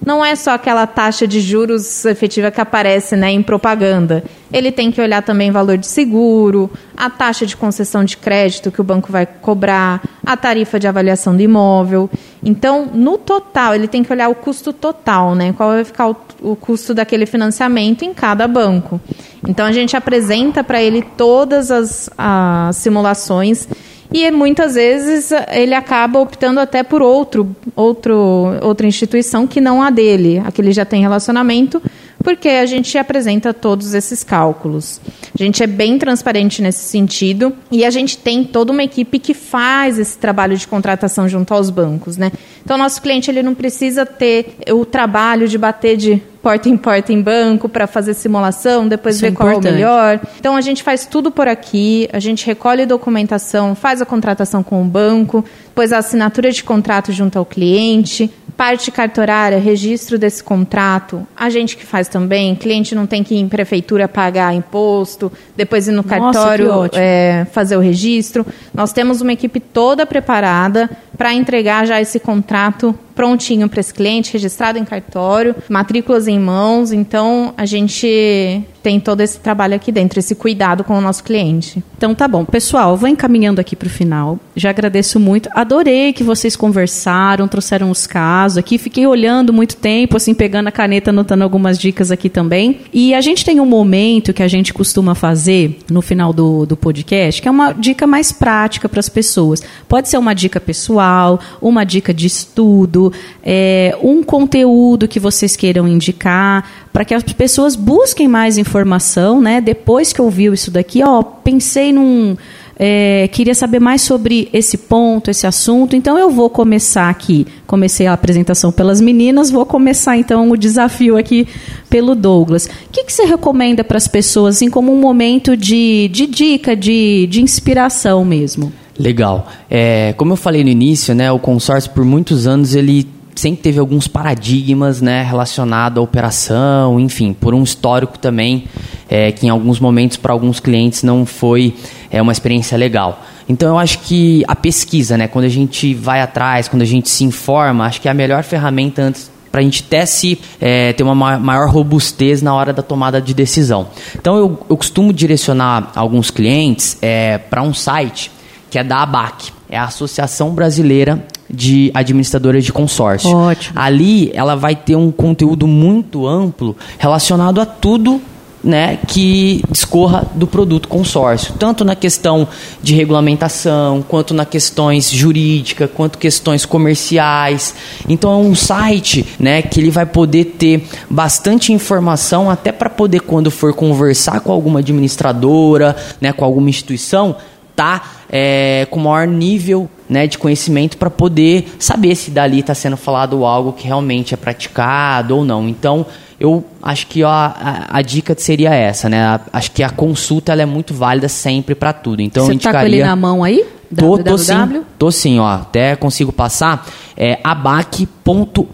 Não 0.06 0.24
é 0.24 0.36
só 0.36 0.52
aquela 0.52 0.86
taxa 0.86 1.26
de 1.26 1.40
juros 1.40 2.06
efetiva 2.06 2.52
que 2.52 2.60
aparece 2.60 3.16
né, 3.16 3.32
em 3.32 3.42
propaganda. 3.42 4.24
Ele 4.52 4.72
tem 4.72 4.92
que 4.92 5.00
olhar 5.00 5.24
também 5.24 5.52
valor 5.52 5.78
de 5.78 5.88
seguro, 5.88 6.70
a 6.96 7.10
taxa 7.10 7.46
de 7.46 7.56
concessão 7.56 8.04
de 8.04 8.18
crédito 8.18 8.72
que 8.72 8.82
o 8.82 8.84
banco 8.84 9.12
vai 9.12 9.26
cobrar, 9.26 10.02
a 10.26 10.36
tarifa 10.36 10.80
de 10.80 10.88
avaliação 10.88 11.36
do 11.36 11.42
imóvel. 11.42 12.10
Então, 12.44 12.90
no 12.94 13.18
total, 13.18 13.74
ele 13.74 13.88
tem 13.88 14.04
que 14.04 14.12
olhar 14.12 14.30
o 14.30 14.36
custo 14.36 14.74
total, 14.74 15.36
né? 15.36 15.54
Qual 15.54 15.70
vai 15.70 15.84
ficar 15.84 16.10
o, 16.10 16.16
o 16.42 16.56
custo 16.56 16.94
daquele 16.94 17.26
financiamento 17.26 18.04
em 18.04 18.14
cada 18.14 18.48
banco. 18.48 19.00
Então, 19.48 19.66
a 19.66 19.72
gente 19.72 19.96
apresenta 19.96 20.64
para 20.64 20.82
ele 20.82 21.02
todas 21.18 21.72
as, 21.72 22.10
as 22.18 22.76
simulações 22.76 23.68
e 24.14 24.30
muitas 24.30 24.76
vezes 24.76 25.32
ele 25.52 25.74
acaba 25.74 26.20
optando 26.20 26.60
até 26.60 26.84
por 26.84 27.02
outro, 27.02 27.56
outro, 27.76 28.16
outra 28.62 28.86
instituição 28.86 29.48
que 29.48 29.60
não 29.60 29.82
a 29.82 29.90
dele, 29.90 30.42
a 30.46 30.52
que 30.52 30.62
ele 30.62 30.72
já 30.72 30.86
tem 30.86 31.02
relacionamento, 31.02 31.82
porque 32.24 32.48
a 32.50 32.66
gente 32.66 32.98
apresenta 32.98 33.54
todos 33.54 33.94
esses 33.94 34.24
cálculos. 34.24 35.02
A 35.38 35.44
gente 35.44 35.62
é 35.62 35.68
bem 35.68 36.00
transparente 36.00 36.62
nesse 36.62 36.86
sentido 36.86 37.54
e 37.70 37.84
a 37.84 37.90
gente 37.90 38.18
tem 38.18 38.44
toda 38.44 38.72
uma 38.72 38.84
equipe 38.84 39.20
que 39.20 39.34
faz 39.34 40.00
esse 40.00 40.18
trabalho 40.18 40.58
de 40.58 40.68
contratação 40.68 41.28
junto 41.28 41.54
aos 41.54 41.70
bancos, 41.70 42.18
né? 42.18 42.32
Então, 42.64 42.78
nosso 42.78 43.02
cliente 43.02 43.30
ele 43.30 43.44
não 43.44 43.54
precisa 43.54 44.06
ter 44.06 44.56
o 44.72 44.86
trabalho 44.86 45.48
de 45.48 45.58
bater 45.58 45.98
de 45.98 46.22
porta 46.42 46.68
em 46.68 46.76
porta 46.76 47.14
em 47.14 47.22
banco 47.22 47.70
para 47.70 47.88
fazer 47.88 48.14
simulação, 48.14 48.88
depois 48.88 49.16
Isso 49.16 49.26
é 49.26 49.30
ver 49.30 49.36
qual 49.36 49.50
é 49.50 49.56
o 49.56 49.62
melhor. 49.62 50.20
Então, 50.40 50.56
a 50.56 50.62
gente 50.62 50.84
faz 50.84 51.06
tudo 51.06 51.32
por 51.32 51.48
aqui, 51.48 52.10
a 52.12 52.20
gente 52.20 52.46
recolhe 52.46 52.86
documentação, 52.86 53.76
faz 53.76 54.02
a 54.02 54.06
contratação 54.06 54.62
com 54.62 54.82
o 54.82 54.86
banco, 54.86 55.44
depois 55.66 55.92
a 55.92 55.98
assinatura 55.98 56.52
de 56.52 56.64
contrato 56.64 57.12
junto 57.12 57.40
ao 57.40 57.46
cliente, 57.46 58.30
parte 58.56 58.92
cartorária, 58.92 59.58
registro 59.58 60.18
desse 60.18 60.44
contrato, 60.44 61.26
a 61.36 61.50
gente 61.50 61.76
que 61.76 61.86
faz 61.86 62.08
também, 62.08 62.56
cliente 62.56 62.96
não 62.96 63.06
tem 63.06 63.24
que 63.24 63.36
ir 63.36 63.40
em 63.40 63.50
prefeitura 63.50 64.08
pagar 64.08 64.54
imposto, 64.54 65.32
depois 65.56 65.88
ir 65.88 65.92
no 65.92 65.98
Nossa, 65.98 66.10
cartório 66.10 66.90
é, 66.94 67.46
fazer 67.52 67.76
o 67.76 67.80
registro. 67.80 68.46
Nós 68.74 68.94
temos 68.94 69.22
uma 69.22 69.34
equipe 69.34 69.60
toda 69.60 70.06
preparada 70.06 70.90
para 71.18 71.34
entregar 71.34 71.86
já 71.86 72.00
esse 72.00 72.20
contrato 72.20 72.98
prontinho 73.16 73.70
para 73.70 73.80
esse 73.80 73.94
cliente, 73.94 74.34
registrado 74.34 74.78
em 74.78 74.86
cartório, 74.86 75.56
matrículas 75.70 76.28
em 76.28 76.40
mãos. 76.40 76.92
Então, 76.92 77.54
a 77.58 77.66
gente 77.66 78.66
tem 78.84 79.00
todo 79.00 79.22
esse 79.22 79.40
trabalho 79.40 79.74
aqui 79.74 79.92
dentro, 79.92 80.20
esse 80.20 80.36
cuidado 80.36 80.84
com 80.84 80.98
o 80.98 81.02
nosso 81.02 81.24
cliente. 81.24 81.82
Então 81.98 82.14
tá 82.14 82.28
bom. 82.28 82.44
Pessoal, 82.44 82.98
vou 82.98 83.08
encaminhando 83.08 83.62
aqui 83.62 83.78
para 83.78 83.88
o 83.88 83.90
final. 83.90 84.38
Já 84.58 84.72
agradeço 84.72 85.20
muito. 85.22 85.50
Adorei 85.54 86.12
que 86.12 86.22
vocês 86.22 86.54
conversaram, 86.56 87.48
trouxeram 87.48 87.90
os 87.90 88.06
casos 88.06 88.58
aqui. 88.58 88.78
Fiquei 88.78 89.08
olhando 89.08 89.54
muito 89.54 89.78
tempo, 89.78 90.18
assim, 90.18 90.34
pegando 90.34 90.68
a 90.68 90.72
caneta, 90.72 91.12
anotando 91.12 91.46
algumas 91.46 91.80
dicas 91.80 92.12
aqui 92.12 92.30
também. 92.30 92.82
E 92.92 93.14
a 93.14 93.22
gente 93.22 93.46
tem 93.46 93.62
um 93.62 93.66
momento 93.66 94.34
que 94.34 94.44
a 94.44 94.48
gente 94.50 94.74
costuma 94.74 95.16
fazer 95.16 95.80
no 95.90 96.02
final 96.02 96.34
do, 96.34 96.66
do 96.66 96.76
podcast, 96.76 97.42
que 97.42 97.48
é 97.48 97.52
uma 97.52 97.72
dica 97.72 98.06
mais 98.06 98.34
prática 98.34 98.90
para 98.90 99.00
as 99.00 99.08
pessoas. 99.08 99.64
Pode 99.88 100.10
ser 100.10 100.18
uma 100.18 100.34
dica 100.34 100.60
pessoal, 100.60 101.40
uma 101.62 101.86
dica 101.86 102.14
de 102.14 102.28
estudo, 102.28 103.03
é, 103.44 103.98
um 104.02 104.22
conteúdo 104.22 105.08
que 105.08 105.20
vocês 105.20 105.56
queiram 105.56 105.88
indicar, 105.88 106.70
para 106.92 107.04
que 107.04 107.14
as 107.14 107.24
pessoas 107.24 107.76
busquem 107.76 108.28
mais 108.28 108.58
informação, 108.58 109.42
né? 109.42 109.60
Depois 109.60 110.14
que 110.14 110.22
ouviu 110.22 110.54
isso 110.54 110.70
daqui, 110.70 111.04
ó, 111.04 111.24
pensei 111.24 111.92
num. 111.92 112.38
é, 112.78 113.28
queria 113.32 113.56
saber 113.56 113.80
mais 113.80 114.02
sobre 114.02 114.48
esse 114.54 114.78
ponto, 114.78 115.32
esse 115.32 115.48
assunto. 115.48 115.96
Então 115.96 116.18
eu 116.18 116.30
vou 116.30 116.50
começar 116.50 117.10
aqui. 117.10 117.48
Comecei 117.66 118.06
a 118.06 118.14
apresentação 118.14 118.72
pelas 118.72 119.02
meninas, 119.02 119.50
vou 119.50 119.66
começar 119.66 120.18
então 120.18 120.50
o 120.52 120.58
desafio 120.58 121.18
aqui 121.18 121.48
pelo 121.90 122.14
Douglas. 122.14 122.66
O 122.66 122.70
que, 122.92 123.04
que 123.04 123.14
você 123.14 123.26
recomenda 123.26 123.84
para 123.84 123.98
as 123.98 124.08
pessoas, 124.08 124.58
assim, 124.58 124.70
como 124.70 124.94
um 124.94 125.00
momento 125.00 125.58
de, 125.58 126.10
de 126.10 126.28
dica, 126.28 126.76
de, 126.76 127.28
de 127.28 127.42
inspiração 127.42 128.24
mesmo? 128.24 128.72
Legal. 128.98 129.48
É, 129.70 130.14
como 130.18 130.34
eu 130.34 130.38
falei 130.38 130.64
no 130.64 130.70
início, 130.70 131.16
né, 131.16 131.32
o 131.32 131.40
consórcio 131.40 131.92
por 131.92 132.06
muitos 132.06 132.46
anos 132.46 132.76
ele 132.76 133.08
sempre 133.36 133.64
teve 133.64 133.80
alguns 133.80 134.08
paradigmas, 134.08 135.02
né, 135.02 135.24
relacionado 135.24 136.00
à 136.00 136.02
operação, 136.04 137.00
enfim, 137.00 137.34
por 137.34 137.56
um 137.56 137.64
histórico 137.64 138.20
também 138.20 138.66
é, 139.10 139.32
que 139.32 139.48
em 139.48 139.50
alguns 139.50 139.80
momentos 139.80 140.18
para 140.18 140.32
alguns 140.32 140.60
clientes 140.60 141.02
não 141.02 141.26
foi 141.26 141.74
é, 142.12 142.22
uma 142.22 142.32
experiência 142.32 142.78
legal. 142.78 143.24
Então 143.50 143.70
eu 143.70 143.80
acho 143.80 144.00
que 144.00 144.44
a 144.48 144.56
pesquisa, 144.56 145.18
né, 145.18 145.28
quando 145.28 145.46
a 145.46 145.50
gente 145.50 145.94
vai 145.96 146.22
atrás, 146.22 146.68
quando 146.68 146.84
a 146.84 146.86
gente 146.86 147.10
se 147.10 147.24
informa, 147.24 147.86
acho 147.86 148.00
que 148.00 148.08
é 148.08 148.12
a 148.12 148.14
melhor 148.14 148.44
ferramenta 148.44 149.02
antes 149.02 149.32
para 149.52 149.62
a 149.62 149.64
gente 149.64 149.84
até 149.86 150.06
se 150.06 150.40
é, 150.62 150.94
ter 150.94 151.04
uma 151.04 151.14
ma- 151.14 151.38
maior 151.40 151.70
robustez 151.70 152.42
na 152.42 152.54
hora 152.56 152.72
da 152.74 152.82
tomada 152.82 153.22
de 153.22 153.34
decisão. 153.34 153.88
Então 154.16 154.36
eu, 154.36 154.60
eu 154.70 154.78
costumo 154.78 155.12
direcionar 155.12 155.92
alguns 155.96 156.32
clientes 156.32 156.98
é, 157.02 157.38
para 157.38 157.62
um 157.62 157.74
site 157.74 158.32
que 158.74 158.80
é 158.80 158.84
da 158.84 159.04
ABAC, 159.04 159.52
é 159.70 159.78
a 159.78 159.84
Associação 159.84 160.50
Brasileira 160.50 161.24
de 161.48 161.92
administradora 161.94 162.60
de 162.60 162.74
consórcio. 162.74 163.30
Ótimo. 163.30 163.80
Ali 163.80 164.32
ela 164.34 164.56
vai 164.56 164.76
ter 164.76 164.96
um 164.96 165.12
conteúdo 165.12 165.68
muito 165.68 166.26
amplo 166.26 166.76
relacionado 166.98 167.62
a 167.62 167.68
tudo 167.68 168.20
né, 168.64 168.98
que 169.08 169.62
discorra 169.70 170.26
do 170.34 170.48
produto 170.48 170.88
consórcio, 170.88 171.54
tanto 171.60 171.86
na 171.86 171.96
questão 171.96 172.48
de 172.82 172.96
regulamentação, 172.96 174.02
quanto 174.02 174.34
na 174.34 174.46
questões 174.46 175.12
jurídicas, 175.12 175.90
quanto 175.94 176.18
questões 176.18 176.66
comerciais. 176.66 177.76
Então 178.10 178.34
é 178.34 178.38
um 178.38 178.56
site, 178.56 179.24
né, 179.38 179.62
que 179.62 179.80
ele 179.80 179.92
vai 179.92 180.08
poder 180.08 180.46
ter 180.46 180.88
bastante 181.08 181.74
informação 181.74 182.50
até 182.50 182.72
para 182.72 182.90
poder 182.90 183.20
quando 183.20 183.52
for 183.52 183.72
conversar 183.74 184.40
com 184.40 184.52
alguma 184.52 184.80
administradora, 184.80 185.96
né, 186.20 186.34
com 186.34 186.44
alguma 186.44 186.70
instituição, 186.70 187.36
tá 187.76 188.04
é, 188.30 188.88
com 188.90 189.00
maior 189.00 189.28
nível 189.28 189.90
né, 190.10 190.28
de 190.28 190.38
conhecimento 190.38 190.98
para 190.98 191.10
poder 191.10 191.74
saber 191.80 192.16
se 192.16 192.32
dali 192.32 192.60
está 192.60 192.76
sendo 192.76 192.98
falado 192.98 193.46
algo 193.46 193.74
que 193.74 193.86
realmente 193.86 194.34
é 194.34 194.38
praticado 194.38 195.36
ou 195.36 195.46
não. 195.46 195.68
Então, 195.68 196.06
eu 196.40 196.64
acho 196.82 197.08
que 197.08 197.24
ó, 197.24 197.30
a, 197.30 197.88
a, 197.90 198.02
dica 198.02 198.36
seria 198.38 198.74
essa, 198.74 199.10
né? 199.10 199.24
A, 199.24 199.40
acho 199.54 199.72
que 199.72 199.82
a 199.82 199.90
consulta 199.90 200.52
ela 200.52 200.62
é 200.62 200.66
muito 200.66 200.94
válida 200.94 201.30
sempre 201.30 201.74
para 201.74 201.94
tudo. 201.94 202.22
Então, 202.22 202.46
Você 202.46 202.52
eu 202.52 202.56
indicaria... 202.56 202.80
tá 202.80 202.86
com 202.86 202.94
ele 202.94 203.04
na 203.04 203.16
mão 203.16 203.44
aí? 203.44 203.66
Tô, 203.96 204.18
tô 204.18 204.38
sim, 204.38 204.54
tô 204.98 205.12
sim, 205.12 205.40
ó. 205.40 205.48
Até 205.48 205.96
consigo 205.96 206.32
passar. 206.32 206.88
É 207.16 207.40
abac.org.br. 207.44 208.68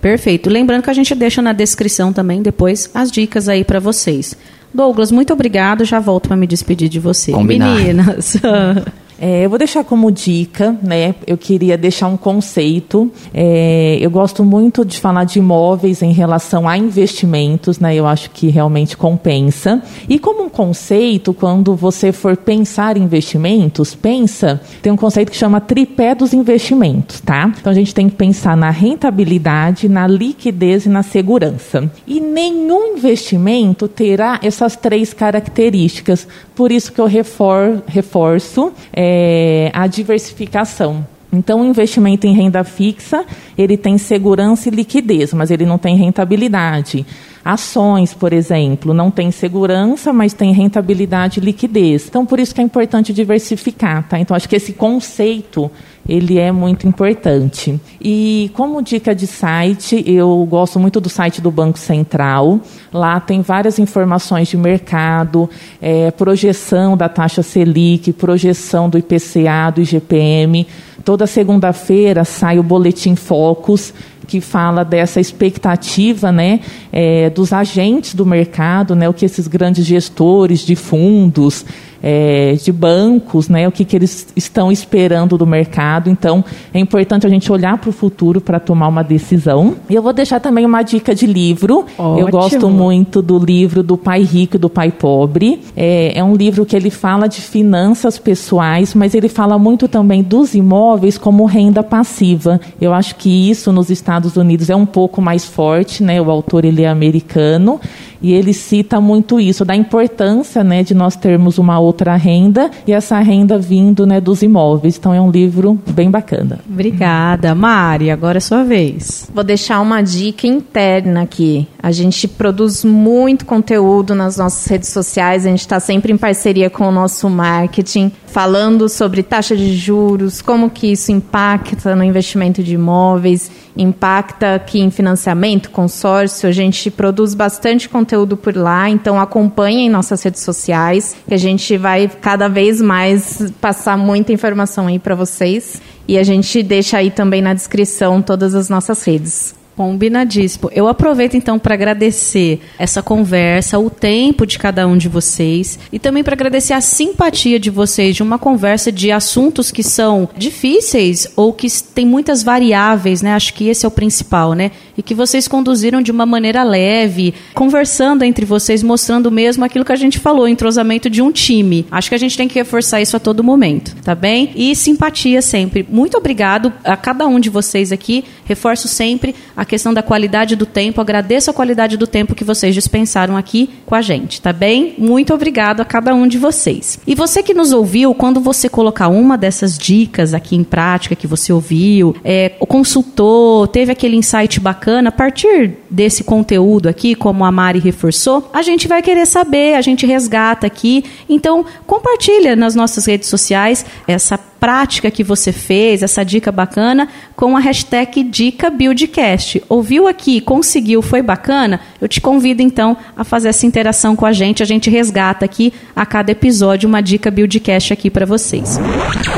Perfeito. 0.00 0.50
Lembrando 0.50 0.82
que 0.82 0.90
a 0.90 0.94
gente 0.94 1.14
deixa 1.14 1.40
na 1.40 1.52
descrição 1.52 2.12
também 2.12 2.42
depois 2.42 2.90
as 2.94 3.10
dicas 3.10 3.48
aí 3.48 3.64
para 3.64 3.80
vocês. 3.80 4.36
Douglas, 4.74 5.12
muito 5.12 5.32
obrigado. 5.32 5.84
Já 5.84 6.00
volto 6.00 6.28
para 6.28 6.36
me 6.36 6.46
despedir 6.46 6.88
de 6.88 6.98
você. 6.98 7.30
Combinar. 7.32 7.76
Meninas. 7.76 8.36
É, 9.18 9.44
eu 9.44 9.50
vou 9.50 9.58
deixar 9.58 9.84
como 9.84 10.10
dica, 10.10 10.76
né? 10.82 11.14
Eu 11.26 11.38
queria 11.38 11.76
deixar 11.76 12.08
um 12.08 12.16
conceito. 12.16 13.10
É, 13.32 13.98
eu 14.00 14.10
gosto 14.10 14.44
muito 14.44 14.84
de 14.84 14.98
falar 14.98 15.24
de 15.24 15.38
imóveis 15.38 16.02
em 16.02 16.12
relação 16.12 16.68
a 16.68 16.76
investimentos, 16.76 17.78
né? 17.78 17.94
Eu 17.94 18.06
acho 18.06 18.30
que 18.30 18.48
realmente 18.48 18.96
compensa. 18.96 19.82
E 20.08 20.18
como 20.18 20.44
um 20.44 20.48
conceito, 20.48 21.32
quando 21.32 21.74
você 21.76 22.12
for 22.12 22.36
pensar 22.36 22.96
em 22.96 23.04
investimentos, 23.04 23.94
pensa, 23.94 24.60
tem 24.82 24.92
um 24.92 24.96
conceito 24.96 25.30
que 25.30 25.36
chama 25.36 25.60
tripé 25.60 26.14
dos 26.14 26.32
investimentos, 26.32 27.20
tá? 27.20 27.52
Então 27.58 27.70
a 27.70 27.74
gente 27.74 27.94
tem 27.94 28.08
que 28.08 28.16
pensar 28.16 28.56
na 28.56 28.70
rentabilidade, 28.70 29.88
na 29.88 30.06
liquidez 30.06 30.86
e 30.86 30.88
na 30.88 31.02
segurança. 31.02 31.90
E 32.06 32.20
nenhum 32.20 32.96
investimento 32.96 33.86
terá 33.86 34.40
essas 34.42 34.76
três 34.76 35.12
características. 35.12 36.26
Por 36.54 36.72
isso 36.72 36.92
que 36.92 37.00
eu 37.00 37.06
refor, 37.06 37.82
reforço. 37.86 38.72
É, 38.92 39.03
é, 39.06 39.70
a 39.74 39.86
diversificação. 39.86 41.06
Então, 41.30 41.60
o 41.60 41.64
investimento 41.64 42.26
em 42.26 42.32
renda 42.32 42.64
fixa, 42.64 43.26
ele 43.58 43.76
tem 43.76 43.98
segurança 43.98 44.68
e 44.68 44.72
liquidez, 44.72 45.34
mas 45.34 45.50
ele 45.50 45.66
não 45.66 45.76
tem 45.76 45.96
rentabilidade. 45.96 47.04
Ações, 47.44 48.14
por 48.14 48.32
exemplo, 48.32 48.94
não 48.94 49.10
tem 49.10 49.30
segurança, 49.30 50.12
mas 50.12 50.32
tem 50.32 50.52
rentabilidade 50.52 51.40
e 51.40 51.42
liquidez. 51.42 52.06
Então, 52.08 52.24
por 52.24 52.40
isso 52.40 52.54
que 52.54 52.60
é 52.60 52.64
importante 52.64 53.12
diversificar, 53.12 54.08
tá? 54.08 54.18
Então, 54.18 54.34
acho 54.34 54.48
que 54.48 54.56
esse 54.56 54.72
conceito 54.72 55.70
ele 56.08 56.38
é 56.38 56.52
muito 56.52 56.86
importante. 56.86 57.80
E 58.00 58.50
como 58.54 58.82
dica 58.82 59.14
de 59.14 59.26
site, 59.26 60.04
eu 60.06 60.46
gosto 60.48 60.78
muito 60.78 61.00
do 61.00 61.08
site 61.08 61.40
do 61.40 61.50
Banco 61.50 61.78
Central. 61.78 62.60
Lá 62.92 63.18
tem 63.20 63.40
várias 63.40 63.78
informações 63.78 64.48
de 64.48 64.56
mercado, 64.56 65.48
é, 65.80 66.10
projeção 66.10 66.96
da 66.96 67.08
taxa 67.08 67.42
Selic, 67.42 68.12
projeção 68.12 68.88
do 68.88 68.98
IPCA, 68.98 69.72
do 69.74 69.80
IGPM. 69.80 70.66
Toda 71.04 71.26
segunda-feira 71.26 72.24
sai 72.24 72.58
o 72.58 72.62
boletim 72.62 73.14
Focus 73.14 73.92
que 74.26 74.40
fala 74.40 74.84
dessa 74.84 75.20
expectativa 75.20 76.32
né, 76.32 76.60
é, 76.92 77.30
dos 77.30 77.52
agentes 77.52 78.14
do 78.14 78.24
mercado, 78.24 78.94
né, 78.94 79.08
o 79.08 79.12
que 79.12 79.24
esses 79.24 79.46
grandes 79.46 79.84
gestores 79.84 80.60
de 80.60 80.74
fundos, 80.74 81.64
é, 82.06 82.52
de 82.62 82.70
bancos, 82.70 83.48
né, 83.48 83.66
o 83.66 83.72
que, 83.72 83.82
que 83.82 83.96
eles 83.96 84.28
estão 84.36 84.70
esperando 84.70 85.38
do 85.38 85.46
mercado. 85.46 86.10
Então, 86.10 86.44
é 86.74 86.78
importante 86.78 87.26
a 87.26 87.30
gente 87.30 87.50
olhar 87.50 87.78
para 87.78 87.88
o 87.88 87.92
futuro 87.92 88.42
para 88.42 88.60
tomar 88.60 88.88
uma 88.88 89.02
decisão. 89.02 89.76
E 89.88 89.94
eu 89.94 90.02
vou 90.02 90.12
deixar 90.12 90.38
também 90.38 90.66
uma 90.66 90.82
dica 90.82 91.14
de 91.14 91.26
livro. 91.26 91.86
Ótimo. 91.96 92.18
Eu 92.18 92.28
gosto 92.28 92.68
muito 92.68 93.22
do 93.22 93.38
livro 93.38 93.82
do 93.82 93.96
Pai 93.96 94.20
Rico 94.20 94.56
e 94.56 94.58
do 94.58 94.68
Pai 94.68 94.92
Pobre. 94.92 95.62
É, 95.74 96.18
é 96.18 96.22
um 96.22 96.34
livro 96.34 96.66
que 96.66 96.76
ele 96.76 96.90
fala 96.90 97.26
de 97.26 97.40
finanças 97.40 98.18
pessoais, 98.18 98.92
mas 98.92 99.14
ele 99.14 99.30
fala 99.30 99.58
muito 99.58 99.88
também 99.88 100.22
dos 100.22 100.54
imóveis 100.54 101.16
como 101.16 101.46
renda 101.46 101.82
passiva. 101.82 102.60
Eu 102.78 102.92
acho 102.92 103.16
que 103.16 103.50
isso 103.50 103.72
nos 103.72 103.88
Estados 103.88 104.36
Unidos 104.36 104.68
é 104.68 104.76
um 104.76 104.84
pouco 104.84 105.22
mais 105.22 105.46
forte, 105.46 106.02
né? 106.02 106.20
O 106.20 106.30
autor 106.30 106.66
ele 106.66 106.82
é 106.82 106.88
americano 106.88 107.80
e 108.20 108.32
ele 108.32 108.52
cita 108.52 109.00
muito 109.00 109.38
isso, 109.38 109.64
da 109.64 109.74
importância 109.74 110.64
né, 110.64 110.82
de 110.82 110.94
nós 110.94 111.16
termos 111.16 111.58
uma 111.58 111.78
outra 111.78 112.16
renda 112.16 112.70
e 112.86 112.92
essa 112.92 113.18
renda 113.20 113.58
vindo 113.58 114.06
né, 114.06 114.20
dos 114.20 114.42
imóveis. 114.42 114.96
Então 114.96 115.12
é 115.12 115.20
um 115.20 115.30
livro 115.30 115.78
bem 115.90 116.10
bacana. 116.10 116.60
Obrigada. 116.68 117.54
Mari, 117.54 118.10
agora 118.10 118.38
é 118.38 118.40
sua 118.40 118.64
vez. 118.64 119.28
Vou 119.34 119.44
deixar 119.44 119.80
uma 119.80 120.02
dica 120.02 120.46
interna 120.46 121.22
aqui. 121.22 121.66
A 121.82 121.92
gente 121.92 122.26
produz 122.26 122.84
muito 122.84 123.44
conteúdo 123.44 124.14
nas 124.14 124.36
nossas 124.38 124.66
redes 124.66 124.88
sociais, 124.88 125.44
a 125.44 125.50
gente 125.50 125.60
está 125.60 125.78
sempre 125.78 126.12
em 126.12 126.16
parceria 126.16 126.70
com 126.70 126.88
o 126.88 126.92
nosso 126.92 127.28
marketing, 127.28 128.10
falando 128.26 128.88
sobre 128.88 129.22
taxa 129.22 129.56
de 129.56 129.76
juros, 129.76 130.40
como 130.40 130.70
que 130.70 130.92
isso 130.92 131.12
impacta 131.12 131.94
no 131.94 132.02
investimento 132.02 132.62
de 132.62 132.74
imóveis, 132.74 133.50
impacta 133.76 134.54
aqui 134.54 134.80
em 134.80 134.90
financiamento, 134.90 135.70
consórcio. 135.70 136.48
A 136.48 136.52
gente 136.52 136.90
produz 136.90 137.34
bastante 137.34 137.88
conteúdo 137.88 138.03
por 138.36 138.56
lá, 138.56 138.88
então 138.88 139.20
acompanhem 139.20 139.88
nossas 139.88 140.22
redes 140.22 140.42
sociais, 140.42 141.16
que 141.26 141.34
a 141.34 141.38
gente 141.38 141.76
vai 141.76 142.08
cada 142.08 142.48
vez 142.48 142.80
mais 142.80 143.52
passar 143.60 143.96
muita 143.96 144.32
informação 144.32 144.86
aí 144.86 144.98
para 144.98 145.14
vocês. 145.14 145.80
E 146.06 146.18
a 146.18 146.22
gente 146.22 146.62
deixa 146.62 146.98
aí 146.98 147.10
também 147.10 147.40
na 147.40 147.54
descrição 147.54 148.20
todas 148.20 148.54
as 148.54 148.68
nossas 148.68 149.02
redes. 149.04 149.54
Combinadíssimo. 149.76 150.70
Eu 150.72 150.86
aproveito 150.86 151.36
então 151.36 151.58
para 151.58 151.74
agradecer 151.74 152.60
essa 152.78 153.02
conversa, 153.02 153.78
o 153.78 153.90
tempo 153.90 154.46
de 154.46 154.58
cada 154.58 154.86
um 154.86 154.96
de 154.96 155.08
vocês 155.08 155.78
e 155.92 155.98
também 155.98 156.22
para 156.22 156.34
agradecer 156.34 156.72
a 156.72 156.80
simpatia 156.80 157.58
de 157.58 157.70
vocês 157.70 158.14
de 158.14 158.22
uma 158.22 158.38
conversa 158.38 158.92
de 158.92 159.10
assuntos 159.10 159.72
que 159.72 159.82
são 159.82 160.28
difíceis 160.36 161.26
ou 161.34 161.52
que 161.52 161.66
tem 161.94 162.06
muitas 162.06 162.42
variáveis, 162.42 163.20
né? 163.20 163.34
Acho 163.34 163.52
que 163.52 163.68
esse 163.68 163.84
é 163.84 163.88
o 163.88 163.90
principal, 163.90 164.52
né? 164.52 164.70
E 164.96 165.02
que 165.02 165.14
vocês 165.14 165.48
conduziram 165.48 166.00
de 166.00 166.12
uma 166.12 166.24
maneira 166.24 166.62
leve, 166.62 167.34
conversando 167.52 168.22
entre 168.22 168.44
vocês, 168.44 168.82
mostrando 168.82 169.30
mesmo 169.30 169.64
aquilo 169.64 169.84
que 169.84 169.92
a 169.92 169.96
gente 169.96 170.20
falou, 170.20 170.46
entrosamento 170.46 171.10
de 171.10 171.20
um 171.20 171.32
time. 171.32 171.84
Acho 171.90 172.08
que 172.08 172.14
a 172.14 172.18
gente 172.18 172.36
tem 172.36 172.46
que 172.46 172.54
reforçar 172.54 173.00
isso 173.00 173.16
a 173.16 173.20
todo 173.20 173.42
momento, 173.42 173.96
tá 174.02 174.14
bem? 174.14 174.52
E 174.54 174.76
simpatia 174.76 175.42
sempre. 175.42 175.84
Muito 175.90 176.16
obrigado 176.16 176.72
a 176.84 176.96
cada 176.96 177.26
um 177.26 177.40
de 177.40 177.50
vocês 177.50 177.90
aqui. 177.90 178.24
Reforço 178.44 178.86
sempre 178.86 179.34
a 179.56 179.63
a 179.64 179.66
questão 179.66 179.92
da 179.92 180.02
qualidade 180.02 180.54
do 180.54 180.64
tempo. 180.64 181.00
Agradeço 181.00 181.50
a 181.50 181.54
qualidade 181.54 181.96
do 181.96 182.06
tempo 182.06 182.34
que 182.34 182.44
vocês 182.44 182.74
dispensaram 182.74 183.36
aqui 183.36 183.70
com 183.84 183.94
a 183.94 184.02
gente, 184.02 184.40
tá 184.40 184.52
bem? 184.52 184.94
Muito 184.98 185.34
obrigado 185.34 185.80
a 185.80 185.84
cada 185.84 186.14
um 186.14 186.28
de 186.28 186.38
vocês. 186.38 186.98
E 187.06 187.14
você 187.14 187.42
que 187.42 187.52
nos 187.52 187.72
ouviu, 187.72 188.14
quando 188.14 188.40
você 188.40 188.68
colocar 188.68 189.08
uma 189.08 189.36
dessas 189.36 189.76
dicas 189.76 190.32
aqui 190.32 190.54
em 190.54 190.62
prática 190.62 191.16
que 191.16 191.26
você 191.26 191.52
ouviu, 191.52 192.14
é, 192.22 192.50
consultou, 192.68 193.66
teve 193.66 193.90
aquele 193.90 194.16
insight 194.16 194.60
bacana, 194.60 195.08
a 195.08 195.12
partir 195.12 195.78
desse 195.90 196.22
conteúdo 196.22 196.88
aqui, 196.88 197.14
como 197.14 197.44
a 197.44 197.50
Mari 197.50 197.78
reforçou, 197.78 198.50
a 198.52 198.62
gente 198.62 198.86
vai 198.86 199.02
querer 199.02 199.26
saber, 199.26 199.74
a 199.74 199.80
gente 199.80 200.06
resgata 200.06 200.66
aqui. 200.66 201.04
Então, 201.28 201.64
compartilha 201.86 202.54
nas 202.54 202.74
nossas 202.74 203.06
redes 203.06 203.28
sociais 203.28 203.84
essa 204.06 204.38
prática 204.64 205.10
que 205.10 205.22
você 205.22 205.52
fez, 205.52 206.02
essa 206.02 206.24
dica 206.24 206.50
bacana, 206.50 207.06
com 207.36 207.54
a 207.54 207.60
hashtag 207.60 208.22
Dica 208.22 208.70
Buildcast. 208.70 209.62
Ouviu 209.68 210.08
aqui, 210.08 210.40
conseguiu, 210.40 211.02
foi 211.02 211.20
bacana? 211.20 211.80
Eu 212.00 212.08
te 212.08 212.18
convido 212.18 212.62
então 212.62 212.96
a 213.14 213.24
fazer 213.24 213.50
essa 213.50 213.66
interação 213.66 214.16
com 214.16 214.24
a 214.24 214.32
gente. 214.32 214.62
A 214.62 214.66
gente 214.66 214.88
resgata 214.88 215.44
aqui 215.44 215.70
a 215.94 216.06
cada 216.06 216.32
episódio 216.32 216.88
uma 216.88 217.02
dica 217.02 217.30
Buildcast 217.30 217.92
aqui 217.92 218.08
para 218.08 218.24
vocês. 218.24 218.80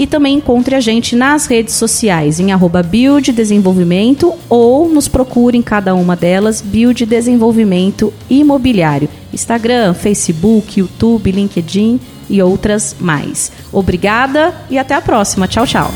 E 0.00 0.06
também 0.06 0.38
encontre 0.38 0.74
a 0.74 0.80
gente 0.80 1.14
nas 1.14 1.44
redes 1.44 1.74
sociais 1.74 2.40
em 2.40 2.52
arroba 2.52 2.82
Build 2.82 3.32
Desenvolvimento 3.32 4.32
ou 4.48 4.88
nos 4.88 5.08
procure 5.08 5.58
em 5.58 5.62
cada 5.62 5.94
uma 5.94 6.16
delas 6.16 6.62
Build 6.62 7.04
Desenvolvimento 7.04 8.10
Imobiliário. 8.30 9.10
Instagram, 9.30 9.92
Facebook, 9.92 10.80
YouTube, 10.80 11.30
LinkedIn 11.30 12.00
e 12.30 12.40
outras 12.40 12.96
mais. 12.98 13.52
Obrigada 13.70 14.54
e 14.70 14.78
até 14.78 14.94
a 14.94 15.02
próxima. 15.02 15.46
Tchau, 15.46 15.66
tchau. 15.66 15.90